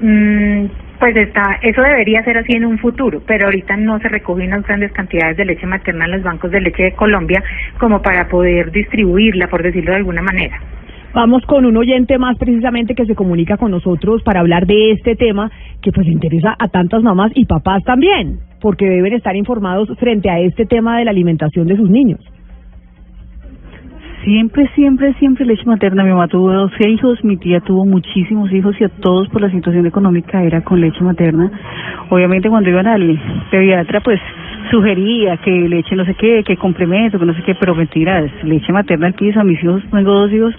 Mmm, 0.02 0.66
pues 1.00 1.16
está, 1.16 1.60
eso 1.62 1.82
debería 1.82 2.24
ser 2.24 2.38
así 2.38 2.54
en 2.56 2.66
un 2.66 2.78
futuro, 2.78 3.22
pero 3.26 3.46
ahorita 3.46 3.78
no 3.78 4.00
se 4.00 4.10
recogen 4.10 4.48
unas 4.48 4.66
grandes 4.66 4.92
cantidades 4.92 5.38
de 5.38 5.46
leche 5.46 5.66
materna 5.66 6.06
en 6.06 6.12
los 6.12 6.24
bancos 6.24 6.52
de 6.52 6.62
leche 6.62 6.84
de 6.84 6.92
Colombia 6.94 7.44
como 7.78 8.02
para 8.02 8.28
poder 8.28 8.72
distribuirla, 8.72 9.48
por 9.48 9.64
decirlo 9.64 9.92
de 9.92 9.98
alguna 9.98 10.22
manera. 10.22 10.60
Vamos 11.14 11.46
con 11.46 11.66
un 11.66 11.78
oyente 11.78 12.18
más 12.18 12.38
precisamente 12.38 12.94
que 12.94 13.06
se 13.06 13.16
comunica 13.16 13.56
con 13.56 13.72
nosotros 13.72 14.22
para 14.24 14.42
hablar 14.42 14.66
de 14.66 14.92
este 14.92 15.16
tema 15.16 15.50
que 15.82 15.94
pues 15.94 16.08
interesa 16.08 16.54
a 16.60 16.68
tantas 16.68 17.04
mamás 17.04 17.32
y 17.36 17.46
papás 17.46 17.84
también, 17.86 18.40
porque 18.60 18.86
deben 18.86 19.14
estar 19.14 19.34
informados 19.36 19.88
frente 19.98 20.30
a 20.30 20.40
este 20.40 20.66
tema 20.66 20.98
de 20.98 21.06
la 21.06 21.12
alimentación 21.12 21.68
de 21.68 21.78
sus 21.78 21.90
niños. 21.90 22.20
Siempre, 24.26 24.68
siempre, 24.74 25.14
siempre 25.20 25.46
leche 25.46 25.64
materna. 25.66 26.04
Mi 26.04 26.10
mamá 26.10 26.28
tuvo 26.28 26.52
12 26.52 26.90
hijos, 26.90 27.24
mi 27.24 27.38
tía 27.38 27.60
tuvo 27.60 27.86
muchísimos 27.86 28.52
hijos 28.52 28.76
y 28.82 28.84
a 28.84 28.90
todos 28.90 29.30
por 29.30 29.40
la 29.40 29.52
situación 29.52 29.86
económica 29.86 30.42
era 30.42 30.62
con 30.62 30.82
leche 30.82 31.00
materna. 31.04 31.52
Obviamente 32.10 32.50
cuando 32.50 32.72
iban 32.72 32.88
al 32.88 33.20
pediatra 33.52 34.02
pues 34.02 34.20
sugería 34.72 35.38
que 35.38 35.52
leche 35.52 35.96
no 35.96 36.06
sé 36.06 36.16
qué, 36.16 36.44
que 36.44 36.58
complemento, 36.58 37.20
que 37.20 37.26
no 37.26 37.36
sé 37.36 37.44
qué, 37.44 37.54
pero 37.54 37.76
mentiras, 37.76 38.32
leche 38.44 38.74
materna 38.74 39.06
al 39.06 39.14
piso, 39.14 39.40
a 39.40 39.44
mis 39.44 39.64
hijos, 39.64 39.84
tengo 39.92 40.12
dos 40.12 40.32
hijos, 40.32 40.56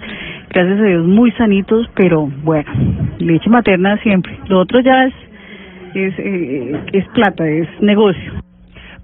gracias 0.49 0.79
a 0.79 0.83
Dios 0.83 1.05
muy 1.05 1.31
sanitos, 1.33 1.89
pero 1.93 2.31
bueno, 2.45 2.71
leche 3.19 3.49
materna 3.49 3.97
siempre. 3.97 4.39
Lo 4.47 4.59
otro 4.59 4.79
ya 4.79 5.07
es, 5.07 5.13
es, 5.93 6.13
eh, 6.19 6.79
es 6.93 7.05
plata, 7.09 7.45
es 7.45 7.67
negocio. 7.81 8.31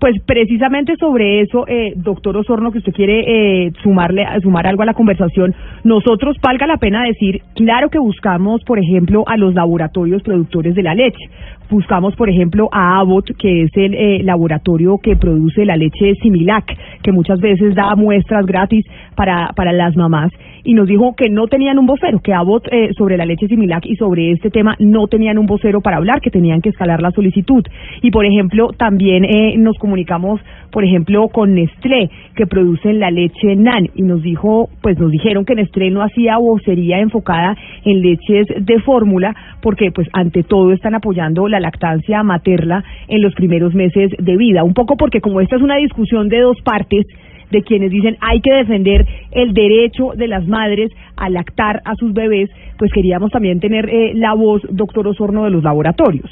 Pues 0.03 0.21
precisamente 0.25 0.97
sobre 0.97 1.39
eso, 1.39 1.65
eh, 1.65 1.93
doctor 1.95 2.35
Osorno, 2.35 2.73
que 2.73 2.79
usted 2.79 2.91
quiere 2.91 3.67
eh, 3.67 3.71
sumarle, 3.83 4.25
sumar 4.41 4.67
algo 4.67 4.83
a 4.83 4.85
la 4.85 4.93
conversación, 4.93 5.55
nosotros 5.85 6.35
valga 6.43 6.67
la 6.67 6.75
pena 6.75 7.05
decir, 7.05 7.41
claro 7.55 7.89
que 7.89 7.99
buscamos, 7.99 8.61
por 8.65 8.79
ejemplo, 8.79 9.23
a 9.25 9.37
los 9.37 9.53
laboratorios 9.53 10.21
productores 10.21 10.75
de 10.75 10.83
la 10.83 10.93
leche. 10.93 11.29
Buscamos, 11.69 12.17
por 12.17 12.29
ejemplo, 12.29 12.67
a 12.73 12.99
Abbott, 12.99 13.31
que 13.39 13.63
es 13.63 13.71
el 13.75 13.93
eh, 13.93 14.23
laboratorio 14.23 14.97
que 14.97 15.15
produce 15.15 15.63
la 15.63 15.77
leche 15.77 16.15
Similac, 16.21 16.65
que 17.01 17.13
muchas 17.13 17.39
veces 17.39 17.73
da 17.73 17.95
muestras 17.95 18.45
gratis 18.45 18.85
para, 19.15 19.53
para 19.55 19.71
las 19.71 19.95
mamás, 19.95 20.33
y 20.63 20.73
nos 20.73 20.87
dijo 20.87 21.15
que 21.15 21.29
no 21.29 21.47
tenían 21.47 21.77
un 21.77 21.85
vocero, 21.85 22.19
que 22.19 22.33
Abbott 22.33 22.67
eh, 22.71 22.89
sobre 22.97 23.17
la 23.17 23.25
leche 23.25 23.47
Similac 23.47 23.85
y 23.85 23.95
sobre 23.95 24.31
este 24.31 24.49
tema 24.49 24.75
no 24.79 25.07
tenían 25.07 25.37
un 25.37 25.45
vocero 25.45 25.81
para 25.81 25.97
hablar, 25.97 26.21
que 26.21 26.29
tenían 26.29 26.61
que 26.61 26.69
escalar 26.69 27.01
la 27.01 27.11
solicitud. 27.11 27.63
Y, 28.01 28.11
por 28.11 28.25
ejemplo, 28.25 28.69
también 28.77 29.25
eh, 29.25 29.57
nos 29.57 29.77
comunicamos, 29.77 30.39
por 30.71 30.83
ejemplo, 30.83 31.27
con 31.27 31.53
Nestlé, 31.53 32.09
que 32.35 32.47
producen 32.47 32.99
la 32.99 33.11
leche 33.11 33.55
NAN, 33.55 33.89
y 33.95 34.03
nos 34.03 34.21
dijo, 34.21 34.69
pues 34.81 34.97
nos 34.97 35.11
dijeron 35.11 35.45
que 35.45 35.55
Nestlé 35.55 35.91
no 35.91 36.01
hacía 36.01 36.37
vocería 36.37 36.99
enfocada 36.99 37.55
en 37.83 38.01
leches 38.01 38.47
de 38.59 38.79
fórmula, 38.79 39.35
porque 39.61 39.91
pues 39.91 40.07
ante 40.13 40.43
todo 40.43 40.71
están 40.71 40.95
apoyando 40.95 41.47
la 41.47 41.59
lactancia 41.59 42.23
materna 42.23 42.83
en 43.07 43.21
los 43.21 43.33
primeros 43.33 43.73
meses 43.73 44.11
de 44.17 44.37
vida. 44.37 44.63
Un 44.63 44.73
poco 44.73 44.95
porque 44.97 45.21
como 45.21 45.41
esta 45.41 45.55
es 45.55 45.61
una 45.61 45.77
discusión 45.77 46.29
de 46.29 46.39
dos 46.39 46.57
partes, 46.63 47.05
de 47.53 47.63
quienes 47.63 47.89
dicen 47.91 48.17
hay 48.19 48.41
que 48.41 48.53
defender 48.53 49.05
el 49.31 49.53
derecho 49.53 50.11
de 50.17 50.27
las 50.27 50.45
madres 50.45 50.91
a 51.15 51.29
lactar 51.29 51.81
a 51.85 51.95
sus 51.95 52.11
bebés, 52.11 52.49
pues 52.77 52.91
queríamos 52.91 53.31
también 53.31 53.61
tener 53.61 53.87
eh, 53.89 54.11
la 54.15 54.33
voz, 54.33 54.61
doctor 54.69 55.07
Osorno, 55.07 55.45
de 55.45 55.51
los 55.51 55.63
laboratorios. 55.63 56.29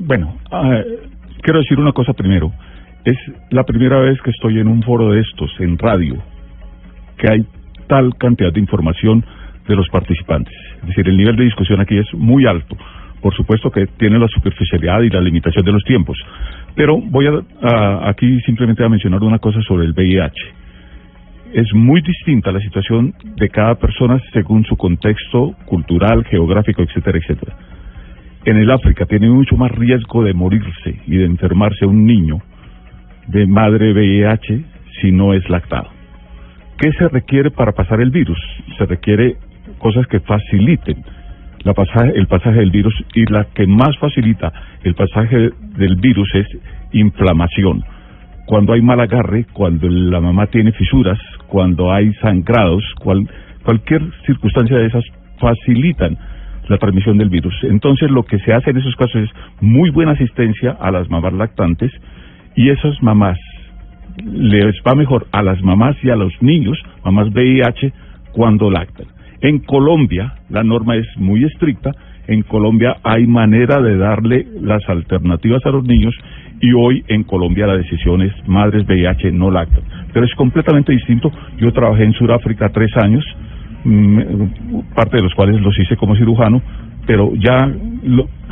Bueno, 0.00 0.34
ah, 0.50 0.80
quiero 1.42 1.60
decir 1.60 1.78
una 1.78 1.92
cosa 1.92 2.12
primero 2.12 2.52
es 3.04 3.16
la 3.50 3.64
primera 3.64 4.00
vez 4.00 4.20
que 4.22 4.30
estoy 4.30 4.58
en 4.58 4.68
un 4.68 4.82
foro 4.82 5.12
de 5.12 5.20
estos, 5.20 5.50
en 5.60 5.78
radio, 5.78 6.16
que 7.16 7.32
hay 7.32 7.46
tal 7.86 8.14
cantidad 8.16 8.52
de 8.52 8.60
información 8.60 9.24
de 9.66 9.76
los 9.76 9.88
participantes. 9.88 10.54
Es 10.82 10.88
decir, 10.88 11.08
el 11.08 11.16
nivel 11.16 11.36
de 11.36 11.44
discusión 11.44 11.80
aquí 11.80 11.96
es 11.96 12.06
muy 12.14 12.46
alto. 12.46 12.76
Por 13.20 13.34
supuesto 13.34 13.70
que 13.70 13.86
tiene 13.86 14.18
la 14.18 14.28
superficialidad 14.28 15.00
y 15.02 15.10
la 15.10 15.20
limitación 15.20 15.64
de 15.64 15.72
los 15.72 15.82
tiempos. 15.84 16.18
Pero 16.74 16.98
voy 17.00 17.26
a, 17.26 18.08
aquí 18.08 18.40
simplemente 18.40 18.84
a 18.84 18.88
mencionar 18.88 19.22
una 19.22 19.38
cosa 19.38 19.60
sobre 19.62 19.86
el 19.86 19.92
VIH. 19.92 20.40
Es 21.52 21.72
muy 21.74 22.02
distinta 22.02 22.52
la 22.52 22.60
situación 22.60 23.14
de 23.36 23.48
cada 23.48 23.74
persona 23.74 24.20
según 24.32 24.64
su 24.64 24.76
contexto 24.76 25.54
cultural, 25.64 26.24
geográfico, 26.24 26.82
etcétera, 26.82 27.18
etcétera. 27.18 27.56
En 28.44 28.56
el 28.56 28.70
África 28.70 29.06
tiene 29.06 29.28
mucho 29.28 29.56
más 29.56 29.72
riesgo 29.72 30.22
de 30.22 30.34
morirse 30.34 31.00
y 31.06 31.16
de 31.16 31.24
enfermarse 31.24 31.86
un 31.86 32.06
niño 32.06 32.38
de 33.26 33.46
madre 33.46 33.92
VIH 33.92 34.64
si 35.00 35.10
no 35.10 35.34
es 35.34 35.48
lactado. 35.48 35.88
¿Qué 36.78 36.92
se 36.92 37.08
requiere 37.08 37.50
para 37.50 37.72
pasar 37.72 38.00
el 38.00 38.10
virus? 38.10 38.38
Se 38.76 38.86
requiere 38.86 39.36
cosas 39.78 40.06
que 40.06 40.20
faciliten 40.20 41.04
la 41.68 41.74
pasaje, 41.74 42.12
el 42.16 42.26
pasaje 42.26 42.60
del 42.60 42.70
virus 42.70 42.94
y 43.14 43.30
la 43.30 43.44
que 43.44 43.66
más 43.66 43.90
facilita 43.98 44.50
el 44.84 44.94
pasaje 44.94 45.50
del 45.76 45.96
virus 45.96 46.28
es 46.34 46.46
inflamación. 46.92 47.84
cuando 48.46 48.72
hay 48.72 48.80
mal 48.80 48.98
agarre, 48.98 49.44
cuando 49.52 49.86
la 49.90 50.22
mamá 50.22 50.46
tiene 50.46 50.72
fisuras, 50.72 51.18
cuando 51.48 51.92
hay 51.92 52.14
sangrados, 52.14 52.82
cual, 52.98 53.28
cualquier 53.62 54.00
circunstancia 54.24 54.78
de 54.78 54.86
esas 54.86 55.04
facilitan 55.38 56.16
la 56.68 56.78
transmisión 56.78 57.18
del 57.18 57.28
virus. 57.28 57.54
Entonces 57.64 58.10
lo 58.10 58.22
que 58.22 58.38
se 58.38 58.54
hace 58.54 58.70
en 58.70 58.78
esos 58.78 58.96
casos 58.96 59.16
es 59.16 59.30
muy 59.60 59.90
buena 59.90 60.12
asistencia 60.12 60.70
a 60.80 60.90
las 60.90 61.10
mamás 61.10 61.34
lactantes 61.34 61.92
y 62.56 62.70
esas 62.70 63.02
mamás 63.02 63.38
les 64.24 64.74
va 64.86 64.94
mejor 64.94 65.26
a 65.30 65.42
las 65.42 65.60
mamás 65.62 65.96
y 66.02 66.08
a 66.08 66.16
los 66.16 66.32
niños, 66.40 66.78
mamás 67.04 67.28
VIH, 67.28 67.92
cuando 68.32 68.70
lactan. 68.70 69.17
En 69.40 69.60
Colombia 69.60 70.34
la 70.48 70.64
norma 70.64 70.96
es 70.96 71.06
muy 71.16 71.44
estricta, 71.44 71.92
en 72.26 72.42
Colombia 72.42 72.96
hay 73.02 73.26
manera 73.26 73.80
de 73.80 73.96
darle 73.96 74.46
las 74.60 74.86
alternativas 74.88 75.64
a 75.64 75.70
los 75.70 75.84
niños 75.84 76.14
y 76.60 76.72
hoy 76.72 77.04
en 77.08 77.24
Colombia 77.24 77.66
la 77.66 77.76
decisión 77.76 78.20
es 78.22 78.32
madres 78.46 78.86
VIH 78.86 79.32
no 79.32 79.50
lactan. 79.50 79.82
Pero 80.12 80.26
es 80.26 80.34
completamente 80.34 80.92
distinto. 80.92 81.30
Yo 81.58 81.72
trabajé 81.72 82.04
en 82.04 82.12
Sudáfrica 82.12 82.68
tres 82.70 82.90
años, 82.96 83.24
mm, 83.84 84.94
parte 84.94 85.16
de 85.18 85.22
los 85.22 85.34
cuales 85.34 85.60
los 85.60 85.78
hice 85.78 85.96
como 85.96 86.16
cirujano, 86.16 86.60
pero 87.06 87.32
ya 87.36 87.70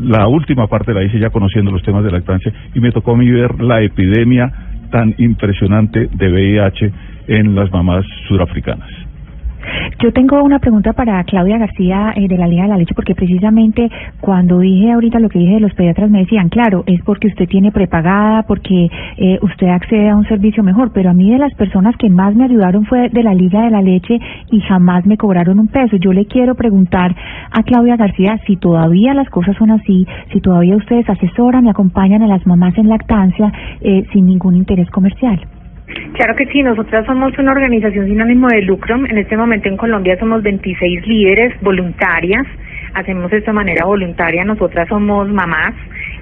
la 0.01 0.27
última 0.29 0.67
parte 0.69 0.95
la 0.95 1.03
hice 1.03 1.19
ya 1.19 1.31
conociendo 1.31 1.71
los 1.71 1.83
temas 1.83 2.05
de 2.05 2.13
lactancia 2.13 2.53
y 2.75 2.81
me 2.81 2.93
tocó 2.93 3.13
a 3.13 3.17
mí 3.17 3.31
ver 3.31 3.61
la 3.61 3.83
epidemia 3.83 4.51
tan 4.91 5.15
impresionante 5.19 6.09
de 6.11 6.33
VIH 6.33 6.93
en 7.29 7.55
las 7.55 7.71
mamás 7.73 8.07
sudafricanas. 8.29 9.06
Yo 10.03 10.13
tengo 10.13 10.43
una 10.43 10.59
pregunta 10.59 10.93
para 10.93 11.23
Claudia 11.25 11.59
García 11.59 12.13
eh, 12.17 12.29
de 12.29 12.37
la 12.37 12.47
Liga 12.47 12.65
de 12.65 12.69
la 12.69 12.77
Leche, 12.77 12.95
porque 12.95 13.15
precisamente 13.15 13.91
cuando 14.21 14.61
dije 14.61 14.93
ahorita 14.93 15.19
lo 15.19 15.29
que 15.29 15.39
dije 15.39 15.55
de 15.55 15.61
los 15.61 15.75
pediatras 15.75 16.11
me 16.11 16.21
decían, 16.21 16.49
claro, 16.49 16.85
es 16.87 17.01
porque 17.03 17.29
usted 17.29 17.49
tiene 17.49 17.73
prepagada, 17.73 18.43
porque 18.43 18.89
eh, 19.17 19.39
usted 19.43 19.69
accede 19.69 20.11
a 20.11 20.17
un 20.17 20.27
servicio 20.27 20.63
mejor, 20.63 20.93
pero 20.93 21.11
a 21.11 21.15
mí 21.15 21.31
de 21.31 21.39
las 21.39 21.55
personas 21.55 21.97
que 21.97 22.11
más 22.11 22.35
me 22.35 22.45
ayudaron 22.45 22.85
fue 22.85 23.09
de 23.09 23.23
la 23.23 23.35
Liga 23.35 23.63
de 23.63 23.71
la 23.71 23.83
Leche 23.83 24.19
y 24.51 24.61
jamás 24.61 25.07
me 25.07 25.17
cobraron 25.17 25.59
un 25.59 25.69
peso. 25.69 25.97
Yo 25.97 26.13
le 26.13 26.27
quiero 26.27 26.55
preguntar 26.55 27.15
a 27.51 27.63
Claudia 27.63 27.97
García 27.97 28.39
si 28.47 28.57
todavía 28.57 29.15
las 29.15 29.29
cosas 29.31 29.57
son 29.57 29.71
así, 29.71 30.07
si 30.33 30.41
todavía 30.41 30.77
ustedes 30.77 31.09
asesoran 31.09 31.67
y 31.67 31.71
acompañan 31.71 32.23
a 32.23 32.27
las 32.27 32.47
mamás 32.47 32.77
en 32.79 32.89
lactancia 32.89 33.53
eh, 33.81 34.05
sin 34.13 34.27
ningún 34.27 34.57
interés 34.57 34.91
comercial. 34.91 35.41
Claro 36.15 36.35
que 36.35 36.47
sí, 36.47 36.63
nosotras 36.63 37.07
somos 37.07 37.37
una 37.39 37.53
organización 37.53 38.07
sin 38.07 38.21
ánimo 38.21 38.49
de 38.49 38.63
lucro. 38.63 38.97
En 38.97 39.19
este 39.19 39.37
momento 39.37 39.69
en 39.69 39.77
Colombia 39.77 40.19
somos 40.19 40.43
26 40.43 41.07
líderes 41.07 41.61
voluntarias. 41.61 42.45
Hacemos 42.95 43.33
esto 43.33 43.51
de 43.51 43.55
manera 43.55 43.85
voluntaria. 43.85 44.45
Nosotras 44.45 44.89
somos 44.89 45.29
mamás. 45.29 45.75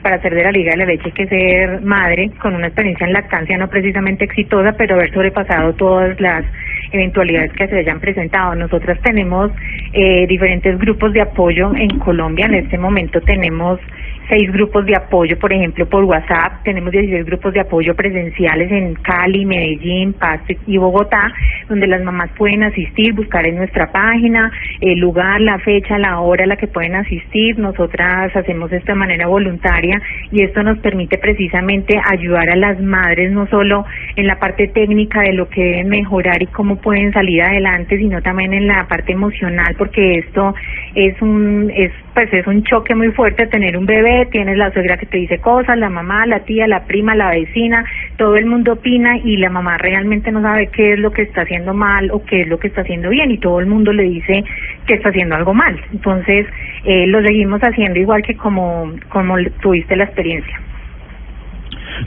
Para 0.02 0.20
ser 0.20 0.34
de 0.34 0.42
la 0.42 0.50
Liga 0.50 0.72
de 0.72 0.76
la 0.78 0.84
Leche 0.84 1.04
hay 1.06 1.12
que 1.12 1.26
ser 1.28 1.80
madre 1.80 2.30
con 2.42 2.54
una 2.54 2.66
experiencia 2.66 3.06
en 3.06 3.14
lactancia 3.14 3.56
no 3.56 3.68
precisamente 3.68 4.24
exitosa, 4.24 4.74
pero 4.76 4.96
haber 4.96 5.10
sobrepasado 5.14 5.72
todas 5.74 6.20
las 6.20 6.44
eventualidades 6.92 7.52
que 7.52 7.66
se 7.68 7.78
hayan 7.78 8.00
presentado. 8.00 8.54
Nosotras 8.54 9.00
tenemos 9.02 9.50
eh, 9.94 10.26
diferentes 10.26 10.78
grupos 10.78 11.12
de 11.14 11.22
apoyo 11.22 11.72
en 11.74 11.98
Colombia. 12.00 12.46
En 12.46 12.54
este 12.54 12.76
momento 12.76 13.20
tenemos 13.22 13.80
seis 14.28 14.50
grupos 14.52 14.86
de 14.86 14.96
apoyo, 14.96 15.38
por 15.38 15.52
ejemplo, 15.52 15.86
por 15.86 16.04
WhatsApp. 16.04 16.62
Tenemos 16.64 16.92
16 16.92 17.24
grupos 17.26 17.52
de 17.52 17.60
apoyo 17.60 17.94
presenciales 17.94 18.70
en 18.70 18.94
Cali, 18.94 19.44
Medellín, 19.44 20.12
Pasto 20.14 20.54
y 20.66 20.76
Bogotá, 20.78 21.32
donde 21.68 21.86
las 21.86 22.02
mamás 22.02 22.30
pueden 22.36 22.62
asistir, 22.62 23.12
buscar 23.14 23.46
en 23.46 23.56
nuestra 23.56 23.90
página 23.92 24.50
el 24.80 24.98
lugar, 24.98 25.40
la 25.40 25.58
fecha, 25.58 25.98
la 25.98 26.20
hora 26.20 26.44
a 26.44 26.46
la 26.46 26.56
que 26.56 26.68
pueden 26.68 26.94
asistir. 26.94 27.58
Nosotras 27.58 28.34
hacemos 28.34 28.72
esto 28.72 28.92
de 28.92 28.98
manera 28.98 29.26
voluntaria 29.26 30.00
y 30.30 30.42
esto 30.42 30.62
nos 30.62 30.78
permite 30.78 31.18
precisamente 31.18 32.00
ayudar 32.10 32.50
a 32.50 32.56
las 32.56 32.80
madres 32.80 33.32
no 33.32 33.46
solo 33.48 33.84
en 34.16 34.26
la 34.26 34.38
parte 34.38 34.68
técnica 34.68 35.20
de 35.22 35.32
lo 35.32 35.48
que 35.48 35.62
deben 35.62 35.88
mejorar 35.88 36.42
y 36.42 36.46
cómo 36.46 36.76
pueden 36.76 37.12
salir 37.12 37.42
adelante, 37.42 37.98
sino 37.98 38.22
también 38.22 38.52
en 38.54 38.66
la 38.66 38.86
parte 38.88 39.12
emocional, 39.12 39.74
porque 39.76 40.18
esto 40.18 40.54
es 40.94 41.20
un 41.22 41.70
es 41.74 41.92
pues 42.14 42.32
es 42.32 42.46
un 42.46 42.62
choque 42.62 42.94
muy 42.94 43.10
fuerte 43.10 43.48
tener 43.48 43.76
un 43.76 43.86
bebé, 43.86 44.26
tienes 44.30 44.56
la 44.56 44.72
suegra 44.72 44.96
que 44.96 45.06
te 45.06 45.18
dice 45.18 45.38
cosas, 45.40 45.76
la 45.76 45.90
mamá, 45.90 46.26
la 46.26 46.40
tía, 46.40 46.68
la 46.68 46.84
prima, 46.84 47.14
la 47.14 47.30
vecina, 47.30 47.84
todo 48.16 48.36
el 48.36 48.46
mundo 48.46 48.74
opina 48.74 49.18
y 49.18 49.36
la 49.36 49.50
mamá 49.50 49.78
realmente 49.78 50.30
no 50.30 50.40
sabe 50.40 50.68
qué 50.68 50.92
es 50.92 50.98
lo 50.98 51.10
que 51.10 51.22
está 51.22 51.42
haciendo 51.42 51.74
mal 51.74 52.10
o 52.12 52.24
qué 52.24 52.42
es 52.42 52.48
lo 52.48 52.58
que 52.58 52.68
está 52.68 52.82
haciendo 52.82 53.10
bien 53.10 53.32
y 53.32 53.38
todo 53.38 53.58
el 53.58 53.66
mundo 53.66 53.92
le 53.92 54.04
dice 54.04 54.44
que 54.86 54.94
está 54.94 55.08
haciendo 55.08 55.34
algo 55.34 55.54
mal. 55.54 55.80
Entonces, 55.92 56.46
eh, 56.84 57.06
lo 57.08 57.20
seguimos 57.22 57.60
haciendo 57.62 57.98
igual 57.98 58.22
que 58.22 58.36
como, 58.36 58.92
como 59.08 59.36
tuviste 59.60 59.96
la 59.96 60.04
experiencia. 60.04 60.63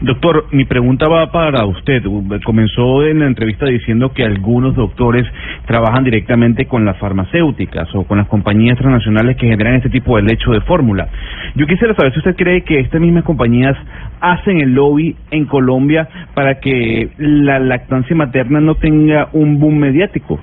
Doctor, 0.02 0.48
mi 0.52 0.66
pregunta 0.66 1.08
va 1.08 1.32
para 1.32 1.66
usted. 1.66 2.04
Comenzó 2.44 3.04
en 3.04 3.20
la 3.20 3.28
entrevista 3.28 3.66
diciendo 3.66 4.12
que 4.14 4.24
algunos 4.24 4.76
doctores 4.76 5.24
trabajan 5.66 6.04
directamente 6.04 6.66
con 6.66 6.86
las 6.86 6.98
farmacéuticas 6.98 7.88
o 7.96 8.04
con 8.04 8.18
las 8.18 8.28
compañías 8.28 8.78
transnacionales 8.78 9.38
que 9.38 9.48
generan 9.48 9.76
este 9.76 9.90
tipo 9.90 10.18
de 10.18 10.24
lecho 10.24 10.52
de 10.52 10.62
fórmula. 10.62 11.08
Yo 11.56 11.66
quisiera 11.66 11.96
saber 11.96 12.14
si 12.14 12.20
usted 12.20 12.36
cree 12.36 12.62
que 12.64 12.80
estas 12.80 13.02
mismas 13.02 13.24
compañías 13.24 13.76
hacen 14.20 14.60
el 14.60 14.74
lobby 14.74 15.16
en 15.32 15.46
Colombia 15.46 16.08
para 16.34 16.60
que 16.60 17.10
la 17.18 17.60
lactancia 17.60 18.16
materna 18.16 18.60
no 18.60 18.76
tenga 18.76 19.30
un 19.34 19.60
boom 19.60 19.78
mediático. 19.78 20.40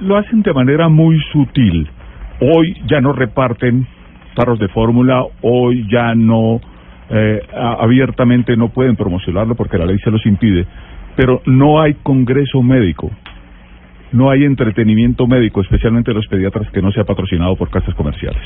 Lo 0.00 0.16
hacen 0.16 0.42
de 0.42 0.52
manera 0.52 0.88
muy 0.88 1.20
sutil. 1.32 1.88
Hoy 2.40 2.76
ya 2.86 3.00
no 3.00 3.12
reparten 3.12 3.86
tarros 4.34 4.58
de 4.58 4.68
fórmula, 4.68 5.24
hoy 5.42 5.86
ya 5.90 6.14
no 6.14 6.60
eh, 7.10 7.42
abiertamente 7.52 8.56
no 8.56 8.68
pueden 8.68 8.96
promocionarlo 8.96 9.54
porque 9.54 9.78
la 9.78 9.86
ley 9.86 9.98
se 9.98 10.10
los 10.10 10.24
impide, 10.26 10.66
pero 11.16 11.42
no 11.46 11.80
hay 11.80 11.94
congreso 12.02 12.62
médico, 12.62 13.10
no 14.12 14.30
hay 14.30 14.44
entretenimiento 14.44 15.26
médico, 15.26 15.60
especialmente 15.60 16.12
los 16.12 16.26
pediatras, 16.26 16.70
que 16.70 16.82
no 16.82 16.90
sea 16.92 17.04
patrocinado 17.04 17.56
por 17.56 17.70
casas 17.70 17.94
comerciales. 17.94 18.42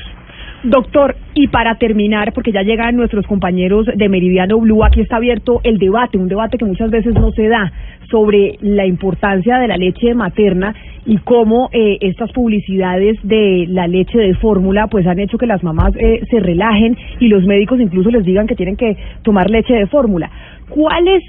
Doctor, 0.63 1.17
y 1.35 1.49
para 1.49 1.77
terminar, 1.77 2.33
porque 2.33 2.51
ya 2.51 2.63
llegan 2.63 2.97
nuestros 2.97 3.27
compañeros 3.27 3.87
de 3.95 4.09
Meridiano 4.09 4.59
Blue, 4.59 4.85
aquí 4.85 5.01
está 5.03 5.17
abierto 5.17 5.61
el 5.63 5.79
debate, 5.79 6.19
un 6.19 6.29
debate 6.29 6.57
que 6.57 6.65
muchas 6.65 6.91
veces 6.91 7.15
no 7.15 7.31
se 7.33 7.47
da 7.49 7.73
sobre 8.11 8.57
la 8.61 8.87
importancia 8.87 9.59
de 9.59 9.69
la 9.69 9.77
leche 9.77 10.15
materna 10.15 10.75
y 11.05 11.19
cómo 11.19 11.69
eh, 11.73 11.99
estas 12.01 12.33
publicidades 12.33 13.19
de 13.23 13.67
la 13.69 13.87
leche 13.87 14.19
de 14.19 14.35
fórmula 14.35 14.87
pues 14.87 15.07
han 15.07 15.19
hecho 15.19 15.39
que 15.39 15.47
las 15.47 15.63
mamás 15.63 15.95
eh, 15.97 16.23
se 16.31 16.41
relajen 16.41 16.97
y 17.21 17.29
los 17.29 17.45
médicos 17.45 17.79
incluso 17.81 18.11
les 18.11 18.25
digan 18.25 18.47
que 18.47 18.57
tienen 18.57 18.77
que 18.77 18.97
tomar 19.23 19.51
leche 19.51 19.75
de 19.75 19.87
fórmula. 19.87 20.31
¿Cuál 20.69 21.07
es, 21.09 21.23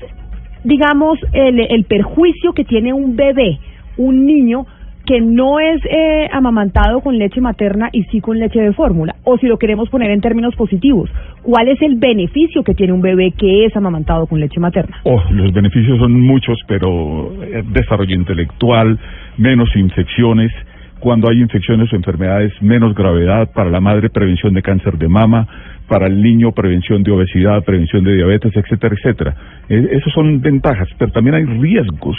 digamos, 0.63 1.19
el, 1.33 1.59
el 1.59 1.83
perjuicio 1.83 2.53
que 2.53 2.63
tiene 2.63 2.93
un 2.93 3.15
bebé, 3.15 3.59
un 3.97 4.25
niño, 4.25 4.65
que 5.07 5.21
no 5.21 5.59
es 5.59 5.81
eh, 5.85 6.27
amamantado 6.33 6.99
con 6.99 7.17
leche 7.17 7.39
materna 7.39 7.89
y 7.93 8.03
sí 8.03 8.19
con 8.19 8.37
leche 8.37 8.59
de 8.59 8.73
fórmula? 8.73 9.15
O 9.23 9.37
si 9.37 9.47
lo 9.47 9.57
queremos 9.57 9.89
poner 9.89 10.11
en 10.11 10.19
términos 10.19 10.53
positivos, 10.55 11.09
¿cuál 11.41 11.69
es 11.69 11.81
el 11.81 11.95
beneficio 11.95 12.61
que 12.63 12.75
tiene 12.75 12.91
un 12.91 13.01
bebé 13.01 13.31
que 13.31 13.65
es 13.65 13.75
amamantado 13.75 14.27
con 14.27 14.39
leche 14.39 14.59
materna? 14.59 14.97
Oh, 15.03 15.23
los 15.31 15.53
beneficios 15.53 15.97
son 15.97 16.19
muchos, 16.19 16.59
pero 16.67 17.31
eh, 17.41 17.63
desarrollo 17.71 18.13
intelectual, 18.13 18.99
menos 19.37 19.73
infecciones, 19.75 20.51
cuando 20.99 21.29
hay 21.29 21.39
infecciones 21.39 21.91
o 21.93 21.95
enfermedades, 21.95 22.51
menos 22.61 22.93
gravedad 22.93 23.49
para 23.53 23.69
la 23.69 23.79
madre, 23.79 24.09
prevención 24.09 24.53
de 24.53 24.61
cáncer 24.61 24.97
de 24.97 25.07
mama, 25.07 25.47
para 25.87 26.07
el 26.07 26.21
niño, 26.21 26.51
prevención 26.51 27.01
de 27.03 27.11
obesidad, 27.11 27.63
prevención 27.63 28.03
de 28.03 28.15
diabetes, 28.15 28.51
etcétera, 28.53 28.95
etcétera. 28.97 29.35
Eh, 29.69 29.87
esas 29.91 30.11
son 30.13 30.41
ventajas, 30.41 30.89
pero 30.97 31.11
también 31.11 31.35
hay 31.35 31.45
riesgos 31.45 32.17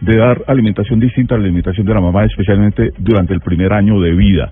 de 0.00 0.16
dar 0.16 0.42
alimentación 0.46 1.00
distinta 1.00 1.34
a 1.34 1.38
la 1.38 1.44
alimentación 1.44 1.86
de 1.86 1.94
la 1.94 2.00
mamá, 2.00 2.24
especialmente 2.24 2.92
durante 2.98 3.34
el 3.34 3.40
primer 3.40 3.72
año 3.72 4.00
de 4.00 4.12
vida. 4.12 4.50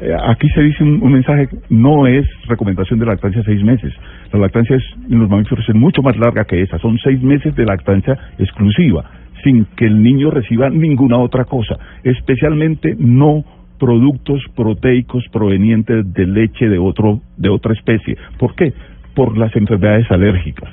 Eh, 0.00 0.10
aquí 0.26 0.48
se 0.50 0.62
dice 0.62 0.82
un, 0.82 1.12
mensaje, 1.12 1.48
no 1.70 2.06
es 2.06 2.26
recomendación 2.46 2.98
de 2.98 3.06
lactancia 3.06 3.42
seis 3.44 3.62
meses. 3.62 3.92
La 4.32 4.40
lactancia 4.40 4.76
es, 4.76 4.82
en 5.10 5.20
los 5.20 5.30
mamíferos 5.30 5.66
es 5.68 5.74
mucho 5.74 6.02
más 6.02 6.16
larga 6.16 6.44
que 6.44 6.62
esa, 6.62 6.78
son 6.78 6.98
seis 6.98 7.22
meses 7.22 7.54
de 7.54 7.64
lactancia 7.64 8.18
exclusiva, 8.38 9.04
sin 9.44 9.64
que 9.76 9.86
el 9.86 10.02
niño 10.02 10.30
reciba 10.30 10.70
ninguna 10.70 11.18
otra 11.18 11.44
cosa, 11.44 11.78
especialmente 12.02 12.96
no 12.98 13.44
productos 13.78 14.42
proteicos 14.54 15.24
provenientes 15.32 16.12
de 16.12 16.26
leche 16.26 16.68
de 16.68 16.78
otro 16.78 17.20
de 17.36 17.48
otra 17.48 17.72
especie. 17.72 18.16
¿Por 18.38 18.54
qué? 18.54 18.72
Por 19.14 19.36
las 19.36 19.54
enfermedades 19.56 20.10
alérgicas 20.10 20.70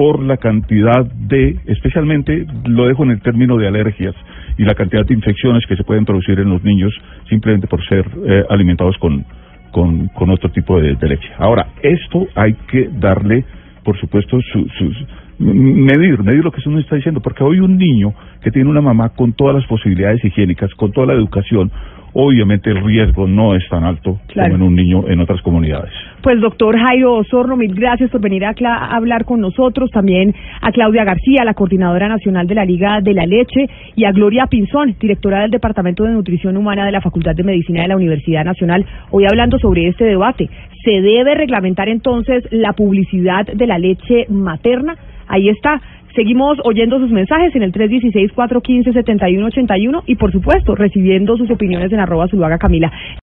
por 0.00 0.18
la 0.22 0.38
cantidad 0.38 1.04
de, 1.04 1.58
especialmente 1.66 2.46
lo 2.64 2.86
dejo 2.86 3.04
en 3.04 3.10
el 3.10 3.20
término 3.20 3.58
de 3.58 3.68
alergias 3.68 4.14
y 4.56 4.64
la 4.64 4.74
cantidad 4.74 5.04
de 5.04 5.12
infecciones 5.12 5.66
que 5.66 5.76
se 5.76 5.84
pueden 5.84 6.06
producir 6.06 6.40
en 6.40 6.48
los 6.48 6.64
niños 6.64 6.90
simplemente 7.28 7.66
por 7.66 7.86
ser 7.86 8.06
eh, 8.26 8.42
alimentados 8.48 8.96
con, 8.96 9.26
con, 9.70 10.30
otro 10.30 10.50
tipo 10.52 10.80
de, 10.80 10.96
leche. 11.06 11.28
Ahora, 11.36 11.66
esto 11.82 12.26
hay 12.34 12.54
que 12.70 12.88
darle, 12.90 13.44
por 13.84 14.00
supuesto, 14.00 14.40
su, 14.40 14.90
medir, 15.38 16.22
medir 16.22 16.44
lo 16.44 16.50
que 16.50 16.62
uno 16.64 16.78
está 16.78 16.96
diciendo, 16.96 17.20
porque 17.20 17.44
hoy 17.44 17.60
un 17.60 17.76
niño 17.76 18.14
que 18.40 18.50
tiene 18.50 18.70
una 18.70 18.80
mamá 18.80 19.10
con 19.10 19.34
todas 19.34 19.54
las 19.54 19.66
posibilidades 19.66 20.24
higiénicas, 20.24 20.72
con 20.76 20.92
toda 20.92 21.08
la 21.08 21.12
educación, 21.12 21.70
obviamente 22.12 22.70
el 22.70 22.82
riesgo 22.84 23.26
no 23.26 23.54
es 23.54 23.62
tan 23.68 23.84
alto 23.84 24.18
Claro. 24.28 24.52
como 24.52 24.64
en 24.64 24.68
un 24.70 24.76
niño 24.76 25.08
en 25.08 25.20
otras 25.20 25.40
comunidades. 25.42 25.90
Pues 26.22 26.40
doctor 26.40 26.76
Jairo 26.78 27.14
Osorno, 27.14 27.56
mil 27.56 27.74
gracias 27.74 28.10
por 28.10 28.20
venir 28.20 28.44
a, 28.44 28.54
cla- 28.54 28.76
a 28.78 28.96
hablar 28.96 29.24
con 29.24 29.40
nosotros, 29.40 29.90
también 29.90 30.34
a 30.60 30.70
Claudia 30.72 31.04
García, 31.04 31.44
la 31.44 31.54
coordinadora 31.54 32.08
nacional 32.08 32.46
de 32.46 32.54
la 32.54 32.64
Liga 32.64 33.00
de 33.00 33.14
la 33.14 33.24
Leche, 33.26 33.66
y 33.96 34.04
a 34.04 34.12
Gloria 34.12 34.46
Pinzón, 34.46 34.94
directora 35.00 35.40
del 35.42 35.50
Departamento 35.50 36.04
de 36.04 36.10
Nutrición 36.12 36.56
Humana 36.56 36.84
de 36.84 36.92
la 36.92 37.00
Facultad 37.00 37.34
de 37.34 37.42
Medicina 37.44 37.82
de 37.82 37.88
la 37.88 37.96
Universidad 37.96 38.44
Nacional, 38.44 38.84
hoy 39.10 39.24
hablando 39.26 39.58
sobre 39.58 39.88
este 39.88 40.04
debate. 40.04 40.48
¿Se 40.84 41.00
debe 41.02 41.34
reglamentar 41.34 41.88
entonces 41.88 42.44
la 42.50 42.72
publicidad 42.72 43.46
de 43.46 43.66
la 43.66 43.78
leche 43.78 44.26
materna? 44.28 44.96
Ahí 45.28 45.48
está. 45.48 45.80
Seguimos 46.14 46.58
oyendo 46.64 46.98
sus 46.98 47.10
mensajes 47.10 47.54
en 47.54 47.62
el 47.62 47.72
316-415-7181 47.72 50.02
y, 50.06 50.16
por 50.16 50.32
supuesto, 50.32 50.74
recibiendo 50.74 51.36
sus 51.36 51.50
opiniones 51.50 51.92
en 51.92 52.00
arroba 52.00 52.26
Zuluaga 52.28 52.56
Camila. 52.58 52.90